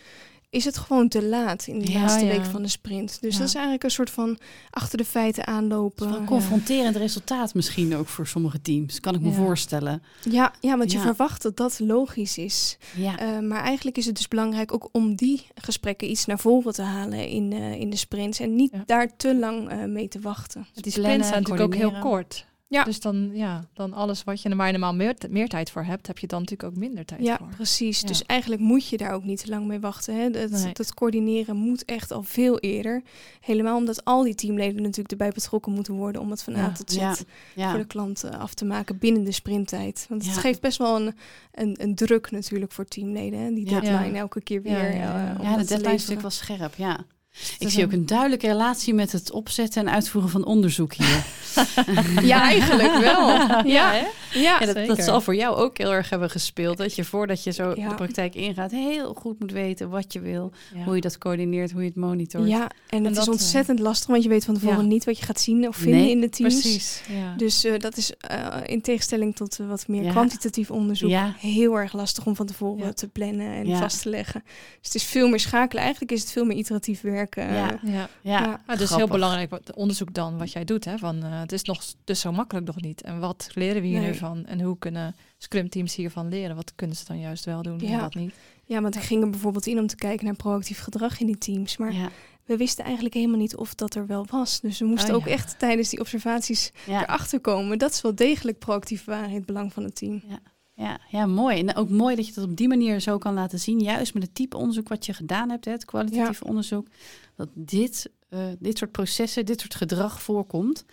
is 0.50 0.66
het 0.66 0.78
gewoon 0.78 1.08
te 1.08 1.24
laat 1.26 1.68
in 1.68 1.80
de 1.80 1.92
Ja, 1.92 2.00
laatste 2.00 2.26
ja. 2.26 2.32
week 2.32 2.46
van 2.46 2.62
de 2.62 2.68
sprint. 2.68 3.18
Dus 3.22 3.34
Ja. 3.34 3.40
dat 3.40 3.48
is 3.48 3.54
eigenlijk 3.54 3.84
een 3.84 3.92
soort 3.92 4.10
van 4.10 4.38
achter 4.70 4.98
de 4.98 5.06
feiten 5.06 5.48
aanlopen. 5.48 6.14
Een 6.14 6.26
confronterend 6.26 6.96
resultaat 6.96 7.54
misschien 7.54 7.96
ook 7.96 8.08
voor 8.08 8.28
sommige 8.28 8.62
teams, 8.62 9.00
kan 9.00 9.16
ik 9.16 9.22
me 9.22 9.32
voorstellen. 9.32 10.04
Ja, 10.30 10.54
ja, 10.60 10.78
want 10.78 10.92
je 10.92 11.00
verwacht 11.00 11.42
dat 11.42 11.58
dat 11.58 11.80
logisch 11.80 12.38
is. 12.38 12.78
Ja, 12.96 13.14
Uh, 13.22 13.40
maar 13.48 13.64
eigenlijk 13.64 13.98
is 13.98 14.06
het 14.06 14.16
dus 14.16 14.28
belangrijk 14.28 14.74
ook 14.74 14.90
om 14.92 15.16
die 15.16 15.48
gesprekken 15.56 16.10
iets 16.10 16.26
naar 16.26 16.40
voren 16.40 16.74
te 16.74 16.82
halen 16.82 17.28
in, 17.28 17.54
eh, 17.54 17.74
in 17.80 17.90
de 17.90 17.96
sprints. 17.98 18.40
En 18.40 18.56
niet 18.56 18.72
Ja. 18.72 18.84
daar 18.86 19.16
te 19.18 19.36
lang 19.36 19.70
eh, 19.70 19.84
mee 19.84 20.08
te 20.08 20.20
wachten. 20.20 20.68
Plannen, 20.74 20.92
sprints 20.92 21.28
zijn 21.28 21.42
natuurlijk 21.44 21.74
ook 21.74 21.76
heel 21.76 22.00
kort. 22.00 22.46
Ja. 22.76 22.84
Dus 22.84 23.00
dan, 23.00 23.30
ja, 23.34 23.66
dan 23.74 23.94
alles 23.94 24.24
wat 24.24 24.42
je 24.42 24.50
er 24.50 24.56
normaal 24.56 24.96
meer, 24.96 25.16
meer 25.30 25.48
tijd 25.48 25.72
voor 25.72 25.84
hebt, 25.84 26.08
heb 26.08 26.18
je 26.18 26.28
dan 26.28 26.40
natuurlijk 26.40 26.70
ook 26.74 26.78
minder 26.80 27.06
tijd 27.06 27.22
Ja, 27.24 27.38
voor. 27.38 27.48
precies. 27.56 28.00
Ja. 28.02 28.08
Dus 28.08 28.24
eigenlijk 28.26 28.62
moet 28.62 28.88
je 28.88 28.98
daar 28.98 29.14
ook 29.14 29.24
niet 29.24 29.40
te 29.44 29.50
lang 29.50 29.66
mee 29.66 29.80
wachten. 29.80 30.16
Hè. 30.16 30.30
Dat, 30.30 30.50
Nee. 30.50 30.74
dat 30.74 30.94
coördineren 30.94 31.56
moet 31.56 31.86
echt 31.86 32.12
al 32.12 32.24
veel 32.24 32.60
eerder. 32.60 33.02
Helemaal 33.42 33.78
omdat 33.78 34.06
al 34.06 34.24
die 34.24 34.36
teamleden 34.36 34.82
natuurlijk 34.82 35.12
erbij 35.12 35.32
betrokken 35.32 35.72
moeten 35.72 35.94
worden 35.94 36.22
om 36.22 36.30
het 36.32 36.44
van 36.44 36.56
A 36.56 36.60
Ja. 36.60 36.72
tot 36.72 36.92
Z 36.92 36.96
Ja, 37.56 37.70
voor 37.70 37.80
de 37.80 37.86
klant 37.88 38.24
eh, 38.24 38.40
af 38.40 38.54
te 38.54 38.66
maken 38.66 38.98
binnen 38.98 39.24
de 39.24 39.32
sprinttijd. 39.32 40.06
Want 40.10 40.26
het 40.26 40.34
Ja. 40.36 40.40
geeft 40.42 40.62
best 40.62 40.78
wel 40.78 40.96
een, 41.02 41.16
een, 41.52 41.76
een 41.82 41.96
druk 41.96 42.32
natuurlijk 42.32 42.72
voor 42.72 42.86
teamleden. 42.86 43.40
Hè. 43.40 43.54
Die 43.54 43.70
Ja. 43.70 43.80
deadline 43.80 44.14
Ja. 44.14 44.20
elke 44.20 44.42
keer 44.42 44.62
weer. 44.62 44.74
ja, 44.96 44.96
ja. 44.96 45.38
eh, 45.42 45.58
de 45.58 45.66
deadline 45.66 45.76
is 45.94 46.08
natuurlijk 46.08 46.22
wel 46.22 46.30
scherp, 46.30 46.76
ja. 46.76 47.06
Ik 47.60 47.70
zie 47.70 47.84
ook 47.86 47.92
een 47.92 48.06
duidelijke 48.06 48.48
relatie 48.48 48.94
met 48.94 49.12
het 49.12 49.32
opzetten 49.32 49.88
en 49.88 49.94
uitvoeren 49.94 50.30
van 50.32 50.46
onderzoek 50.46 50.94
hier. 50.94 51.24
Ja, 52.22 52.42
eigenlijk 52.42 52.98
wel. 52.98 53.28
Ja, 53.38 53.62
Ja, 53.66 53.92
hè? 53.92 54.06
ja. 54.40 54.60
Ja, 54.62 54.86
dat, 54.86 55.04
zal 55.04 55.22
voor 55.22 55.36
jou 55.36 55.56
ook 55.56 55.78
heel 55.78 55.94
erg 55.94 56.10
hebben 56.10 56.30
gespeeld. 56.30 56.78
Dat 56.78 56.96
je 56.96 57.04
voordat 57.04 57.44
je 57.44 57.52
zo 57.52 57.74
Ja. 57.76 57.90
de 57.90 57.96
praktijk 57.96 58.36
ingaat, 58.36 58.72
heel 58.72 59.14
goed 59.14 59.40
moet 59.40 59.52
weten 59.52 59.90
wat 59.90 60.14
je 60.14 60.20
wil, 60.20 60.52
Ja. 60.74 60.84
hoe 60.84 60.96
je 60.96 61.02
dat 61.02 61.18
coördineert, 61.18 61.72
hoe 61.72 61.82
je 61.82 61.88
het 61.88 61.96
monitort. 61.96 62.48
Ja, 62.48 62.70
en 62.90 63.04
het 63.04 63.14
dat, 63.14 63.22
is 63.24 63.28
eh, 63.28 63.34
ontzettend 63.34 63.80
lastig, 63.80 64.08
want 64.08 64.24
je 64.24 64.30
weet 64.30 64.46
van 64.46 64.54
tevoren 64.54 64.78
Ja. 64.82 64.88
niet 64.88 65.06
wat 65.06 65.18
je 65.18 65.26
gaat 65.26 65.40
zien 65.40 65.68
of 65.68 65.76
vinden 65.76 66.00
Nee, 66.00 66.10
in 66.10 66.22
de 66.22 66.30
teams. 66.30 66.54
Precies. 66.62 67.02
Ja. 67.10 67.34
Dus 67.38 67.64
eh, 67.64 67.80
dat 67.80 67.98
is 67.98 68.12
eh, 68.18 68.48
in 68.66 68.82
tegenstelling 68.82 69.36
tot 69.36 69.58
wat 69.68 69.88
meer 69.88 70.04
Ja. 70.04 70.12
kwantitatief 70.12 70.72
onderzoek 70.72 71.10
Ja. 71.10 71.34
heel 71.40 71.76
erg 71.80 71.94
lastig 71.94 72.26
om 72.26 72.36
van 72.36 72.46
tevoren 72.46 72.86
Ja. 72.86 72.94
te 72.94 73.08
plannen 73.08 73.54
en 73.54 73.68
Ja. 73.68 73.78
vast 73.78 74.02
te 74.02 74.10
leggen. 74.10 74.44
Dus 74.46 74.54
het 74.94 74.96
is 74.96 75.04
veel 75.04 75.28
meer 75.28 75.40
schakelen. 75.40 75.84
Eigenlijk 75.84 76.12
is 76.12 76.22
het 76.22 76.32
veel 76.32 76.46
meer 76.46 76.58
iteratief 76.58 77.02
werken. 77.34 77.54
Ja. 77.54 77.80
Ja. 77.84 77.92
Ja, 77.92 78.10
Ja. 78.22 78.62
Ah, 78.66 78.78
dus 78.78 78.96
heel 78.96 79.08
belangrijk 79.08 79.50
wat 79.50 79.74
onderzoek 79.74 80.14
dan 80.14 80.38
wat 80.38 80.52
jij 80.52 80.64
doet. 80.66 80.86
Hè? 80.86 80.98
Van, 80.98 81.24
eh, 81.24 81.40
het 81.40 81.52
is 81.52 81.64
nog 81.64 81.84
dus 82.04 82.20
zo 82.20 82.32
makkelijk 82.32 82.66
nog 82.66 82.82
niet. 82.82 83.02
En 83.02 83.20
wat 83.20 83.50
leren 83.54 83.82
we 83.82 83.88
hier 83.88 84.00
Nee. 84.00 84.12
nu 84.12 84.16
van? 84.16 84.46
En 84.46 84.62
hoe 84.62 84.78
kunnen 84.78 85.16
Scrum 85.38 85.70
teams 85.70 85.96
hiervan 85.96 86.28
leren? 86.30 86.56
Wat 86.56 86.76
kunnen 86.76 86.96
ze 86.96 87.06
dan 87.08 87.20
juist 87.20 87.46
wel 87.46 87.62
doen 87.62 87.80
en 87.80 87.88
Ja. 87.88 88.00
wat 88.00 88.16
niet? 88.16 88.34
ja, 88.68 88.82
want 88.82 88.96
ik 88.96 89.02
ging 89.02 89.24
er 89.24 89.30
bijvoorbeeld 89.30 89.66
in 89.66 89.80
om 89.80 89.88
te 89.88 89.96
kijken 89.96 90.26
naar 90.26 90.36
proactief 90.36 90.80
gedrag 90.80 91.20
in 91.20 91.26
die 91.26 91.38
teams. 91.38 91.78
Maar 91.78 91.94
Ja, 91.94 92.10
we 92.46 92.58
wisten 92.58 92.84
eigenlijk 92.84 93.16
helemaal 93.16 93.38
niet 93.38 93.56
of 93.56 93.76
dat 93.76 93.96
er 93.96 94.08
wel 94.08 94.26
was. 94.30 94.60
Dus 94.60 94.80
we 94.80 94.86
moesten 94.86 95.10
Oh, 95.10 95.22
ook 95.22 95.28
echt 95.28 95.60
tijdens 95.60 95.90
die 95.90 96.00
observaties 96.00 96.72
ja, 96.86 97.02
erachter 97.04 97.40
komen. 97.40 97.78
Dat 97.78 97.92
is 97.92 98.02
wel 98.02 98.16
degelijk 98.16 98.60
proactief 98.60 99.04
waren 99.06 99.30
in 99.30 99.36
het 99.36 99.46
belang 99.46 99.74
van 99.74 99.84
het 99.84 99.96
team. 99.96 100.22
ja, 100.28 100.40
ja, 101.10 101.26
mooi. 101.26 101.60
En 101.60 101.76
ook 101.76 101.90
mooi 101.90 102.16
dat 102.16 102.28
je 102.28 102.34
dat 102.34 102.44
op 102.44 102.58
die 102.58 102.68
manier 102.68 103.00
zo 103.00 103.18
kan 103.18 103.34
laten 103.34 103.60
zien. 103.60 103.80
Juist 103.80 104.14
met 104.14 104.24
het 104.24 104.36
type 104.36 104.58
onderzoek 104.58 104.88
wat 104.88 105.06
je 105.06 105.14
gedaan 105.14 105.50
hebt, 105.50 105.66
hè, 105.66 105.72
het 105.72 105.86
kwalitatief 105.86 106.42
onderzoek. 106.42 106.88
Dat 107.36 107.50
dit, 107.54 108.10
eh, 108.30 108.40
dit 108.60 108.78
soort 108.78 108.92
processen, 108.92 109.46
dit 109.46 109.60
soort 109.60 109.76
gedrag 109.76 110.22
voorkomt. 110.22 110.86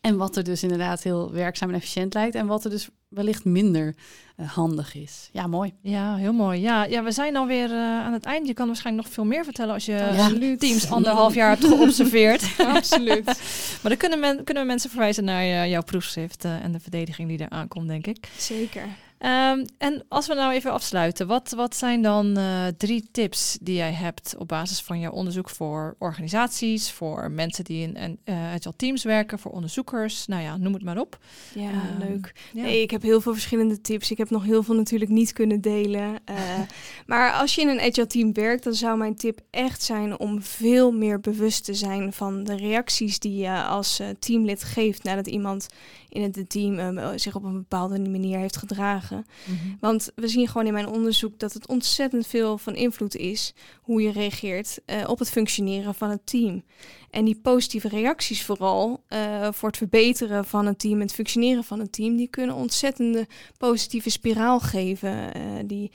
En 0.00 0.16
wat 0.16 0.36
er 0.36 0.44
dus 0.44 0.62
inderdaad 0.62 1.02
heel 1.02 1.32
werkzaam 1.32 1.68
en 1.68 1.74
efficiënt 1.74 2.14
lijkt. 2.14 2.34
En 2.34 2.46
wat 2.46 2.64
er 2.64 2.70
dus 2.70 2.88
wellicht 3.08 3.44
minder 3.44 3.94
eh, 4.36 4.50
handig 4.52 4.94
is. 4.94 5.28
Ja, 5.32 5.46
mooi. 5.46 5.74
Ja, 5.80 6.16
heel 6.16 6.32
mooi. 6.32 6.60
Ja, 6.60 6.84
ja 6.84 7.02
we 7.02 7.12
zijn 7.12 7.36
alweer 7.36 7.70
eh 7.70 7.78
aan 7.78 8.12
het 8.12 8.24
eind. 8.24 8.46
Je 8.46 8.54
kan 8.54 8.66
waarschijnlijk 8.66 9.06
nog 9.06 9.14
veel 9.14 9.24
meer 9.24 9.44
vertellen 9.44 9.74
als 9.74 9.86
je 9.86 10.56
teams 10.58 10.90
anderhalf 10.90 11.34
jaar 11.34 11.50
hebt 11.50 11.64
geobserveerd. 11.64 12.54
Absoluut. 12.76 13.24
maar 13.82 13.90
dan 13.90 13.96
kunnen, 13.96 14.20
men, 14.20 14.44
kunnen 14.44 14.62
we 14.62 14.68
mensen 14.68 14.90
verwijzen 14.90 15.24
naar 15.24 15.68
jouw 15.68 15.82
proefschrift 15.82 16.44
en 16.44 16.72
de 16.72 16.80
verdediging 16.80 17.28
die 17.28 17.38
er 17.38 17.50
aankomt, 17.50 17.88
denk 17.88 18.06
ik. 18.06 18.28
Zeker. 18.36 18.88
Ehm, 19.18 19.64
en 19.78 20.04
als 20.08 20.26
we 20.26 20.34
nou 20.34 20.52
even 20.52 20.72
afsluiten, 20.72 21.26
wat, 21.26 21.52
wat 21.56 21.76
zijn 21.76 22.02
dan 22.02 22.36
eh, 22.36 22.66
drie 22.76 23.08
tips 23.10 23.58
die 23.60 23.74
jij 23.74 23.92
hebt 23.92 24.34
op 24.38 24.48
basis 24.48 24.80
van 24.80 25.00
jouw 25.00 25.10
onderzoek 25.10 25.50
voor 25.50 25.96
organisaties, 25.98 26.92
voor 26.92 27.30
mensen 27.30 27.64
die 27.64 27.82
in 27.82 27.96
en, 27.96 28.18
eh, 28.24 28.52
agile 28.52 28.76
teams 28.76 29.04
werken, 29.04 29.38
voor 29.38 29.50
onderzoekers, 29.50 30.26
nou 30.26 30.42
ja, 30.42 30.56
noem 30.56 30.72
het 30.72 30.82
maar 30.82 30.98
op. 30.98 31.18
Ja, 31.54 31.70
Ehm, 31.70 31.98
leuk. 31.98 32.32
Ja. 32.52 32.64
Ik 32.64 32.90
heb 32.90 33.02
heel 33.02 33.20
veel 33.20 33.32
verschillende 33.32 33.80
tips. 33.80 34.10
Ik 34.10 34.18
heb 34.18 34.30
nog 34.30 34.44
heel 34.44 34.62
veel 34.62 34.74
natuurlijk 34.74 35.10
niet 35.10 35.32
kunnen 35.32 35.60
delen. 35.60 36.14
Eh, 36.24 36.36
maar 37.06 37.32
als 37.32 37.54
je 37.54 37.60
in 37.60 37.68
een 37.68 37.80
agile 37.80 38.06
team 38.06 38.32
werkt, 38.32 38.64
dan 38.64 38.74
zou 38.74 38.98
mijn 38.98 39.16
tip 39.16 39.40
echt 39.50 39.82
zijn 39.82 40.18
om 40.18 40.42
veel 40.42 40.92
meer 40.92 41.20
bewust 41.20 41.64
te 41.64 41.74
zijn 41.74 42.12
van 42.12 42.44
de 42.44 42.56
reacties 42.56 43.18
die 43.18 43.36
je 43.36 43.62
als 43.62 44.00
teamlid 44.18 44.64
geeft 44.64 45.02
nadat 45.02 45.26
iemand 45.26 45.68
in 46.08 46.22
het 46.22 46.50
team 46.50 46.78
eh, 46.78 47.08
zich 47.16 47.34
op 47.34 47.44
een 47.44 47.52
bepaalde 47.52 47.98
manier 47.98 48.38
heeft 48.38 48.56
gedragen. 48.56 49.26
Mhm. 49.44 49.56
Want 49.80 50.10
we 50.14 50.28
zien 50.28 50.48
gewoon 50.48 50.66
in 50.66 50.72
mijn 50.72 50.88
onderzoek 50.88 51.38
dat 51.38 51.52
het 51.52 51.68
ontzettend 51.68 52.26
veel 52.26 52.58
van 52.58 52.74
invloed 52.74 53.16
is 53.16 53.54
hoe 53.82 54.02
je 54.02 54.12
reageert 54.12 54.80
eh, 54.84 55.04
op 55.06 55.18
het 55.18 55.30
functioneren 55.30 55.94
van 55.94 56.10
het 56.10 56.26
team. 56.26 56.62
En 57.10 57.24
die 57.24 57.38
positieve 57.42 57.88
reacties 57.88 58.44
vooral 58.44 59.02
eh, 59.08 59.48
voor 59.52 59.68
het 59.68 59.76
verbeteren 59.76 60.44
van 60.44 60.66
het 60.66 60.78
team 60.78 60.94
en 60.94 61.00
het 61.00 61.12
functioneren 61.14 61.64
van 61.64 61.78
het 61.80 61.92
team, 61.92 62.16
die 62.16 62.28
kunnen 62.28 62.54
ontzettende 62.56 63.26
positieve 63.56 64.10
spiraal 64.10 64.60
geven, 64.60 65.34
eh, 65.34 65.42
die, 65.64 65.90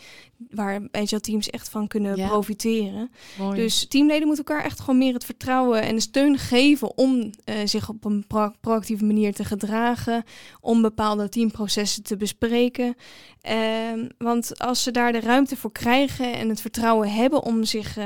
waar 0.52 0.82
agile 0.92 1.20
teams 1.22 1.50
echt 1.50 1.70
van 1.70 1.88
kunnen 1.88 2.16
Ja. 2.18 2.28
profiteren. 2.28 3.12
Mooi. 3.38 3.56
Dus 3.56 3.88
teamleden 3.88 4.28
moeten 4.28 4.46
elkaar 4.46 4.64
echt 4.66 4.80
gewoon 4.80 4.98
meer 4.98 5.14
het 5.14 5.26
vertrouwen 5.26 5.82
en 5.82 5.96
de 5.96 6.02
steun 6.02 6.38
geven 6.38 6.98
om 6.98 7.30
eh, 7.44 7.56
zich 7.66 7.90
op 7.90 8.06
een 8.06 8.28
pro- 8.28 8.54
proactieve 8.62 9.06
manier 9.06 9.34
te 9.34 9.46
gedragen, 9.46 10.24
om 10.62 10.82
bepaalde 10.82 11.30
teamprocessen 11.30 12.04
te 12.04 12.18
bespreken. 12.18 12.96
Ehm, 13.42 14.08
want 14.18 14.60
als 14.60 14.84
ze 14.84 14.92
daar 14.92 15.12
de 15.12 15.20
ruimte 15.20 15.58
voor 15.58 15.72
krijgen 15.72 16.34
en 16.34 16.50
het 16.50 16.62
vertrouwen 16.62 17.12
hebben 17.14 17.44
om 17.44 17.64
zich, 17.64 17.98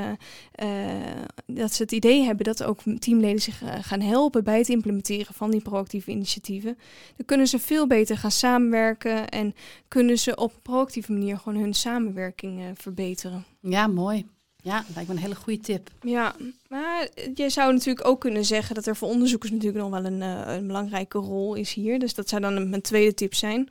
dat 1.45 1.73
ze 1.73 1.81
het 1.83 1.91
idee 1.91 2.23
hebben 2.23 2.45
dat 2.45 2.63
ook 2.63 2.85
teamleden 3.07 3.41
zich 3.41 3.61
eh, 3.61 3.73
gaan 3.81 4.01
helpen 4.01 4.43
bij 4.43 4.57
het 4.57 4.69
implementeren 4.69 5.33
van 5.33 5.51
die 5.51 5.61
proactieve 5.61 6.11
initiatieven, 6.11 6.77
dan 7.15 7.25
kunnen 7.25 7.47
ze 7.47 7.59
veel 7.59 7.87
beter 7.87 8.17
gaan 8.17 8.31
samenwerken 8.31 9.29
en 9.29 9.55
kunnen 9.87 10.17
ze 10.17 10.35
op 10.35 10.53
een 10.53 10.61
proactieve 10.61 11.11
manier 11.11 11.37
gewoon 11.37 11.61
hun 11.61 11.73
samenwerking 11.73 12.59
eh, 12.59 12.65
verbeteren. 12.73 13.45
Ja, 13.61 13.87
mooi. 13.87 14.25
Ja, 14.63 14.85
lijkt 14.93 15.09
me 15.09 15.15
een 15.15 15.21
hele 15.21 15.35
goede 15.35 15.59
tip. 15.59 15.89
Ja, 16.01 16.35
maar 16.69 17.09
je 17.35 17.49
zou 17.49 17.73
natuurlijk 17.73 18.07
ook 18.07 18.19
kunnen 18.19 18.45
zeggen 18.45 18.75
dat 18.75 18.85
er 18.85 18.95
voor 18.95 19.07
onderzoekers 19.09 19.51
natuurlijk 19.51 19.83
nog 19.83 19.89
wel 19.89 20.05
een, 20.05 20.21
eh, 20.21 20.55
een 20.55 20.67
belangrijke 20.67 21.17
rol 21.17 21.55
is 21.55 21.73
hier. 21.73 21.99
Dus 21.99 22.13
dat 22.13 22.29
zou 22.29 22.41
dan 22.41 22.69
mijn 22.69 22.81
tweede 22.81 23.13
tip 23.13 23.33
zijn. 23.33 23.69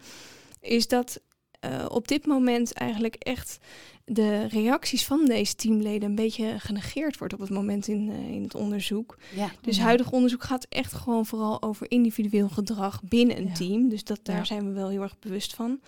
Is 0.60 0.88
dat 0.88 1.20
eh, 1.60 1.84
op 1.88 2.08
dit 2.08 2.26
moment 2.26 2.72
eigenlijk 2.72 3.14
echt 3.14 3.58
de 4.04 4.46
reacties 4.46 5.04
van 5.06 5.24
deze 5.24 5.54
teamleden 5.54 6.08
een 6.08 6.14
beetje 6.14 6.54
genegeerd 6.58 7.18
wordt 7.18 7.34
op 7.34 7.40
het 7.40 7.50
moment 7.50 7.88
in, 7.88 8.10
eh, 8.10 8.30
in 8.34 8.42
het 8.42 8.54
onderzoek. 8.54 9.18
Ja, 9.34 9.50
Dus 9.60 9.78
huidig 9.78 10.10
onderzoek 10.10 10.42
gaat 10.42 10.66
echt 10.68 10.92
gewoon 10.92 11.26
vooral 11.26 11.62
over 11.62 11.90
individueel 11.90 12.48
gedrag 12.48 13.02
binnen 13.02 13.36
een 13.38 13.46
Ja. 13.46 13.52
team. 13.54 13.88
Dus 13.88 14.04
dat, 14.04 14.20
daar 14.22 14.36
Ja. 14.36 14.44
zijn 14.44 14.66
we 14.66 14.72
wel 14.72 14.88
heel 14.88 15.02
erg 15.02 15.18
bewust 15.18 15.54
van. 15.54 15.80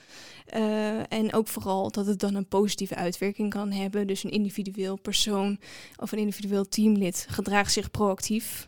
Eh, 0.46 1.12
en 1.12 1.32
ook 1.32 1.48
vooral 1.48 1.90
dat 1.90 2.06
het 2.06 2.20
dan 2.20 2.34
een 2.34 2.46
positieve 2.48 2.94
uitwerking 2.94 3.50
kan 3.50 3.70
hebben. 3.70 4.06
Dus 4.06 4.24
een 4.24 4.30
individueel 4.30 4.96
persoon 4.96 5.58
of 5.96 6.12
een 6.12 6.18
individueel 6.18 6.68
teamlid 6.68 7.26
gedraagt 7.30 7.72
zich 7.72 7.90
proactief 7.90 8.67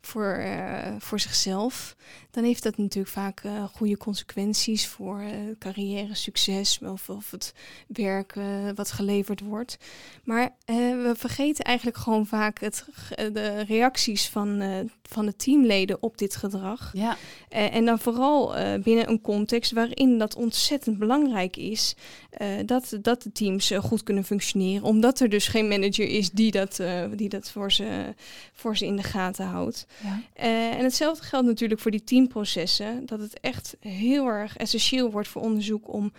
voor, 0.00 0.32
eh, 0.32 0.92
voor 0.98 1.20
zichzelf. 1.20 1.96
Dan 2.30 2.44
heeft 2.44 2.62
dat 2.62 2.76
natuurlijk 2.76 3.14
vaak 3.14 3.40
eh, 3.40 3.64
goede 3.64 3.96
consequenties 3.96 4.86
voor 4.86 5.20
eh 5.20 5.32
carrière, 5.58 6.14
succes 6.14 6.78
of, 6.78 7.08
of 7.08 7.30
het 7.30 7.54
werk 7.86 8.34
wat 8.74 8.92
geleverd 8.92 9.40
wordt. 9.40 9.76
Maar 10.24 10.54
we 10.66 11.12
vergeten 11.16 11.64
eigenlijk 11.64 11.96
gewoon 11.96 12.26
vaak 12.26 12.60
het, 12.60 12.84
de 13.32 13.60
reacties 13.60 14.28
van, 14.28 14.62
van 15.02 15.26
de 15.26 15.36
teamleden 15.36 16.02
op 16.02 16.18
dit 16.18 16.36
gedrag. 16.36 16.90
ja, 16.92 17.16
en 17.48 17.84
dan 17.84 17.98
vooral 17.98 18.54
binnen 18.82 19.08
een 19.08 19.20
context 19.20 19.72
waarin 19.72 20.18
dat 20.18 20.36
ontzettend 20.36 20.98
belangrijk 20.98 21.56
is 21.56 21.94
eh, 22.30 22.48
dat, 22.66 22.98
dat 23.02 23.22
de 23.22 23.32
teams 23.32 23.70
eh, 23.70 23.78
goed 23.78 24.02
kunnen 24.02 24.24
functioneren. 24.24 24.82
Omdat 24.82 25.20
er 25.20 25.28
dus 25.28 25.48
geen 25.48 25.68
manager 25.68 26.08
is 26.08 26.30
die 26.30 26.50
dat, 26.50 26.78
eh, 26.78 27.04
die 27.14 27.28
dat 27.28 27.50
voor, 27.50 27.72
ze, 27.72 28.14
voor 28.52 28.76
ze 28.76 28.86
in 28.86 28.96
de 28.96 29.02
gaten 29.02 29.46
houdt. 29.46 29.86
Ja. 30.02 30.22
En 30.34 30.84
hetzelfde 30.84 31.24
geldt 31.24 31.46
natuurlijk 31.46 31.80
voor 31.80 31.90
die 31.90 32.04
teamprocessen. 32.04 33.06
Dat 33.06 33.20
het 33.20 33.40
echt 33.40 33.76
heel 33.80 34.26
erg 34.26 34.56
essentieel 34.56 35.10
wordt 35.10 35.28
voor 35.28 35.42
onderzoek 35.42 35.92
om 35.92 36.12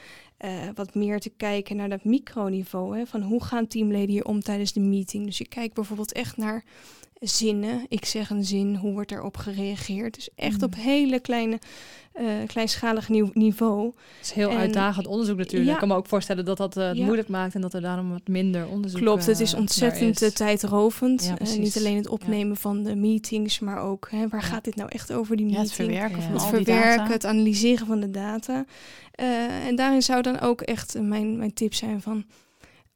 wat 0.75 0.95
meer 0.95 1.19
te 1.19 1.31
kijken 1.37 1.75
naar 1.75 1.89
dat 1.89 2.03
microniveau. 2.03 2.97
Hè, 2.97 3.05
van 3.05 3.21
hoe 3.21 3.43
gaan 3.43 3.67
teamleden 3.67 4.09
hier 4.09 4.25
om 4.25 4.41
tijdens 4.41 4.73
de 4.73 4.79
meeting. 4.79 5.25
Dus 5.25 5.37
je 5.37 5.47
kijkt 5.47 5.73
bijvoorbeeld 5.73 6.11
echt 6.11 6.37
naar 6.37 6.63
zinnen. 7.21 7.85
Ik 7.87 8.05
zeg 8.05 8.29
een 8.29 8.43
zin, 8.45 8.75
hoe 8.75 8.93
wordt 8.93 9.11
erop 9.11 9.37
gereageerd? 9.37 10.15
Dus 10.15 10.29
echt 10.35 10.57
Mm. 10.57 10.63
op 10.63 10.75
hele 10.75 11.19
kleine, 11.19 11.59
eh, 12.13 12.25
kleinschalig 12.47 13.09
nieuw 13.09 13.29
niveau. 13.33 13.85
Het 13.85 14.25
is 14.25 14.31
heel 14.31 14.49
En- 14.49 14.57
uitdagend 14.57 15.07
onderzoek 15.07 15.37
natuurlijk. 15.37 15.65
Ja. 15.65 15.73
Ik 15.73 15.79
kan 15.79 15.87
me 15.87 15.95
ook 15.95 16.07
voorstellen 16.07 16.45
dat 16.45 16.57
dat 16.57 16.77
eh, 16.77 16.87
het 16.87 16.97
Ja. 16.97 17.03
moeilijk 17.05 17.27
maakt 17.27 17.55
en 17.55 17.61
dat 17.61 17.73
er 17.73 17.81
daarom 17.81 18.09
wat 18.09 18.27
minder 18.27 18.67
onderzoek 18.67 18.99
Klopt, 19.01 19.25
het 19.25 19.35
eh, 19.35 19.41
is 19.41 19.53
ontzettend 19.53 20.21
eh, 20.21 20.29
tijdrovend. 20.29 21.23
Ja, 21.23 21.29
Eh, 21.29 21.35
precies. 21.35 21.57
niet 21.57 21.77
alleen 21.77 21.95
het 21.97 22.07
opnemen 22.07 22.57
van 22.57 22.83
de 22.83 22.95
meetings, 22.95 23.59
maar 23.59 23.81
ook 23.81 24.07
hè, 24.11 24.27
waar 24.27 24.41
Ja. 24.41 24.47
gaat 24.47 24.63
dit 24.63 24.75
nou 24.75 24.89
echt 24.89 25.13
over 25.13 25.35
die 25.35 25.45
ja, 25.45 25.51
meeting? 25.51 25.77
het 25.77 25.85
verwerken 25.85 26.17
Ja. 26.17 26.23
van 26.23 26.33
het 26.33 26.41
al 26.41 26.51
die 26.51 26.63
verwerken, 26.65 26.97
data. 26.97 27.11
het 27.11 27.25
analyseren 27.25 27.87
van 27.87 27.99
de 27.99 28.11
data. 28.11 28.65
Eh, 29.11 29.67
en 29.67 29.75
daarin 29.75 30.01
zou 30.01 30.21
dan 30.21 30.39
ook 30.39 30.61
echt 30.61 31.01
mijn, 31.01 31.37
mijn 31.37 31.53
tip 31.53 31.73
zijn 31.73 32.01
van 32.01 32.23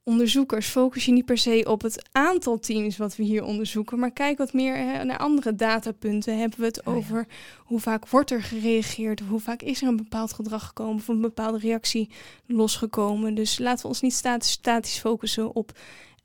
onderzoekers, 0.06 0.68
focus 0.68 1.06
je 1.06 1.12
niet 1.12 1.26
per 1.26 1.38
se 1.38 1.66
op 1.68 1.82
het 1.82 2.10
aantal 2.12 2.60
teams 2.60 2.98
wat 2.98 3.16
we 3.16 3.24
hier 3.24 3.44
onderzoeken, 3.44 4.00
maar 4.00 4.12
kijk 4.12 4.38
wat 4.38 4.54
meer 4.54 4.76
hè, 4.76 5.04
naar 5.04 5.18
andere 5.18 5.56
datapunten. 5.56 6.40
Hebben 6.40 6.60
we 6.60 6.66
het 6.66 6.84
Oh 6.84 6.94
ja. 6.94 7.00
over 7.00 7.28
hoe 7.58 7.80
vaak 7.80 8.10
wordt 8.10 8.32
er 8.32 8.44
gereageerd, 8.44 9.22
of 9.22 9.28
hoe 9.28 9.40
vaak 9.40 9.62
is 9.62 9.82
er 9.82 9.88
een 9.88 9.96
bepaald 9.96 10.34
gedrag 10.34 10.68
gekomen 10.68 10.96
of 10.96 11.08
een 11.08 11.22
bepaalde 11.22 11.58
reactie 11.58 12.10
losgekomen. 12.46 13.36
Dus 13.36 13.60
laten 13.60 13.82
we 13.82 13.88
ons 13.88 14.02
niet 14.02 14.14
statisch, 14.14 14.52
statisch 14.52 15.00
focussen 15.00 15.56
op 15.56 15.72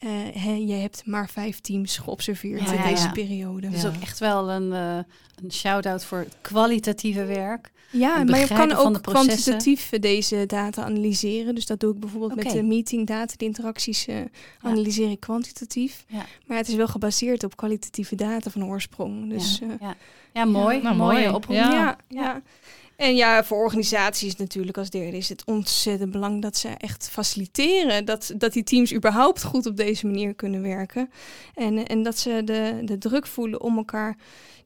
eh, 0.01 0.11
hè, 0.33 0.53
je 0.53 0.73
hebt 0.73 1.07
maar 1.07 1.29
vijf 1.29 1.61
teams 1.61 1.99
geobserveerd 1.99 2.61
Ja, 2.61 2.73
in 2.73 2.79
ja, 2.83 2.89
deze 2.89 3.11
periode. 3.11 3.67
Het 3.67 3.77
is 3.77 3.87
ook 3.87 4.03
echt 4.03 4.19
wel 4.19 4.51
een, 4.51 4.73
eh, 4.73 4.99
een 5.43 5.53
shout-out 5.53 6.05
voor 6.05 6.19
het 6.19 6.37
kwalitatieve 6.41 7.25
werk. 7.25 7.71
Ja, 7.91 8.25
maar 8.25 8.39
je 8.39 8.47
kan 8.47 8.69
de 8.69 8.77
ook 8.77 9.03
kwantitatief 9.03 9.93
eh, 9.93 10.01
deze 10.01 10.47
data 10.47 10.85
analyseren. 10.85 11.55
Dus 11.55 11.67
dat 11.67 11.81
doe 11.81 11.93
ik 11.95 12.01
bijvoorbeeld 12.01 12.35
met 12.35 12.51
de 12.51 12.63
meetingdata. 12.63 13.35
De 13.37 13.45
interacties 13.45 14.07
eh, 14.07 14.17
analyseer 14.61 15.11
ik 15.11 15.21
kwantitatief. 15.21 16.05
Maar 16.47 16.57
het 16.57 16.69
is 16.69 16.75
wel 16.75 16.89
gebaseerd 16.89 17.45
op 17.45 17.57
kwalitatieve 17.57 18.15
data 18.15 18.51
van 18.51 18.65
oorsprong. 18.65 19.31
Dus 19.31 19.59
ja, 19.59 19.67
eh, 19.67 19.75
ja. 19.81 19.97
ja, 20.33 20.45
mooi. 20.45 20.83
Nou, 20.83 20.97
mooie 20.97 21.19
mooi. 21.19 21.35
oproep. 21.35 21.57
Ja. 21.57 21.71
ja. 21.71 21.99
Ja, 22.09 22.43
En 22.97 23.17
ja, 23.17 23.45
voor 23.45 23.59
organisaties 23.59 24.37
natuurlijk 24.37 24.79
als 24.79 24.91
derde 24.91 25.17
is 25.17 25.29
het 25.29 25.45
ontzettend 25.45 26.11
belangrijk 26.11 26.43
dat 26.43 26.57
ze 26.57 26.69
echt 26.69 27.09
faciliteren. 27.09 28.05
Dat, 28.05 28.33
dat 28.37 28.53
die 28.53 28.63
teams 28.63 28.95
überhaupt 28.95 29.43
goed 29.43 29.67
op 29.67 29.77
deze 29.77 30.07
manier 30.07 30.35
kunnen 30.35 30.63
werken. 30.63 31.11
En, 31.55 31.87
en 31.87 32.03
dat 32.03 32.19
ze 32.19 32.43
de, 32.45 32.81
de 32.85 32.99
druk 32.99 33.27
voelen 33.27 33.61
om 33.61 33.77
elkaar 33.77 34.17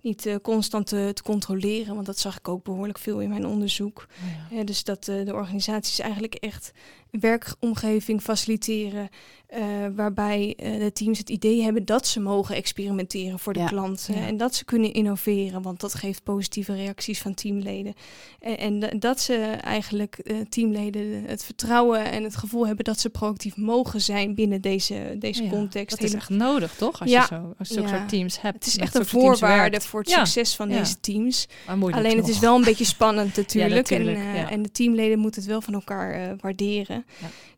niet 0.05 0.27
eh, 0.27 0.35
constant 0.43 0.87
te, 0.87 1.11
te 1.15 1.23
controleren. 1.23 1.95
Want 1.95 2.07
dat 2.07 2.19
zag 2.19 2.39
ik 2.39 2.49
ook 2.49 2.65
behoorlijk 2.65 2.99
veel 2.99 3.21
in 3.21 3.29
mijn 3.29 3.47
onderzoek. 3.47 4.07
Ja, 4.51 4.65
dus 4.65 4.85
dat 4.85 5.09
eh, 5.09 5.25
de 5.25 5.35
organisaties 5.35 5.99
eigenlijk 5.99 6.35
echt 6.35 6.73
een 7.11 7.21
werkomgeving 7.21 8.23
faciliteren. 8.23 9.09
eh, 9.47 9.63
waarbij 9.95 10.55
eh, 10.57 10.79
de 10.79 10.93
teams 10.93 11.19
het 11.19 11.31
idee 11.31 11.63
hebben 11.63 11.85
dat 11.85 12.07
ze 12.07 12.21
mogen 12.21 12.55
experimenteren 12.55 13.39
voor 13.39 13.53
de 13.53 13.59
Ja. 13.59 13.67
klant. 13.67 14.07
eh, 14.11 14.17
Ja. 14.17 14.27
En 14.27 14.37
dat 14.37 14.55
ze 14.55 14.65
kunnen 14.65 14.93
innoveren, 14.93 15.63
want 15.63 15.81
dat 15.81 15.95
geeft 15.95 16.23
positieve 16.23 16.75
reacties 16.75 17.21
van 17.23 17.35
teamleden. 17.35 17.95
En, 18.41 18.59
en 18.59 18.79
da- 18.79 18.91
dat 18.99 19.21
ze 19.21 19.35
eigenlijk 19.61 20.19
eh, 20.19 20.37
teamleden 20.49 21.25
het 21.27 21.45
vertrouwen 21.45 22.11
en 22.11 22.23
het 22.25 22.37
gevoel 22.37 22.67
hebben 22.67 22.85
dat 22.85 23.01
ze 23.01 23.11
proactief 23.11 23.57
mogen 23.57 24.01
zijn 24.01 24.35
binnen 24.35 24.61
deze, 24.61 25.17
deze 25.19 25.47
context. 25.49 25.91
Dat 26.01 26.09
is 26.09 26.15
echt 26.15 26.29
nodig, 26.29 26.75
toch? 26.75 27.01
Als 27.01 27.11
Ja. 27.11 27.21
je 27.21 27.27
zo 27.27 27.55
als 27.59 27.69
je 27.69 27.75
soort 27.89 28.09
teams 28.09 28.41
hebt. 28.41 28.55
het 28.55 28.67
is 28.67 28.77
echt 28.79 28.95
een 28.95 29.07
voorwaarde. 29.07 29.77
Voor 29.95 30.03
het 30.03 30.13
Ja. 30.13 30.25
succes 30.25 30.55
van 30.55 30.69
Ja. 30.71 30.79
deze 30.79 31.01
teams. 31.01 31.47
Alleen 31.67 32.17
het 32.17 32.29
is 32.29 32.39
wel 32.39 32.57
een 32.57 32.65
beetje 32.65 32.85
spannend 32.85 33.37
natuurlijk. 33.43 33.75
natuurlijk, 33.75 34.19
en, 34.19 34.25
eh, 34.35 34.51
en 34.53 34.63
de 34.63 34.71
teamleden 34.71 35.19
moeten 35.19 35.41
het 35.41 35.51
wel 35.51 35.61
van 35.61 35.75
elkaar 35.75 36.13
eh, 36.13 36.33
waarderen. 36.41 37.05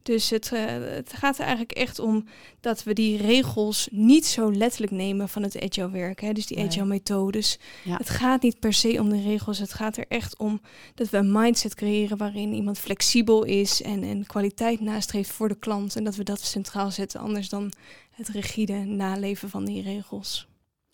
Dus 0.02 0.30
het, 0.30 0.52
eh, 0.52 0.64
het 0.80 1.12
gaat 1.12 1.34
er 1.34 1.40
eigenlijk 1.40 1.72
echt 1.72 1.98
om 1.98 2.24
dat 2.60 2.82
we 2.82 2.92
die 2.92 3.16
regels 3.16 3.88
niet 3.90 4.26
zo 4.26 4.52
letterlijk 4.52 4.92
nemen 4.92 5.28
van 5.28 5.42
het 5.42 5.60
agile 5.62 5.90
werk. 5.90 6.20
Hè? 6.20 6.32
Dus 6.32 6.46
die 6.46 6.56
Nee. 6.56 6.66
agile 6.66 6.84
methodes. 6.84 7.58
Het 7.88 8.10
gaat 8.10 8.42
niet 8.42 8.58
per 8.60 8.72
se 8.72 8.96
om 9.00 9.08
de 9.08 9.22
regels. 9.22 9.58
Het 9.58 9.72
gaat 9.72 9.96
er 9.96 10.04
echt 10.08 10.36
om 10.38 10.60
dat 10.94 11.10
we 11.10 11.16
een 11.16 11.32
mindset 11.32 11.74
creëren 11.74 12.16
waarin 12.16 12.52
iemand 12.54 12.78
flexibel 12.78 13.44
is 13.44 13.82
en, 13.82 14.02
en 14.02 14.26
kwaliteit 14.26 14.80
nastreeft 14.80 15.30
voor 15.30 15.48
de 15.48 15.58
klant. 15.58 15.96
En 15.96 16.04
dat 16.04 16.16
we 16.16 16.24
dat 16.24 16.40
centraal 16.40 16.90
zetten, 16.90 17.20
anders 17.20 17.48
dan 17.48 17.72
het 18.10 18.28
rigide 18.28 18.74
naleven 18.74 19.50
van 19.50 19.64
die 19.64 19.82
regels. 19.82 20.46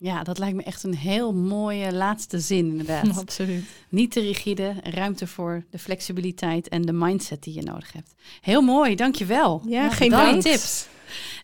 Ja, 0.02 0.22
dat 0.22 0.38
lijkt 0.38 0.56
me 0.56 0.62
echt 0.62 0.82
een 0.82 0.96
heel 0.96 1.32
mooie 1.32 1.92
laatste 1.92 2.40
zin 2.40 2.66
inderdaad. 2.66 3.18
Absoluut. 3.18 3.64
Niet 3.88 4.10
te 4.10 4.20
rigide, 4.20 4.74
ruimte 4.82 5.26
voor 5.26 5.64
de 5.70 5.78
flexibiliteit 5.78 6.68
en 6.68 6.82
de 6.82 6.92
mindset 6.92 7.42
die 7.42 7.54
je 7.54 7.62
nodig 7.62 7.92
hebt. 7.92 8.14
Heel 8.40 8.60
mooi, 8.60 8.94
dankjewel. 8.94 9.62
Ja, 9.66 9.90
geen 9.90 10.10
Mooie 10.10 10.24
dank. 10.24 10.42
tips. 10.42 10.86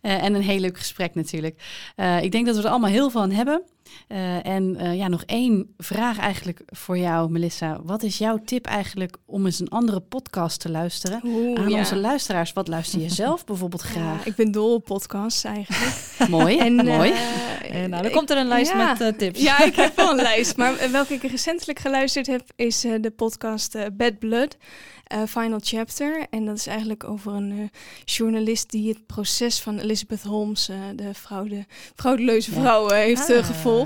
Eh, 0.02 0.22
en 0.22 0.34
een 0.34 0.42
heel 0.42 0.58
leuk 0.58 0.78
gesprek 0.78 1.14
natuurlijk. 1.14 1.62
Eh, 1.96 2.22
ik 2.22 2.32
denk 2.32 2.46
dat 2.46 2.56
we 2.56 2.62
er 2.62 2.68
allemaal 2.68 2.90
heel 2.90 3.10
veel 3.10 3.20
aan 3.20 3.30
hebben. 3.30 3.62
Eh, 4.08 4.46
en 4.46 4.76
eh, 4.76 4.96
ja, 4.96 5.08
nog 5.08 5.22
één 5.26 5.74
vraag 5.78 6.18
eigenlijk 6.18 6.62
voor 6.66 6.98
jou, 6.98 7.30
Melissa. 7.30 7.78
Wat 7.82 8.02
is 8.02 8.18
jouw 8.18 8.38
tip 8.44 8.66
eigenlijk 8.66 9.16
om 9.26 9.44
eens 9.46 9.60
een 9.60 9.68
andere 9.68 10.00
podcast 10.00 10.60
te 10.60 10.70
luisteren? 10.70 11.20
Oeh, 11.24 11.58
Aan 11.60 11.68
ja. 11.70 11.78
onze 11.78 11.96
luisteraars, 11.96 12.52
wat 12.52 12.68
luister 12.68 13.00
je 13.00 13.08
zelf 13.08 13.44
bijvoorbeeld 13.44 13.82
Ja, 13.82 13.88
graag? 13.88 14.26
ik 14.26 14.34
ben 14.34 14.50
dol 14.52 14.74
op 14.74 14.84
podcasts 14.84 15.44
eigenlijk. 15.44 15.94
Mooi, 16.38 16.58
En, 16.58 16.74
mooi. 16.74 17.10
eh, 17.10 17.74
En 17.82 17.90
nou, 17.90 18.02
dan 18.02 18.10
ik- 18.10 18.16
komt 18.16 18.30
er 18.30 18.36
een 18.36 18.48
lijst 18.48 18.72
ja. 18.72 18.96
met 18.98 19.18
tips. 19.18 19.40
Ja, 19.42 19.64
ik 19.64 19.74
heb 19.76 19.96
wel 19.96 20.10
een 20.10 20.16
lijst. 20.30 20.56
Maar 20.56 20.90
welke 20.90 21.14
ik 21.14 21.22
recentelijk 21.22 21.78
geluisterd 21.78 22.26
heb, 22.26 22.42
is 22.56 22.84
eh, 22.84 22.92
de 23.00 23.10
podcast 23.10 23.74
eh, 23.74 23.84
Bad 23.92 24.18
Blood, 24.18 24.56
eh, 25.04 25.22
Final 25.26 25.58
Chapter. 25.62 26.26
En 26.30 26.44
dat 26.44 26.56
is 26.56 26.66
eigenlijk 26.66 27.04
over 27.04 27.32
een 27.32 27.50
eh, 27.52 27.78
journalist 28.04 28.70
die 28.70 28.88
het 28.88 29.06
proces 29.06 29.60
van 29.60 29.78
Elizabeth 29.78 30.22
Holmes, 30.22 30.66
de, 30.96 31.14
vrouw, 31.14 31.44
de 31.44 31.64
fraudeleuze 31.94 32.54
Ja. 32.54 32.60
vrouw, 32.60 32.88
eh, 32.88 32.96
heeft 32.98 33.30
eh, 33.30 33.38
Ah. 33.38 33.44
gevolgd. 33.46 33.77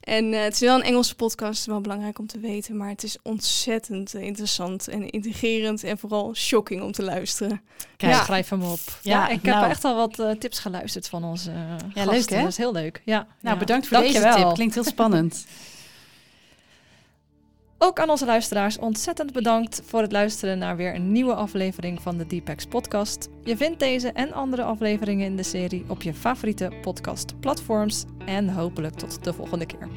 En 0.00 0.32
eh, 0.34 0.42
het 0.42 0.52
is 0.52 0.60
wel 0.60 0.74
een 0.74 0.82
Engelse 0.82 1.14
podcast, 1.14 1.66
wel 1.66 1.80
belangrijk 1.80 2.18
om 2.18 2.26
te 2.26 2.38
weten. 2.38 2.76
Maar 2.76 2.88
het 2.88 3.02
is 3.02 3.16
ontzettend 3.22 4.14
eh, 4.14 4.22
interessant 4.22 4.88
en 4.88 5.10
integrerend 5.10 5.84
en 5.84 5.98
vooral 5.98 6.34
shocking 6.34 6.82
om 6.82 6.92
te 6.92 7.02
luisteren. 7.02 7.60
Kijk, 7.96 8.12
Ja, 8.12 8.24
schrijf 8.24 8.48
hem 8.48 8.62
op. 8.62 8.78
Ja, 9.02 9.12
Ja, 9.12 9.24
ik 9.28 9.42
heb 9.44 9.54
nou. 9.54 9.70
echt 9.70 9.84
al 9.84 9.96
wat 9.96 10.18
eh, 10.18 10.30
tips 10.30 10.58
geluisterd 10.58 11.08
van 11.08 11.24
onze 11.24 11.50
Ja, 11.50 11.76
gasten. 11.94 12.12
leuk, 12.12 12.28
hè? 12.30 12.40
Dat 12.40 12.48
is 12.50 12.56
heel 12.56 12.72
leuk. 12.72 13.02
Ja. 13.04 13.26
Nou, 13.40 13.54
Ja. 13.54 13.56
bedankt 13.60 13.86
voor 13.88 13.98
deze 13.98 14.12
Dankjewel. 14.12 14.46
tip. 14.46 14.54
Klinkt 14.54 14.74
heel 14.74 14.84
spannend. 14.84 15.46
Ook 17.80 18.00
aan 18.00 18.10
onze 18.10 18.26
luisteraars 18.26 18.78
ontzettend 18.78 19.32
bedankt 19.32 19.82
voor 19.84 20.00
het 20.00 20.12
luisteren 20.12 20.58
naar 20.58 20.76
weer 20.76 20.94
een 20.94 21.12
nieuwe 21.12 21.34
aflevering 21.34 22.02
van 22.02 22.16
de 22.16 22.26
Deepex 22.26 22.66
podcast. 22.66 23.28
Je 23.42 23.56
vindt 23.56 23.80
deze 23.80 24.12
en 24.12 24.32
andere 24.32 24.62
afleveringen 24.62 25.26
in 25.26 25.36
de 25.36 25.42
serie 25.42 25.84
op 25.88 26.02
je 26.02 26.14
favoriete 26.14 26.72
podcastplatforms 26.82 28.04
en 28.26 28.48
hopelijk 28.48 28.94
tot 28.94 29.24
de 29.24 29.32
volgende 29.32 29.66
keer. 29.66 29.88